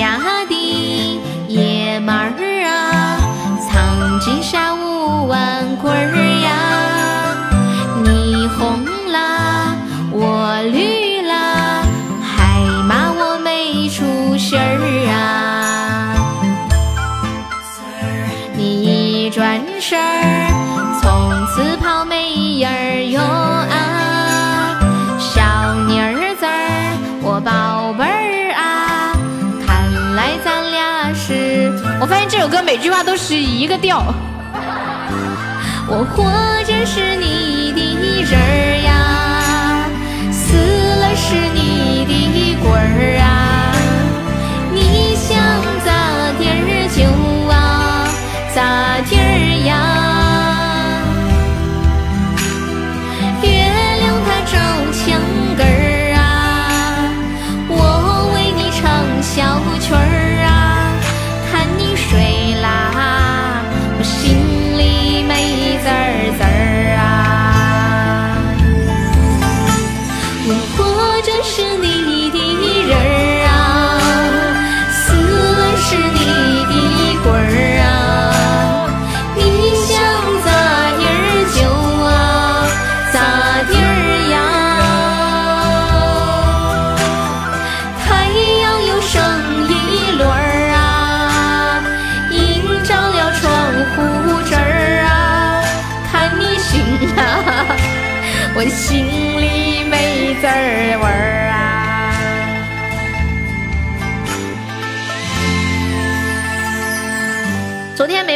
[0.00, 3.20] 家的爷们儿啊，
[3.60, 6.29] 藏金山五万棍儿
[32.40, 34.02] 首歌每句话都是一个调。
[35.86, 36.24] 我活
[36.64, 39.84] 着是你的人儿呀，
[40.32, 43.76] 死了是你的鬼儿啊！
[44.72, 45.36] 你想
[45.84, 47.04] 咋地儿就
[47.52, 48.08] 啊
[48.54, 48.58] 咋
[49.06, 49.20] 地儿
[49.66, 50.09] 呀。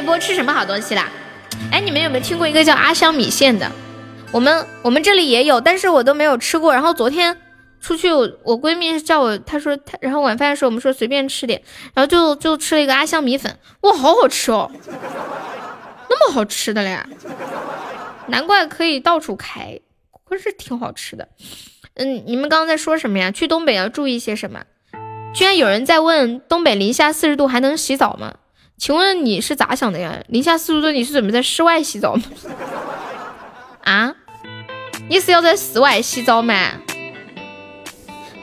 [0.05, 1.09] 播吃什么好东西啦？
[1.73, 3.71] 哎，你们有没有听过一个叫阿香米线的？
[4.31, 6.73] 我们我们这里也有，但是我都没有吃过。
[6.73, 7.37] 然后昨天
[7.81, 11.63] 出去，我我闺蜜叫我，她说她，然后晚饭的时候我们说随便吃点，
[11.95, 14.71] 然后就就吃了一个阿香米粉，哇，好好吃哦，
[16.11, 16.99] 那么好吃的嘞，
[18.27, 19.79] 难怪可以到处开，
[20.29, 21.29] 可是挺好吃的。
[21.95, 23.31] 嗯，你们刚刚在说什么呀？
[23.31, 24.65] 去东北要注意些什么？
[25.33, 28.35] 居然有人在问东北零下四十度还能洗澡吗？
[28.77, 30.23] 请问你是咋想的呀？
[30.29, 32.23] 零下四十度你是准备在室外洗澡吗？
[33.85, 34.15] 啊？
[35.09, 36.55] 你是要在室外洗澡吗？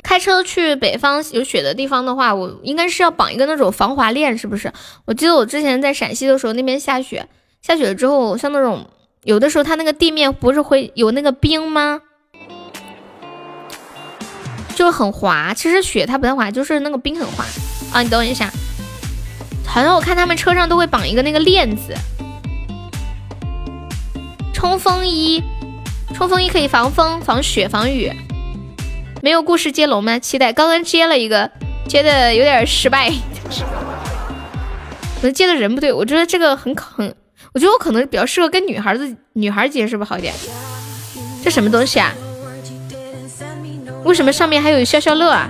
[0.04, 4.72] 开车去北方有雪的地方的话，我应该是要绑一个那种防滑链，是不是？
[5.06, 7.28] 我记得我之前在陕西的时候，那边下雪，
[7.62, 8.88] 下雪了之后，像那种
[9.24, 12.02] 有的时候它那个地面不是会有那个冰吗？
[14.76, 17.46] 就很滑，其实雪它不太滑，就是那个冰很滑
[17.94, 18.02] 啊。
[18.02, 18.52] 你等我一下，
[19.74, 21.96] 好像我看他们车上都会绑一个那个链子。
[24.54, 25.42] 冲锋衣，
[26.14, 28.12] 冲锋衣可以防风、防雪、防雨。
[29.22, 30.20] 没有故事接龙吗？
[30.20, 31.50] 期待，刚刚接了一个，
[31.88, 33.10] 接的有点失败。
[35.22, 37.16] 可能接的人不对，我觉得这个很很，
[37.54, 40.34] 我觉得我可能比较适合跟女孩子女孩接，是不是好一点？
[41.42, 42.12] 这什么东西啊？
[44.04, 45.50] 为什么上面还有消消乐啊？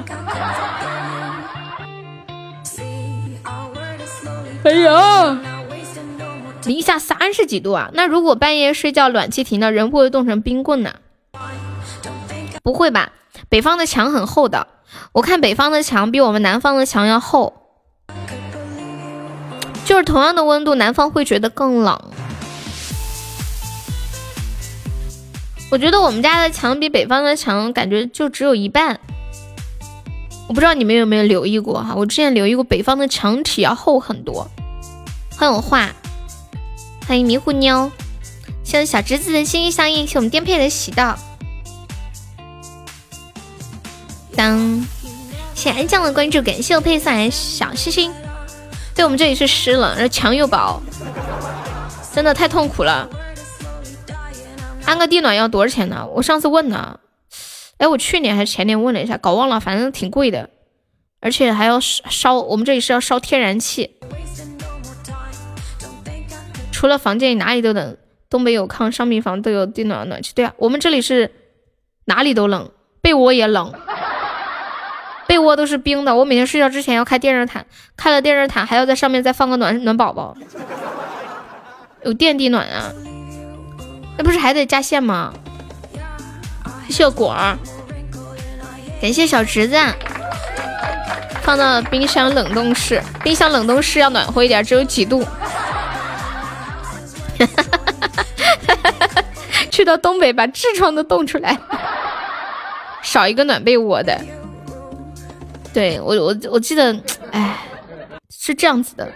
[4.64, 5.40] 哎呀，
[6.66, 7.90] 零下三十几度啊！
[7.94, 10.94] 那如果半夜睡觉暖气停了，人不会冻成冰棍呢？
[12.62, 13.12] 不会吧？
[13.50, 14.68] 北方的墙很厚的，
[15.14, 17.54] 我看北方的墙比我们南方的墙要厚。
[19.84, 22.00] 就是同样的温度，南方会觉得更冷。
[25.72, 29.00] 我觉得我们家的墙比北方的墙感觉就只有一半。
[30.52, 34.46] 我不知道你们有没有留意过哈，我之前留意过北方的墙体要厚很多。
[35.38, 35.90] 欢迎我画，
[37.08, 37.90] 欢迎迷糊妞，
[38.62, 41.18] 谢谢小侄子的心心相印，谢我们颠沛的喜到。
[44.36, 44.86] 当，
[45.56, 48.12] 谢安酱的关注，感谢我配送来小星星。
[48.94, 50.82] 对我们这里是湿冷，然后墙又薄，
[52.14, 53.08] 真的太痛苦了。
[54.84, 56.06] 安个地暖要多少钱呢？
[56.14, 57.00] 我上次问了，
[57.82, 60.52] 哎，我去年还是前年问了一下，搞忘了，反正挺贵的，
[61.20, 63.98] 而且还要烧，我们这里是要烧天然气。
[66.72, 67.98] 除了房间里哪里都冷，
[68.30, 70.32] 东北有炕，商品房都有地暖暖气。
[70.36, 71.32] 对啊，我们这里是
[72.06, 72.70] 哪里都冷，
[73.02, 73.74] 被窝也冷。
[75.26, 77.66] 被窝都是冰的，我每天睡觉之前要开电热毯，
[77.98, 80.38] 开了电热毯还要在上面再放个暖暖宝宝，
[82.04, 82.94] 有电地暖啊，
[84.20, 85.34] 那不是还得加线吗？
[86.92, 87.58] 谢果儿，
[89.02, 89.76] 感谢小侄子，
[91.42, 95.26] 放到冰箱冷冻室，冰箱冷冻室要暖和一点，只有几度。
[99.72, 101.58] 去到东北把痔疮都冻出来，
[103.02, 104.20] 少一个暖被窝的。
[105.74, 106.96] 对我我我记得，
[107.32, 107.58] 哎，
[108.30, 109.12] 是这样子的，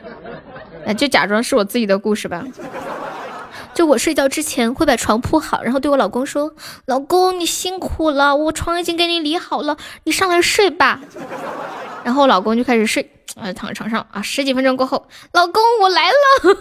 [0.85, 2.43] 那就假装是我自己的故事吧。
[3.75, 6.53] 就我睡觉之前会把床铺好，然后对我老公说
[6.87, 9.75] ：“老公你辛苦了，我床已经给你理好了，
[10.05, 11.01] 你上来睡吧。
[12.03, 14.21] ”然后老公就开始睡，呃，躺在床上啊。
[14.21, 16.57] 十几分钟过后，老公我来了，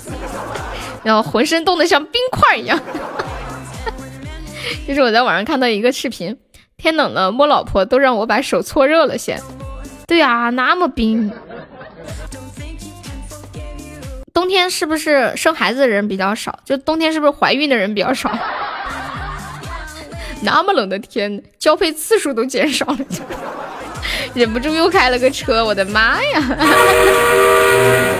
[1.04, 2.80] 然后浑身冻得像冰块一样。
[4.88, 6.38] 就是我在网上看到一个视频。
[6.78, 9.38] 天冷了，摸老婆都让我把手搓热了先。
[10.06, 11.30] 对啊，那么冰。
[14.32, 16.58] 冬天是不是生孩子的人比较少？
[16.64, 18.30] 就冬天是不是怀孕的人比较少？
[20.42, 22.98] 那么冷的天，交配次数都减少了，
[24.34, 25.64] 忍不住又开了个车。
[25.64, 26.40] 我的妈呀！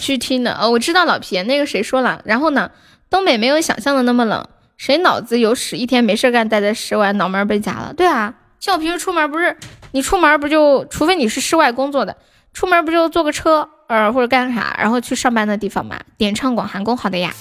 [0.00, 2.22] 去听的哦，我知道老皮那个谁说了。
[2.24, 2.70] 然后呢，
[3.10, 4.46] 东北没有想象的那么冷。
[4.76, 7.92] 谁脑子有屎，一天没事干，待在室外，脑门被夹了？
[7.94, 9.56] 对啊，像我平时出门，不是
[9.90, 12.16] 你出门不就，除非你是室外工作的，
[12.58, 15.94] 出门不就坐个车，呃，或者干啥，然后去上班的地方嘛？
[16.16, 17.32] 点唱广寒宫，好的呀。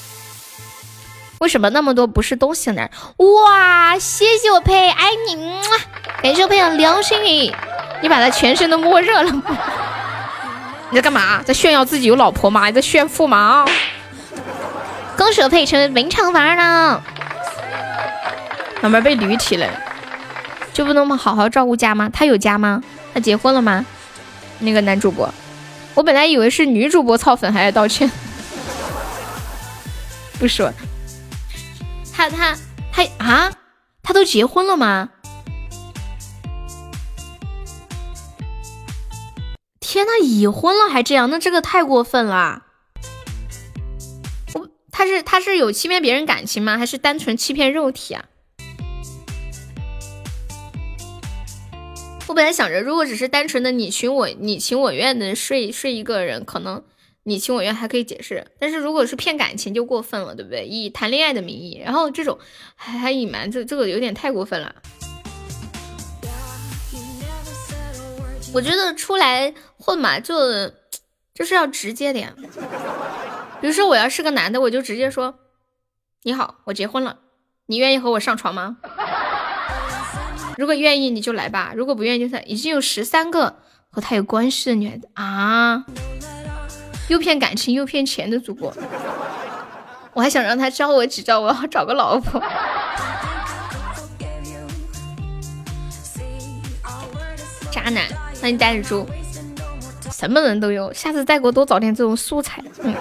[1.39, 2.91] 为什么那么多不是东西的人？
[3.17, 5.59] 哇，谢谢我佩，爱你，
[6.21, 7.51] 感谢我佩的流星雨，
[7.99, 9.41] 你把他全身都摸热了吗？
[10.91, 11.41] 你在干嘛？
[11.41, 12.67] 在炫耀自己有老婆吗？
[12.67, 13.65] 你在炫富吗？
[15.17, 17.01] 恭喜我佩成为名场儿呢。
[18.81, 19.67] 老妹被驴踢了，
[20.73, 22.07] 就不能好好照顾家吗？
[22.13, 22.83] 他有家吗？
[23.15, 23.83] 他结婚了吗？
[24.59, 25.33] 那个男主播，
[25.93, 28.09] 我本来以为是女主播操粉，还要道歉。
[30.39, 30.71] 不说，
[32.13, 32.55] 他他
[32.91, 33.51] 他啊，
[34.03, 35.09] 他都结婚了吗？
[39.79, 42.63] 天呐，已婚了还这样，那这个太过分了。
[44.53, 46.77] 我他是他是有欺骗别人感情吗？
[46.77, 48.25] 还是单纯欺骗肉体啊？
[52.27, 56.83] 我本来想着，如果只是单纯的你情我你情我愿的睡睡一个人，可能
[57.23, 58.45] 你情我愿还可以解释。
[58.59, 60.65] 但是如果是骗感情，就过分了，对不对？
[60.65, 62.37] 以谈恋爱的名义，然后这种
[62.75, 64.75] 还还隐瞒，这这个有点太过分了。
[68.53, 70.35] 我觉得出来混嘛，就
[71.33, 72.35] 就是要直接点。
[73.61, 75.39] 比如说我要是个男的，我就直接说
[76.23, 77.19] ：“你好，我结婚了，
[77.67, 78.77] 你愿意和我上床吗？”
[80.57, 82.41] 如果愿意你就来吧，如果不愿意就算。
[82.49, 83.57] 已经有十三个
[83.91, 85.85] 和他有关系的女孩子啊，
[87.09, 88.73] 又骗感情又骗钱的主播，
[90.13, 92.41] 我还想让他教我几招，我要找个老婆。
[97.71, 98.03] 渣男，
[98.41, 99.05] 欢迎呆着猪，
[100.11, 102.63] 什么人都有，下次再给我多找点这种素材。
[102.81, 102.95] 嗯，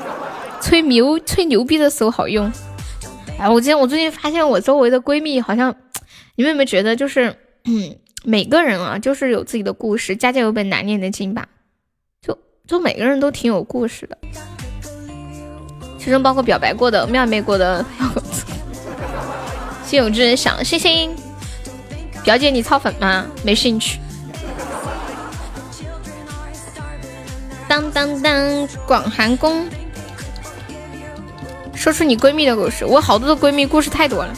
[0.61, 2.53] 吹牛吹牛逼的时候好用。
[3.39, 5.75] 哎，我今天我最近发现我周围的闺蜜好像，
[6.35, 7.35] 你们有没有觉得就是？
[7.67, 11.49] 嗯，每个人啊，就是有自己的故事，家家有本难念的经吧。
[12.23, 14.17] 就就每个人都挺有故事的，
[15.99, 17.85] 其中包括表白过的、妙妹过的。
[19.85, 21.15] 心有之人想星星，
[22.25, 23.27] 表姐你操粉吗？
[23.45, 23.99] 没兴趣。
[27.69, 29.69] 当当当，广寒宫，
[31.75, 32.85] 说出你闺蜜的故事。
[32.85, 34.33] 我好多的闺蜜故事太多了。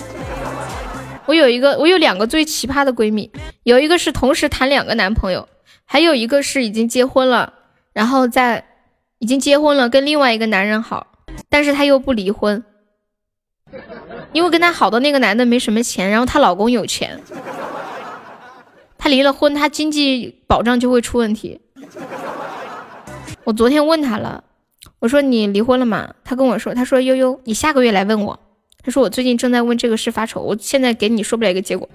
[1.29, 3.31] 我有一个，我有两个最奇葩的闺蜜，
[3.63, 5.47] 有一个是同时谈两个男朋友，
[5.85, 7.53] 还有一个是已经结婚了，
[7.93, 8.65] 然后在
[9.19, 11.09] 已经结婚了，跟另外一个男人好，
[11.51, 12.65] 但是她又不离婚，
[14.33, 17.21] 因为跟她好的那个男的没什么钱，然后她老公有钱，
[18.97, 21.61] 她离了婚，她经济保障就会出问题。
[23.45, 24.43] 我昨天问她了，
[24.99, 26.15] 我说你离婚了吗？
[26.25, 28.41] 她跟我说，她说悠悠，你下个月来问我。
[28.89, 31.87] 他说我最近正在问这个事发愁，我现在给你说不了一个结果。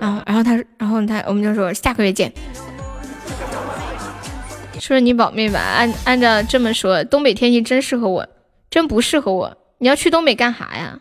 [0.00, 2.32] 啊，然后他，然后他，我们就说下个月见。
[4.80, 8.28] 说你保密吧，按按照这么说，东北天气真适合我，
[8.68, 9.56] 真不适合我。
[9.78, 10.98] 你要去东北干啥呀？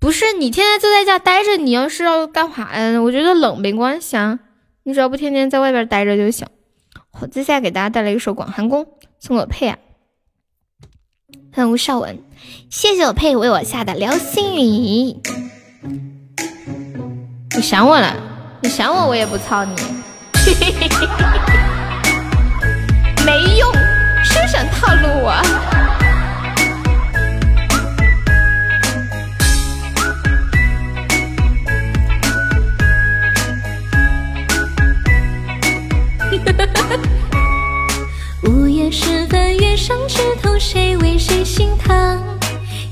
[0.00, 3.00] 不是你天天就在家待着，你要是要干啥呀？
[3.00, 4.40] 我觉得冷没关系啊，
[4.82, 6.44] 你只要不天天在外边待着就行。
[7.20, 8.84] 我接下来给大家带来一首《广寒宫》，
[9.20, 9.78] 送我佩啊，
[11.52, 12.18] 欢迎吴少文，
[12.70, 15.14] 谢谢我佩为我下的流星雨。
[17.54, 18.16] 你想我了？
[18.62, 19.74] 你想我，我也不操你。
[23.26, 23.70] 没用，
[24.24, 25.34] 休想套路我！
[39.76, 42.22] 上枝头，谁为谁心疼？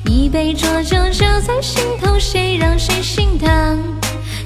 [0.07, 3.79] 一杯浊酒浇在心头，谁让谁心疼？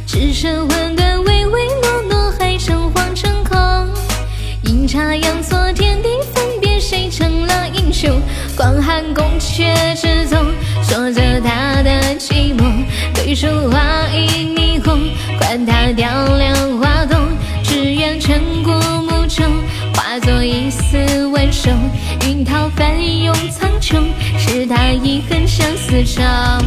[0.07, 3.57] 只剩混沌，唯唯诺诺，还诚惶诚恐。
[4.65, 8.21] 阴差阳错，天地分别，谁成了英雄？
[8.57, 10.45] 广寒宫阙之中，
[10.83, 12.85] 锁着他的寂寞。
[13.15, 13.81] 对书画
[14.11, 15.09] 影霓虹，
[15.39, 16.07] 管他雕
[16.37, 17.29] 梁画栋，
[17.63, 19.47] 只愿尘古墓中
[19.95, 21.73] 化作一丝温柔。
[22.35, 24.03] 惊涛翻涌苍穹，
[24.37, 26.61] 是他遗恨相思长，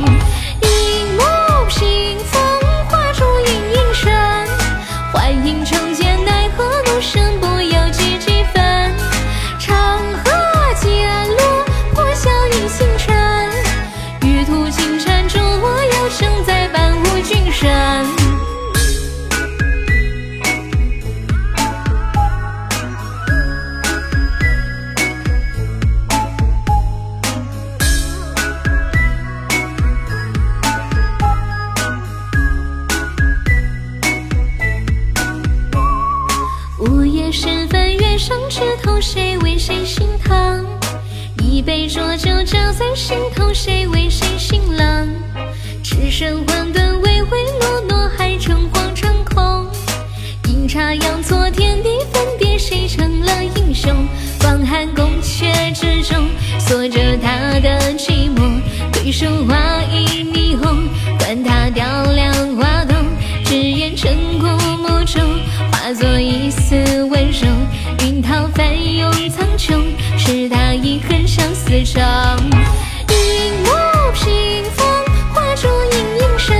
[0.61, 2.36] 一梦平。
[39.02, 40.65] 谁为谁心疼？
[41.41, 45.07] 一杯浊酒浇在心头，谁为谁心冷？
[45.84, 49.68] 只剩混沌，唯唯诺诺，还诚惶诚恐。
[50.48, 53.94] 阴差阳错，天地分别，谁成了英雄？
[54.40, 56.28] 广寒宫阙之中，
[56.60, 58.61] 锁着他的寂寞。
[58.91, 62.98] 对书画影霓虹，管他雕梁画栋，
[63.45, 64.48] 只愿尘古
[64.78, 65.22] 墓中
[65.72, 67.48] 化作一丝温柔。
[68.38, 69.84] 云涛翻涌苍穹，
[70.15, 71.99] 是他遗恨相思愁。
[73.09, 73.72] 一幕
[74.14, 74.85] 屏风，
[75.34, 76.55] 画出影影身，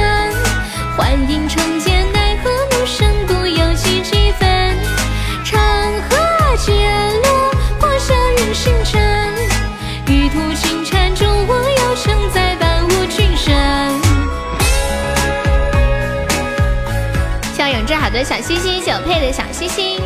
[0.98, 4.76] 幻影成剑，奈何路深，不由己几分。
[5.46, 5.62] 长
[6.10, 6.18] 河
[6.58, 6.74] 渐
[7.22, 9.00] 落，破晓映星辰。
[10.08, 13.54] 玉兔金蟾助我要承载万物君神。
[17.56, 20.02] 谢永志好的小心心，谢我配的小心心。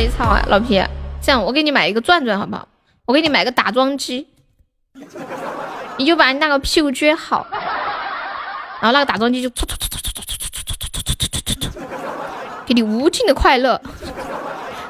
[0.00, 0.42] 你这么想被操啊？
[0.48, 0.82] 老皮，
[1.20, 2.66] 这样我给你买一个转转好不好？
[3.04, 4.26] 我给你买个打桩机，
[5.98, 7.46] 你就把你那个屁股撅好，
[8.80, 11.78] 然后那个打桩机就突突突突突突突突突突突突突，
[12.66, 13.80] 给你无尽的快乐，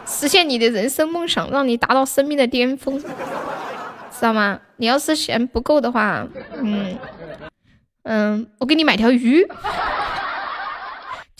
[0.06, 3.06] 实现你的人生梦想，让你达到生命的巅峰，知
[4.20, 4.60] 道吗？
[4.76, 6.26] 你要是嫌不够的话，
[6.62, 6.96] 嗯
[8.04, 9.46] 嗯，我给你买条鱼。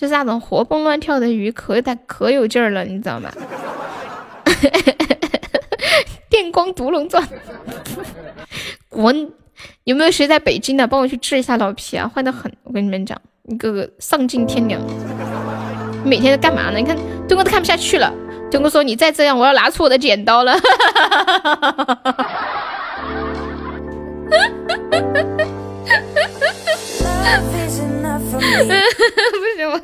[0.01, 3.31] 就是那种活蹦乱跳的鱼，可带可有劲儿了，你知道吗？
[6.31, 7.23] 电光独龙钻，
[8.89, 9.31] 滚！
[9.85, 10.87] 有没有谁在北京的？
[10.87, 12.51] 帮我去治一下老皮啊，坏的很。
[12.65, 14.81] 我跟你们讲，一个个丧尽天良。
[16.03, 16.79] 你每天在干嘛呢？
[16.79, 16.97] 你看
[17.29, 18.11] 东哥都看不下去了。
[18.51, 20.59] 东哥说：“你再这样，我要拿出我的剪刀了。”
[28.31, 28.41] 不
[29.57, 29.81] 行，我。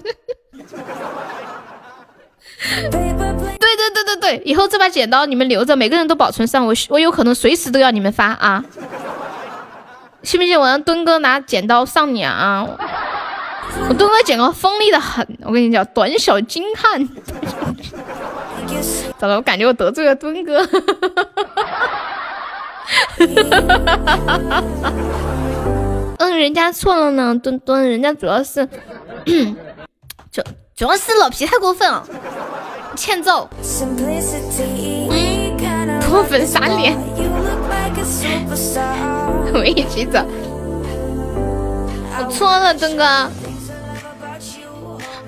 [2.80, 8.64] 对对对对对，以后这把剪刀你们留着，每个人都保存上，我我有可能随时都要你们发啊！
[10.22, 12.66] 信不信我让墩哥拿剪刀上你啊？
[13.88, 17.06] 我墩哥剪刀锋利的很，我跟你讲，短小精悍。
[19.18, 19.36] 咋了？
[19.36, 20.66] 我感觉我得罪了墩哥。
[26.18, 28.66] 嗯，人家错了呢，墩墩，人家主要是，
[30.32, 30.43] 主
[30.74, 32.06] 主要是老皮太过分了，
[32.97, 33.48] 欠揍。
[36.01, 36.97] 脱粉撒脸，
[39.52, 40.24] 我们一起走。
[42.18, 43.05] 我错了，墩哥。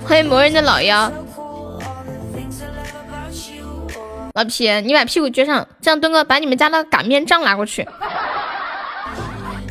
[0.06, 1.12] 欢迎魔人的老妖。
[4.34, 7.86] 老皮，你把屁股撅上，这样墩哥把你们家的擀面杖拿过去，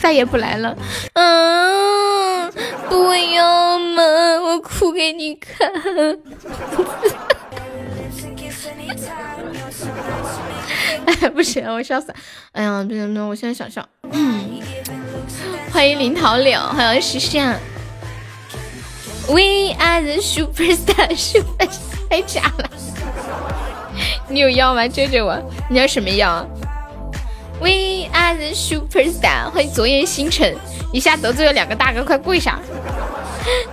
[0.02, 0.76] 再也不来了。
[1.14, 2.52] 嗯，
[2.90, 4.04] 不要嘛，
[4.42, 5.70] 我哭给你看。
[11.06, 12.14] 哎， 不行，我笑死。
[12.52, 13.88] 哎呀，不行不行，我现在想笑。
[15.72, 17.56] 欢迎林桃柳，欢迎时尚。
[19.28, 21.68] We are the superstar，super
[22.10, 22.70] 太假了。
[24.30, 24.88] 你有药吗？
[24.88, 25.38] 救救我！
[25.70, 26.48] 你要什么药
[27.60, 29.50] ？We are the superstar。
[29.52, 30.56] 欢迎昨夜星辰，
[30.92, 32.60] 一下得罪了两个大哥，快跪下！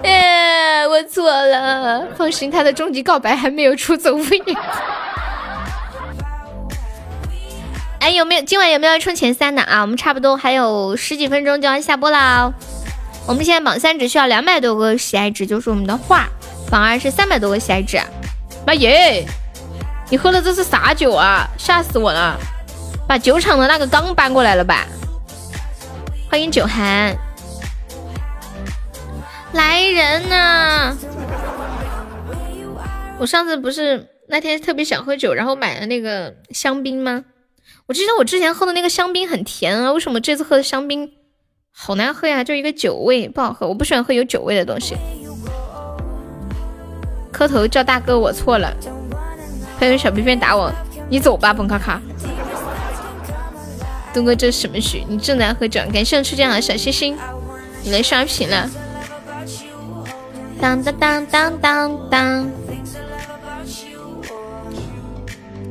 [0.03, 4.57] 哎，我错了，放心，他的终极告白还没有出走无影。
[8.01, 9.81] 哎，有没有今晚有没有要冲前三的啊？
[9.81, 12.53] 我们差不多还有十几分钟就要下播了。
[13.27, 16.29] 我们现在榜三只需要两百多个喜爱值，就是我们的画，
[16.71, 17.99] 榜二是三百多个喜爱值。
[18.67, 19.27] 妈耶！
[20.11, 21.49] 你喝的这是啥酒啊？
[21.59, 22.39] 吓死我了！
[23.07, 24.87] 把酒厂的那个缸搬过来了吧？
[26.31, 27.17] 欢迎酒寒，
[29.53, 30.97] 来人呐！
[33.19, 37.25] 我上次不是那天特别想喝酒，然后买了那个香槟吗？
[37.87, 41.13] 我记得我之前喝的那个香槟很甜啊，为什么这次喝的香槟
[41.71, 42.43] 好难喝呀？
[42.43, 43.69] 就一个酒味，不好喝。
[43.69, 44.97] 我不喜欢喝有酒味的东西。
[47.31, 48.75] 磕头叫大哥，我错了。
[49.79, 50.73] 还有小皮皮打我，
[51.09, 52.01] 你走吧，本卡卡。
[54.15, 55.05] 东哥，这是什么曲？
[55.09, 57.19] 你正在喝酒，感谢我出这样的小心心，
[57.83, 58.71] 你来刷屏了。
[60.61, 62.51] 当当当当当当。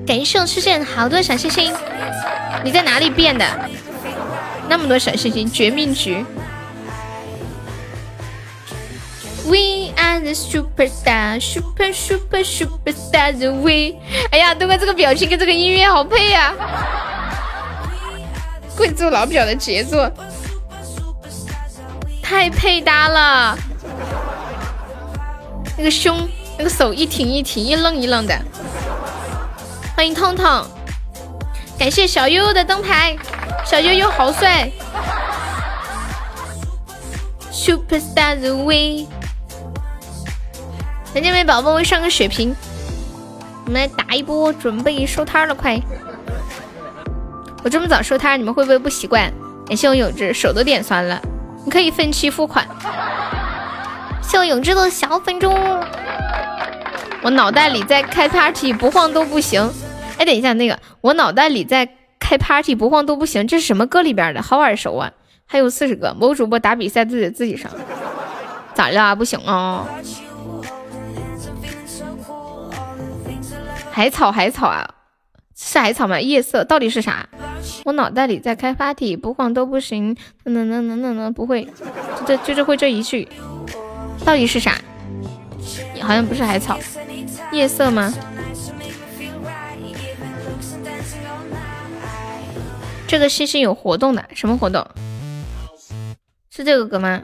[0.05, 1.73] 感谢我出现好多小心心，
[2.65, 3.45] 你在哪里变的？
[4.67, 6.25] 那么多小心心，绝命局。
[9.45, 13.33] We are the superstar, super super super star.
[13.61, 13.95] we。
[14.31, 16.53] 哎呀，东哥这个表情跟这个音乐好配呀！
[18.75, 20.11] 贵族老表的杰作，
[22.21, 23.57] 太配搭了。
[25.77, 26.27] 那个胸，
[26.57, 28.37] 那个手一挺一挺，一愣一愣的。
[29.95, 30.65] 欢迎痛痛，
[31.77, 33.15] 感谢小悠悠的灯牌，
[33.63, 34.69] 小悠悠好帅。
[37.51, 39.07] Superstar the we。
[41.13, 42.55] 人家没宝宝，我上个血瓶，
[43.65, 45.79] 我们来打一波，准备收摊了，快！
[47.63, 49.31] 我这么早收摊，你们会不会不习惯？
[49.65, 51.21] 感谢我永志，手都点酸了，
[51.63, 52.67] 你可以分期付款。
[54.21, 55.49] 谢我永志的小粉猪，
[57.21, 59.71] 我脑袋里在开 party，不晃都不行。
[60.17, 61.87] 哎，等一下，那个我脑袋里在
[62.19, 64.41] 开 party，不晃都不行，这是什么歌里边的？
[64.41, 65.11] 好耳熟啊！
[65.45, 67.71] 还有四十个，某主播打比赛自己自己上，
[68.73, 69.15] 咋了？
[69.15, 69.87] 不行啊！
[73.91, 74.89] 海草海草啊，
[75.55, 76.19] 是海草吗？
[76.19, 77.27] 夜色到底是啥？
[77.85, 80.15] 我脑袋里在开 party，不晃都不行。
[80.43, 83.27] 能能能能能不会，就这就是会这一句，
[84.25, 84.79] 到底是啥？
[86.01, 86.77] 好像不是海草，
[87.51, 88.13] 夜色吗？
[93.07, 94.85] 这个星星有活动的，什么活动？
[96.49, 97.21] 是这个歌吗？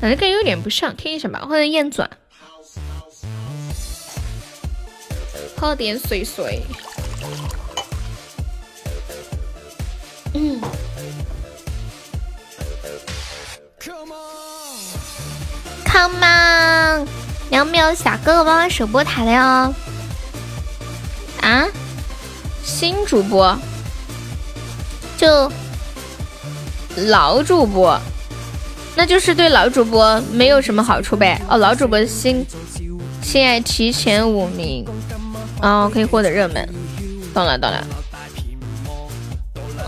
[0.00, 1.46] 感觉跟有点不像，听一下吧。
[1.48, 2.08] 欢迎燕转。
[5.56, 6.60] 喝点水水。
[10.34, 10.60] 嗯。
[13.80, 14.12] Come
[15.84, 17.08] on，Come on，
[17.50, 19.74] 两秒小哥哥帮忙守波塔的哟。
[21.40, 21.66] 啊？
[22.62, 23.58] 新主播？
[25.16, 25.50] 就
[26.96, 27.98] 老主播？
[28.96, 31.40] 那就是对老主播没有什么好处呗。
[31.48, 32.46] 哦，老主播新。
[33.22, 34.84] 亲爱提前五名，
[35.62, 36.68] 哦，可以获得热门。
[37.32, 37.84] 懂了懂了。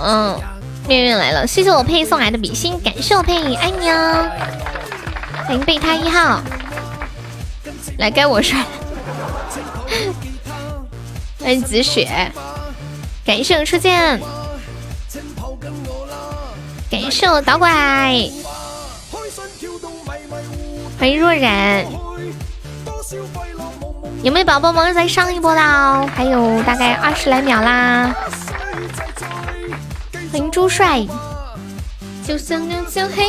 [0.00, 0.40] 嗯，
[0.86, 2.30] 面面来了，谢谢我佩送来。
[2.30, 4.28] 的比心，感谢我佩，爱你哦。
[5.46, 6.40] 欢迎备胎一号，
[7.98, 8.10] 来。
[8.10, 8.66] 该我帅了。
[11.40, 12.30] 欢迎紫雪，
[13.24, 14.20] 感谢我初见，
[16.90, 17.70] 感谢我导拐，
[20.98, 21.84] 欢迎若然。
[24.22, 25.60] 有没有宝宝们再上一波的？
[26.16, 27.40] 还有大概二十来。
[27.40, 28.12] 秒啦！
[30.36, 31.02] 欢迎朱帅，
[32.22, 33.24] 就像两小黑，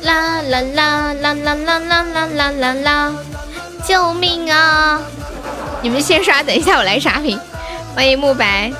[0.00, 3.12] 啦啦啦啦啦啦啦啦啦啦啦！
[3.86, 4.98] 救命啊！
[5.82, 7.38] 你们先刷，等一下我来刷屏。
[7.94, 8.72] 欢迎慕白，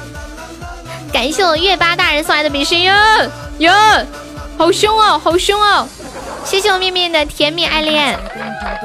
[1.12, 2.95] 感谢我月八大人送来的比心哟
[3.59, 3.70] 哟，
[4.57, 5.87] 好凶哦，好凶哦！
[6.43, 8.19] 谢谢我面面的甜蜜爱恋，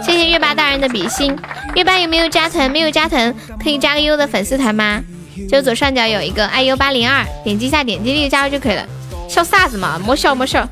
[0.06, 1.34] 谢谢月八大人的比心。
[1.76, 2.70] 月八有没有加团？
[2.70, 3.34] 没有加团，
[3.64, 5.02] 可以加个优的粉丝团吗？
[5.50, 8.88] 就左上角有一个 iu 八零二，点击一下，点击立即加入就可以了。
[9.30, 10.00] 笑啥子嘛？
[10.04, 10.68] 莫笑莫笑，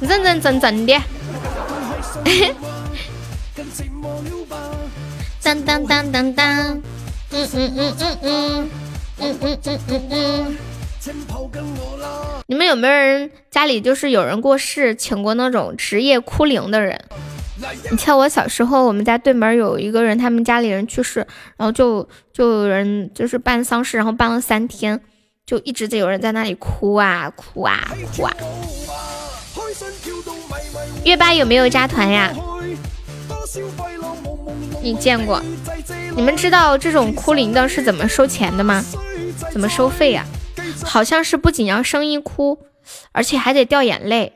[0.00, 1.00] 认认真真的。
[5.42, 6.82] 当当当当当，
[7.30, 8.70] 嗯嗯嗯嗯嗯，
[9.18, 10.56] 嗯嗯嗯嗯嗯。
[12.46, 17.02] 你们有没有人家里就是有人过世，请过那种职业哭灵的人？
[17.90, 21.26] 你像我小时候，我们家对门有一个人，他们家里人去世，
[21.56, 25.00] 然后就就有人就是办丧事，然后办了三天，
[25.44, 28.34] 就一直在有人在那里哭啊哭啊哭啊。
[31.04, 32.32] 月八有没有加团呀？
[34.82, 35.42] 你见过？
[36.16, 38.84] 你们知道这种哭灵的是怎么收钱的吗？
[39.52, 40.24] 怎么收费呀？
[40.84, 42.58] 好像是不仅要声音哭，
[43.12, 44.32] 而且还得掉眼泪。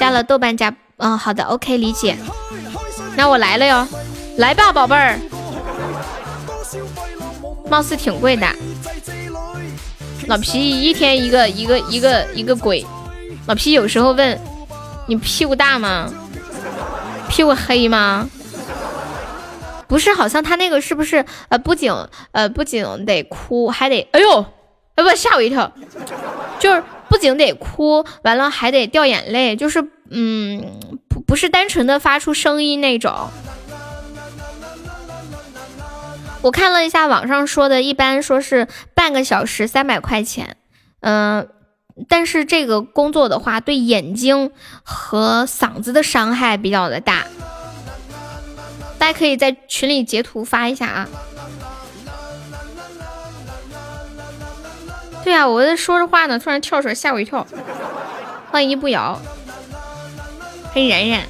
[0.00, 2.16] 加了豆瓣加，嗯，好的，OK，理解。
[3.16, 3.86] 那我来了哟，
[4.38, 5.18] 来吧，宝贝儿。
[7.68, 8.48] 貌似挺贵的。
[10.26, 12.86] 老皮一天一个一个一个一个鬼。
[13.46, 14.40] 老皮有时候问
[15.06, 16.10] 你屁股大吗？
[17.28, 18.26] 屁股黑吗？
[19.86, 21.92] 不是，好像他那个是不是呃，不仅
[22.32, 24.46] 呃不仅得哭，还得哎呦，
[24.94, 25.70] 哎不吓我一跳，
[26.58, 30.78] 就是不仅得哭，完了还得掉眼泪，就是嗯
[31.08, 33.28] 不不是单纯的发出声音那种。
[36.40, 40.56] 我看了一下网上说的，一般说是半个小时三百块钱，
[41.00, 41.48] 嗯，
[42.08, 47.26] 但是这个工作的话，对眼睛和嗓子的伤害比较的大。
[48.98, 51.08] 大家可以在群里截图发一下啊！
[55.30, 57.46] 对啊，我在说着话呢，突然跳出来吓我一跳。
[58.50, 59.16] 欢迎一步摇，
[60.74, 61.20] 欢迎冉冉。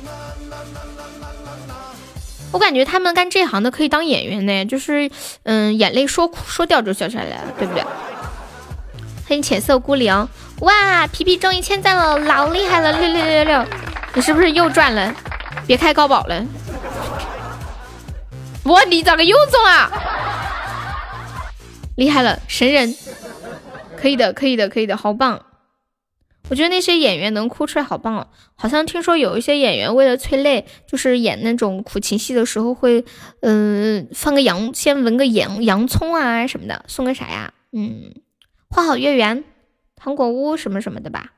[2.51, 5.10] 我感觉他们干这行的可以当演员呢，就是
[5.43, 7.82] 嗯，眼泪说说掉就掉下来了，对不对？
[9.28, 10.27] 欢迎浅色孤零，
[10.60, 13.66] 哇，皮皮终于签赞了，老厉害了，六六六六六！
[14.14, 15.14] 你是不是又赚了？
[15.66, 16.43] 别开高保了。
[18.64, 19.93] 我，你咋个又中了？
[21.97, 22.97] 厉害了，神人！
[24.01, 25.44] 可以的，可以的，可以的，好棒！
[26.48, 28.28] 我觉得那些演员能哭出来，好棒哦！
[28.56, 33.05] 好像听说有一些演员为了催泪，就是演那种苦情戏的时候会，
[33.43, 37.52] 嗯，放个洋，先闻个洋洋葱啊什么的，送个啥呀？
[37.72, 38.14] 嗯，
[38.70, 39.44] 花好月圆，
[39.94, 41.32] 糖果屋什么什么的吧。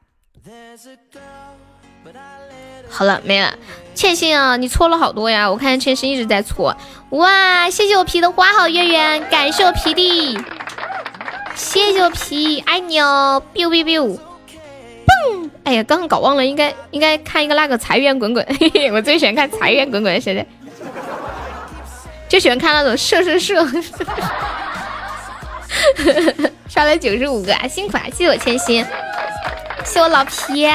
[2.88, 3.58] 好了，没了。
[3.94, 5.50] 欠薪啊，你搓了好多呀！
[5.50, 6.76] 我看欠薪一直在搓。
[7.10, 10.38] 哇，谢谢我皮的花好月圆，感谢我皮弟，
[11.54, 14.08] 谢谢我皮，爱你哦！biu biu biu，
[15.06, 15.50] 嘣！
[15.64, 20.44] 哎呀，刚刚搞忘了，应该应该看一个那个财源滚滚，嘿嘿，我最喜欢看财源滚滚，现在
[22.28, 23.64] 就喜欢看那种射射射，
[26.68, 28.04] 刷了九十五个，辛苦啊！
[28.06, 28.84] 谢谢我千心，
[29.84, 30.66] 谢我老皮。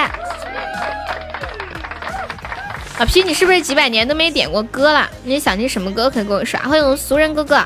[3.00, 5.10] 老皮，你是不是几百年都没点过歌了？
[5.24, 6.60] 你想听什么歌可以给我刷？
[6.62, 7.62] 欢迎俗人哥哥，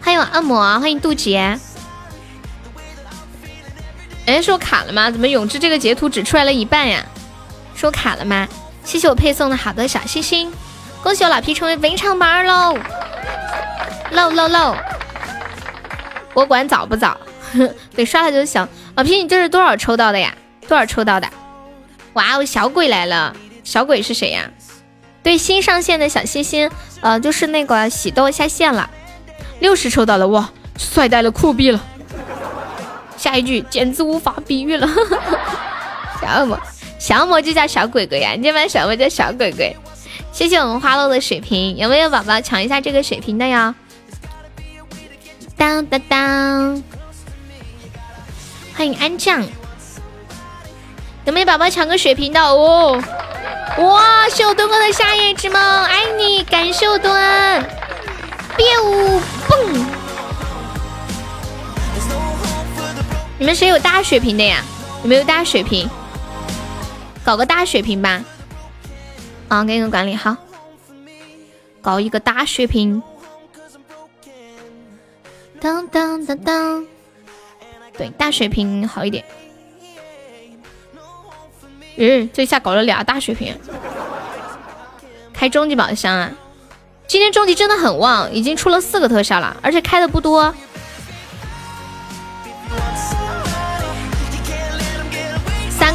[0.00, 1.58] 欢迎按摩，欢迎渡劫。
[4.26, 5.10] 哎，是我卡了吗？
[5.10, 7.04] 怎么永志这个截图只出来了一半呀？
[7.74, 8.46] 是我卡了吗？
[8.84, 10.52] 谢谢我配送的好多小心心，
[11.02, 12.76] 恭喜我老皮成为本场榜二喽！
[14.10, 14.76] 喽喽喽！
[16.34, 17.16] 我管早不早，
[17.94, 18.66] 得刷了就行。
[18.94, 20.34] 老皮，你这是多少抽到的呀？
[20.68, 21.28] 多少抽到的？
[22.12, 23.34] 哇哦，小鬼来了！
[23.64, 24.50] 小鬼是谁呀？
[25.22, 26.70] 对，新上线的小心心，
[27.00, 28.88] 呃，就是那个喜豆下线了，
[29.60, 30.48] 六十抽到了，哇，
[30.78, 31.84] 帅呆了，酷毙了！
[33.26, 34.88] 下一句简直无法比喻了。
[36.22, 36.56] 小恶魔，
[36.96, 39.76] 小恶魔就叫小鬼鬼呀，你这边小魔叫小鬼鬼。
[40.30, 43.74] 谢谢我们花落的水瓶，有没有宝宝抢一下这个水瓶的呀？
[45.56, 46.84] 当当当！
[48.76, 49.42] 欢迎安酱，
[51.24, 53.02] 有没有宝宝抢个水瓶的哦？
[53.78, 57.12] 哇，秀东哥的夏夜之梦，爱你，感秀墩，
[58.56, 59.86] 别舞蹦！
[63.38, 64.62] 你们谁有大血瓶的呀？
[65.02, 65.88] 有没有大血瓶？
[67.22, 68.24] 搞个大血瓶吧。
[69.48, 70.36] 啊，给你个管理好，
[71.82, 73.02] 搞一个大血瓶。
[75.60, 76.86] 当当当当，
[77.96, 79.24] 对，大血瓶好一点。
[81.96, 83.58] 嗯，这下搞了俩大血瓶。
[85.32, 86.32] 开终极宝箱啊！
[87.06, 90.54] 今天终极真的很旺，已经出了四个特效了，而且开的不多。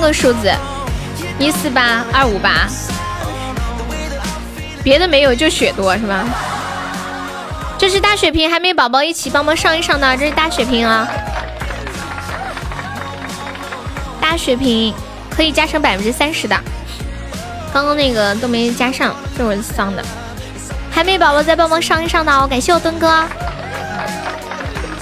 [0.02, 0.52] 个数字，
[1.40, 2.68] 一四八二五八，
[4.84, 6.26] 别的没有，就血多是吧？
[7.78, 11.08] 这是大血瓶，还没宝宝一起帮忙上一上的，这是大血瓶啊！
[14.20, 14.94] 大血瓶
[15.30, 16.56] 可以加成百分之三十的，
[17.74, 20.04] 刚刚那个都没加上，这我上的。
[20.92, 23.24] 还没宝宝再帮忙上一上的哦，感谢我墩哥。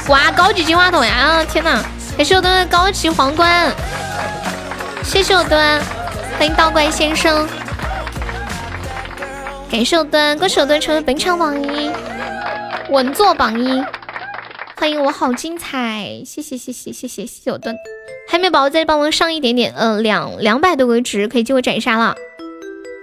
[0.08, 1.44] 哇，高级金话筒呀！
[1.52, 1.82] 天哪！
[2.16, 3.74] 感谢我墩的高级皇冠。
[5.10, 5.82] 谢谢我端，
[6.38, 7.50] 欢迎道怪先生。
[9.72, 11.90] 感谢我端，恭喜我墩成为本场榜一，
[12.92, 13.84] 稳坐榜一。
[14.76, 17.76] 欢迎我好精彩，谢谢谢谢谢谢谢谢我端。
[18.30, 22.16] 还没有宝宝再帮忙上一点点，嗯，两两百多个值可以进我斩杀了。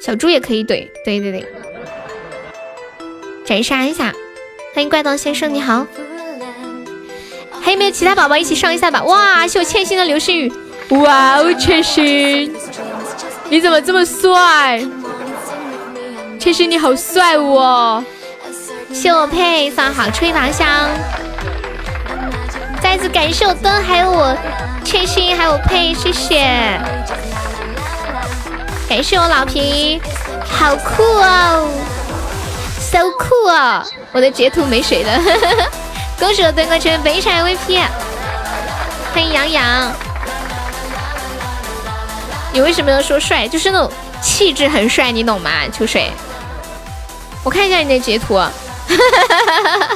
[0.00, 1.44] 小猪也可以怼，对对对，
[3.44, 4.14] 斩杀一下。
[4.76, 5.84] 欢迎怪盗先生，你好。
[7.60, 9.02] 还有没有其他宝宝一起上一下吧？
[9.02, 10.52] 哇，谢我欠薪的流星雨。
[10.90, 12.52] 哇哦，千玺，
[13.48, 14.80] 你怎么这么帅？
[16.38, 18.04] 千玺你好帅哦！
[18.92, 20.66] 谢我佩送好吹麻香，
[22.80, 24.36] 再次感谢我灯，还有我
[24.84, 26.78] 千玺，还有我佩，谢谢，
[28.88, 30.00] 感谢我老皮，
[30.44, 31.68] 好酷哦
[32.78, 33.82] ，so cool 哦！
[34.12, 35.20] 我的截图没水了，
[36.16, 37.80] 恭喜我灯哥成为北产 VP，
[39.12, 39.92] 欢迎杨洋。
[42.56, 43.46] 你为什么要说帅？
[43.46, 43.92] 就是那种
[44.22, 45.50] 气质很帅，你懂吗？
[45.70, 46.10] 秋水，
[47.44, 48.40] 我看一下你的截图，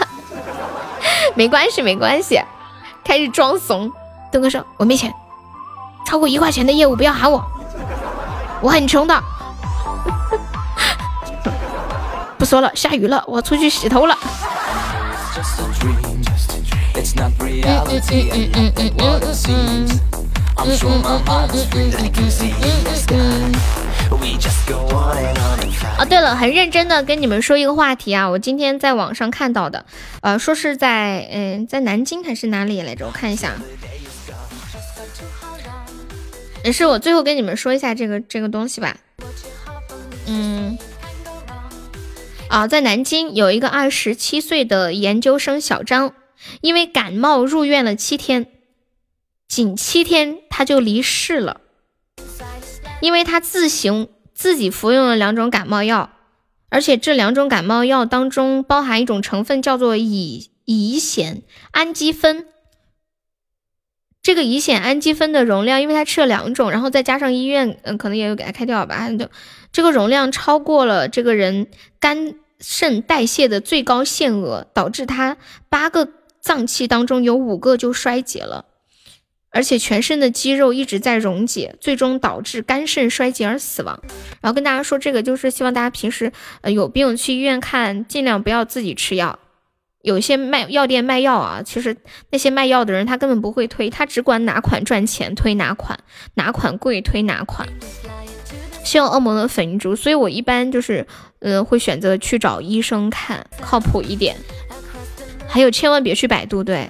[1.34, 2.38] 没关系没关系，
[3.02, 3.90] 开始装怂。
[4.30, 5.10] 东哥说：“我没钱，
[6.06, 7.42] 超过一块钱的业务不要喊我，
[8.60, 9.14] 我很穷的。
[12.36, 14.14] ”不说了，下雨了，我出去洗头了。
[25.98, 29.86] 哦，对了，很认真的跟你们说一个话题啊，我今天在网上看到的，
[30.20, 33.06] 呃，说是在嗯，在南京还是哪里来着？
[33.06, 33.54] 我看一下，
[36.62, 38.96] 也是我最后跟你们说一下这个这个东西吧。
[40.26, 40.76] 嗯，
[42.50, 46.12] 啊，在南京有一个二十七岁的研究生小张，
[46.60, 48.46] 因为感冒入院了七天。
[49.50, 51.60] 仅七天他就离世了，
[53.00, 56.10] 因为他自行自己服用了两种感冒药，
[56.68, 62.46] 而且这两种感冒药当中包含一种成分叫做乙乙酰氨基酚。
[64.22, 69.28] 这个乙酰氨基酚的容量，因为他吃了两种，然后再加上医院嗯可能也有给他开掉吧，就
[69.72, 71.66] 这个容量超过了这个人
[71.98, 76.08] 肝肾代谢的最高限额，导致他八个
[76.40, 78.66] 脏器当中有五个就衰竭了。
[79.52, 84.00] 而且全身的肌肉一直在溶解，最终导致肝肾衰竭而死亡。
[84.40, 89.38] 然后跟大家说，这个就是希望大家平时呃有病去医院看，尽量不要自己吃药。
[90.02, 91.96] 有些卖药店卖药啊，其实
[92.30, 95.98] 那些卖药的人他根本不会推，他只管哪款赚钱推哪款，
[96.34, 97.68] 哪款贵推哪款。
[98.82, 101.06] 希望恶魔的粉珠，所以我一般就是
[101.40, 104.34] 嗯会选择去找医生看，靠谱一点。
[105.46, 106.88] 还有千万别去百度，对。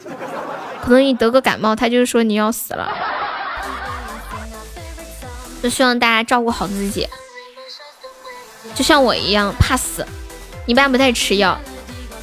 [0.82, 2.92] 可能你得个感冒，他就是说你要死了，
[5.62, 7.06] 就希望大家照顾好自己，
[8.74, 10.06] 就像我一样怕死，
[10.66, 11.58] 一般不太吃药，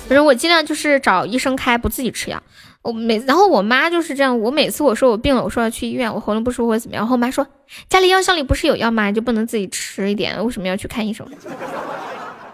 [0.07, 2.41] 反正我尽量就是找医生开，不自己吃药。
[2.81, 7.45] 我每然后我妈就是这样，我每次我说我病了，我说要去医院，我喉咙不舒服或者怎么样，然后我妈说
[7.89, 9.11] 家里药箱里不是有药吗？
[9.11, 10.43] 就不能自己吃一点？
[10.45, 11.27] 为什么要去看医生？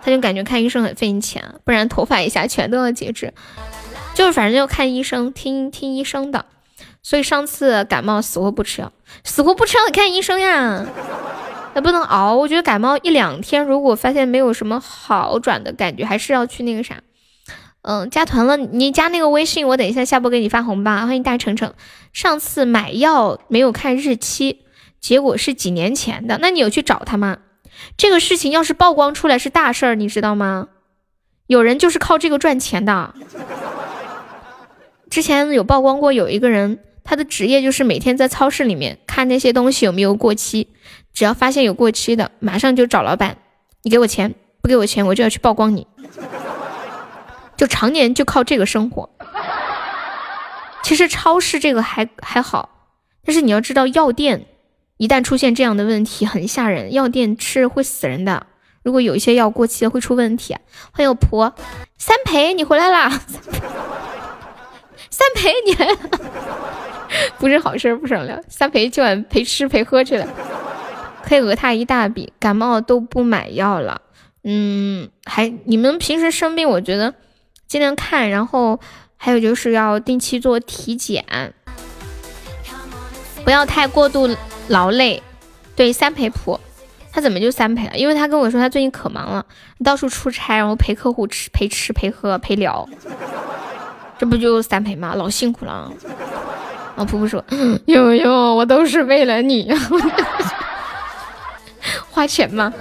[0.02, 3.34] 他就感觉看医生很费钱，不然头发一下全都要截肢。
[4.14, 6.46] 就是反正要看医生，听听医生的，
[7.02, 8.92] 所以上次感冒死活不吃药，
[9.24, 10.86] 死活不吃药看医生呀，
[11.74, 12.36] 那不能熬。
[12.36, 17.02] 我觉得感冒一两天，如果发现没有什么好转的感觉，还是要去那个啥，
[17.82, 18.56] 嗯，加团了。
[18.56, 20.92] 你加那个微信，我等一下下播给你发红包。
[20.92, 21.74] 欢迎大程程。
[22.14, 24.62] 上次买药没有看日期，
[25.02, 27.40] 结果是几年前的，那你有去找他吗？
[27.98, 30.68] 这个事情要是曝光出来是大事儿，你知道吗？
[31.48, 33.14] 有人就是靠这个赚钱的。
[35.14, 40.70] 之前有曝光过，有一个人，他的职业就是每天在超市里面看那些东西有没有过期，
[41.14, 43.38] 只要发现有过期的，马上就找老板，
[43.84, 45.86] 你给我钱，不给我钱我就要去曝光你，
[47.56, 49.08] 就常年就靠这个生活。
[50.82, 52.90] 其实超市这个还还好，
[53.24, 54.48] 但是你要知道药店。
[54.98, 56.92] 一旦出现这样的问题，很吓人。
[56.92, 58.48] 药店吃会死人的。
[58.82, 60.56] 如果有一些药过期了，会出问题。
[60.92, 61.54] 欢迎我婆
[62.00, 63.22] 三陪，你回来啦！
[65.14, 65.76] 三陪，你，
[67.38, 68.44] 不是好事，不商量。
[68.50, 70.28] 三陪今晚陪吃陪喝去了，
[71.24, 72.34] 可以讹他一大笔。
[72.40, 74.02] 感冒都不买药了，
[74.44, 77.14] 嗯，还你们平时生病，我觉得
[77.68, 78.80] 尽量看，然后
[79.16, 81.24] 还有就是要定期做体检，
[83.46, 84.36] 不要太过度。
[84.70, 85.22] 劳累，
[85.76, 86.60] 对三陪谱，
[87.12, 87.98] 他怎么就三陪了？
[87.98, 89.46] 因为他跟我说他最近可忙了，
[89.84, 92.90] 到处出差，然后陪客户吃、陪吃、陪喝、陪聊，
[94.18, 95.14] 这不就三陪吗？
[95.16, 95.92] 老辛苦了。
[96.96, 97.44] 啊， 婆婆说，
[97.88, 99.72] 悠悠，我都是为了你，
[102.10, 102.74] 花钱吗？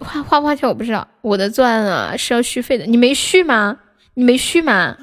[0.00, 3.76] 花花不花钱我不知道，我的钻啊是要续费的，你没续吗？
[4.14, 4.96] 你没续吗？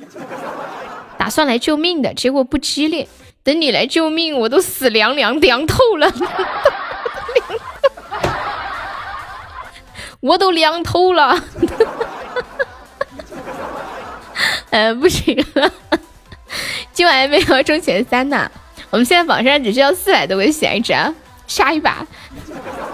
[1.18, 3.08] 打算来救命的结果不激烈。
[3.42, 6.12] 等你来救命，我都死凉凉凉透了，
[10.20, 11.42] 我都凉透了，
[14.70, 15.72] 呃，不行了，
[16.94, 18.50] 今晚没有中前三呢，
[18.90, 20.94] 我们现在榜上只需要四百多个闲置，
[21.48, 22.06] 下一把，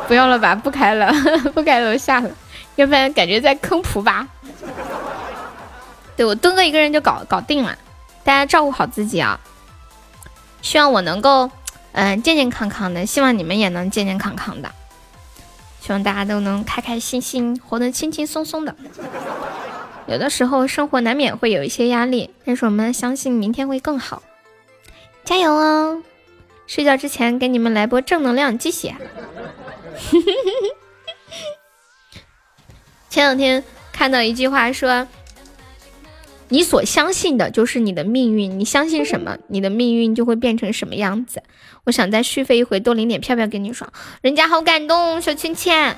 [0.07, 1.11] 不要了吧，不开了，
[1.53, 2.29] 不开了，我下了，
[2.75, 4.27] 要不然感觉在坑普吧。
[6.15, 7.77] 对我蹲个一个人就搞搞定了，
[8.23, 9.39] 大家照顾好自己啊。
[10.61, 11.51] 希望我能够，
[11.91, 13.05] 嗯，健健康康的。
[13.05, 14.71] 希望你们也能健健康康的。
[15.81, 18.75] 希望大家都能开开心心，活得轻轻松松的。
[20.07, 24.21] 有的时候生活难免会有一些压力，但是我们相信明天会更好。
[25.23, 26.03] 加油哦！
[26.67, 28.95] 睡觉之前给你们来波正能量鸡血。
[33.09, 35.07] 前两天看到一句话说。
[36.47, 41.41] 你所相信的就是你的命运，你相信什么，你的命运就会变成什么样子。
[41.85, 43.91] 我想再续费一回，多领点票票给你爽，
[44.21, 45.97] 人家好感动，小倩倩。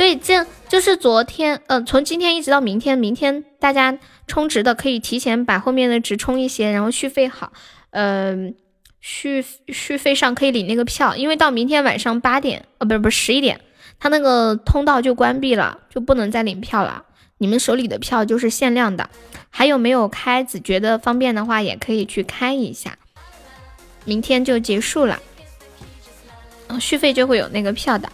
[0.00, 7.52] 对，这就是昨天，呃，从今天一直到明天，明天大家充值的可以提前把后面的值充一些，然后续费好，
[7.90, 8.54] 嗯，
[9.02, 13.60] 续续费上可以领那个票，因为到明天晚上八点，呃，不是不是十一点，
[13.98, 17.04] 他那个通道就关闭了，就不能再领票了。
[17.36, 19.10] 你们手里的票就是限量的，
[19.50, 20.42] 还有没有开？
[20.42, 22.96] 子觉得方便的话，也可以去开一下。
[24.06, 25.20] 明天就结束了，
[26.68, 28.10] 嗯续费就会有那个票的。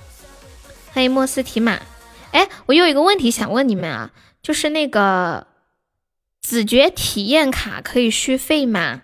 [0.97, 1.79] 欢迎莫斯提马。
[2.33, 4.13] 哎，我有一个问题想问你们啊，
[4.43, 5.47] 就是那个
[6.41, 9.03] 子爵体验卡可以续费吗？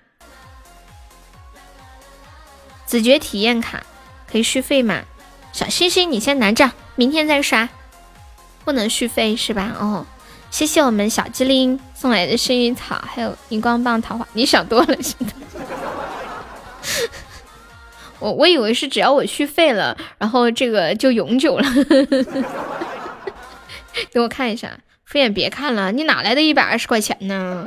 [2.86, 3.84] 子爵体验卡
[4.26, 5.02] 可以续费吗？
[5.52, 7.68] 小星星，你先拿着，明天再刷。
[8.64, 9.76] 不能续费是吧？
[9.78, 10.06] 哦。
[10.50, 14.26] 谢谢我们小机灵送来的幸运草，还有荧光棒桃花。
[14.32, 15.34] 你想多了，现在。
[18.22, 21.64] 我我以为是只要我续费了，然后这个就永久了。
[24.12, 24.70] 给我看一下，
[25.04, 27.66] 敷衍别看了，你哪来的一百二十块钱呢？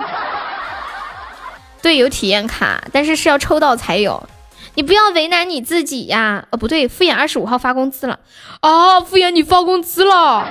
[1.82, 4.28] 对，有体验卡，但是是要抽到才有。
[4.76, 6.48] 你不要为难你自己呀！
[6.52, 8.20] 哦，不对，敷衍二十五号发工资了。
[8.62, 10.48] 哦，敷衍你发工资了。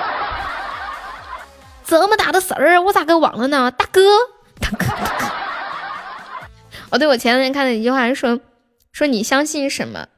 [1.85, 3.70] 这么大的事儿，我咋给忘了呢？
[3.70, 4.01] 大哥，
[4.60, 5.26] 大哥，大哥。
[6.90, 8.39] 哦，对，我前两天看的一句话说，
[8.95, 10.09] 说你相信什么，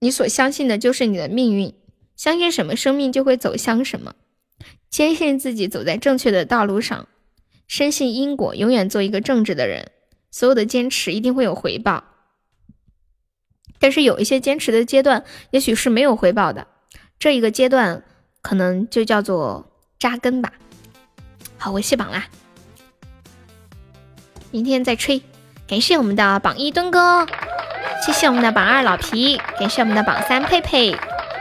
[0.00, 1.72] 你所相信的就是你的命运。
[2.16, 4.16] 相信什么，生命就会走向什么。
[4.90, 7.06] 坚信自己走在正确的道路上，
[7.68, 9.92] 深信因果，永远做一个正直的人。
[10.32, 12.02] 所有的坚持一定会有回报，
[13.78, 16.66] 但是有一些坚持的阶段，也许是没有回报的。
[17.20, 18.04] 这一个阶段，
[18.42, 19.70] 可能就叫做。
[19.96, 20.52] 扎根吧，
[21.56, 22.28] 好，我卸榜啦，
[24.50, 25.22] 明天再吹。
[25.66, 27.26] 感谢我们的榜一墩哥，
[28.04, 30.90] 谢谢我们的榜二老皮，感谢我们的榜三佩佩，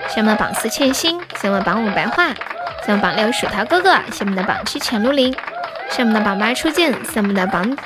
[0.07, 5.35] 谢我们的榜四欠薪，谢我们的榜五白话，谢我们榜六薯条哥哥，谢我们的榜七浅露林，
[5.89, 7.77] 谢我们的榜八初见，谢我们的榜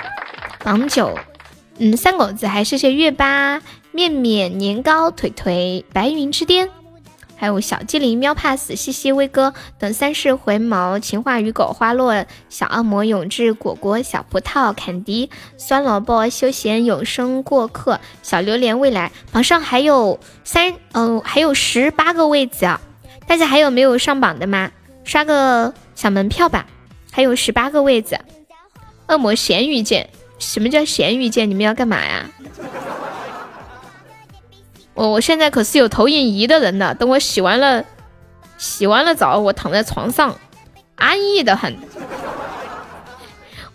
[0.64, 1.18] 榜九，
[1.80, 3.60] 嗯，三狗子，还谢谢月八、
[3.92, 6.70] 面面、年糕、腿腿、白云之巅，
[7.38, 19.12] 还有小精灵、喵 pass、西西、威哥等三世回眸、情话与狗、花落、小恶魔、永志、果果、小葡萄、坎迪、酸萝卜、休闲、永生过客、小榴莲、未来。
[19.32, 22.82] 榜上还有三，嗯，还有十八个位子啊！
[23.28, 24.72] 大家还有没有上榜的吗？
[25.04, 26.66] 刷个小门票吧！
[27.12, 28.20] 还有十八个位子。
[29.08, 30.10] 恶魔咸鱼剑，
[30.40, 31.50] 什么叫咸鱼剑？
[31.50, 32.30] 你们要干嘛呀？
[34.98, 36.96] 我我现在可是有投影仪的人呢。
[36.96, 37.86] 等我洗完了，
[38.58, 40.36] 洗完了澡，我躺在床上，
[40.96, 41.78] 安逸的很。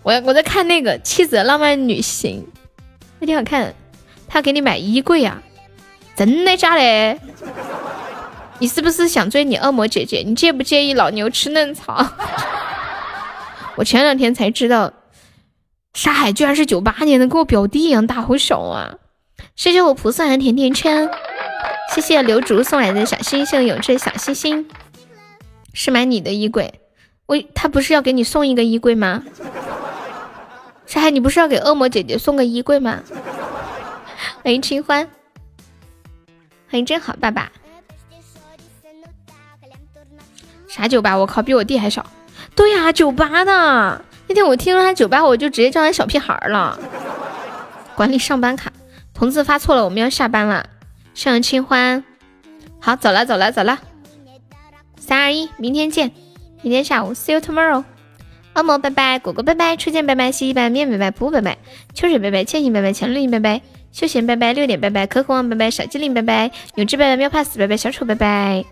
[0.03, 2.45] 我我在看那个《妻子的浪漫旅行》，
[3.19, 3.73] 那挺好看。
[4.27, 5.41] 他给你买衣柜啊？
[6.13, 7.17] 真的假的？
[8.59, 10.23] 你是不是想追你恶魔姐姐？
[10.25, 12.05] 你介不介意老牛吃嫩草？
[13.77, 14.91] 我前两天才知道。
[15.93, 18.95] 沙海居然是九八年的，跟我表弟一样大，好小啊！
[19.55, 21.09] 谢谢我菩萨的甜甜圈，
[21.93, 24.67] 谢谢刘竹送来的小星星，有这小星星
[25.73, 26.81] 是买你的衣柜，
[27.27, 29.23] 我他不是要给你送一个衣柜吗？
[30.87, 33.01] 沙海，你不是要给恶魔姐姐送个衣柜吗？
[34.43, 35.07] 欢迎清欢，
[36.69, 37.51] 欢迎真好爸爸。
[40.67, 41.15] 啥酒吧？
[41.15, 42.03] 我靠，比我弟还小。
[42.55, 44.01] 对呀，酒吧的。
[44.27, 46.79] 那天我听说他酒吧，我就直接叫他小屁孩了。
[47.95, 48.73] 管理上班卡，
[49.23, 50.67] 同志发错了，我们要下班了。
[51.13, 52.03] 向清欢，
[52.81, 53.79] 好，走了走了走了。
[54.97, 56.11] 三二一，明天见，
[56.61, 57.85] 明天下午，see you tomorrow。
[58.53, 61.57] 恶魔拜拜，果果拜拜，初见拜拜，西西拜拜，面拜拜，噗拜拜，
[61.93, 63.61] 秋水拜拜，千行拜拜，强绿拜拜，
[63.93, 68.65] 休闲拜拜，六点拜拜，可可王拜拜，小精灵拜拜，永志拜拜，喵 pass 拜拜，小丑拜拜。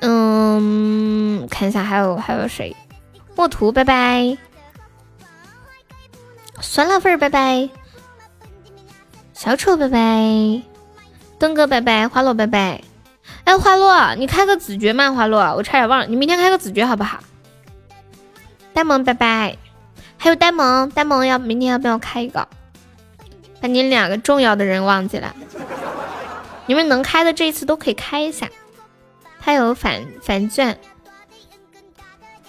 [0.00, 2.76] 嗯，看一下还有还有谁。
[3.34, 4.36] 墨图，拜拜！
[6.60, 7.70] 酸辣粉，拜拜！
[9.36, 10.62] 小丑，拜拜！
[11.38, 12.08] 东哥，拜拜！
[12.08, 12.80] 花落，拜拜！
[13.44, 15.12] 哎，花落，你开个子爵嘛？
[15.12, 17.18] 花落，我差点忘了，你明天开个子爵好不好？
[18.72, 19.58] 呆萌，拜拜！
[20.16, 22.48] 还有呆萌，呆萌要明天要不要开一个？
[23.60, 25.36] 把你两个重要的人忘记了，
[26.64, 28.48] 你们能开的这一次都可以开一下。
[29.38, 30.78] 他有反反钻，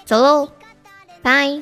[0.06, 0.50] 走喽！
[1.22, 1.62] 拜。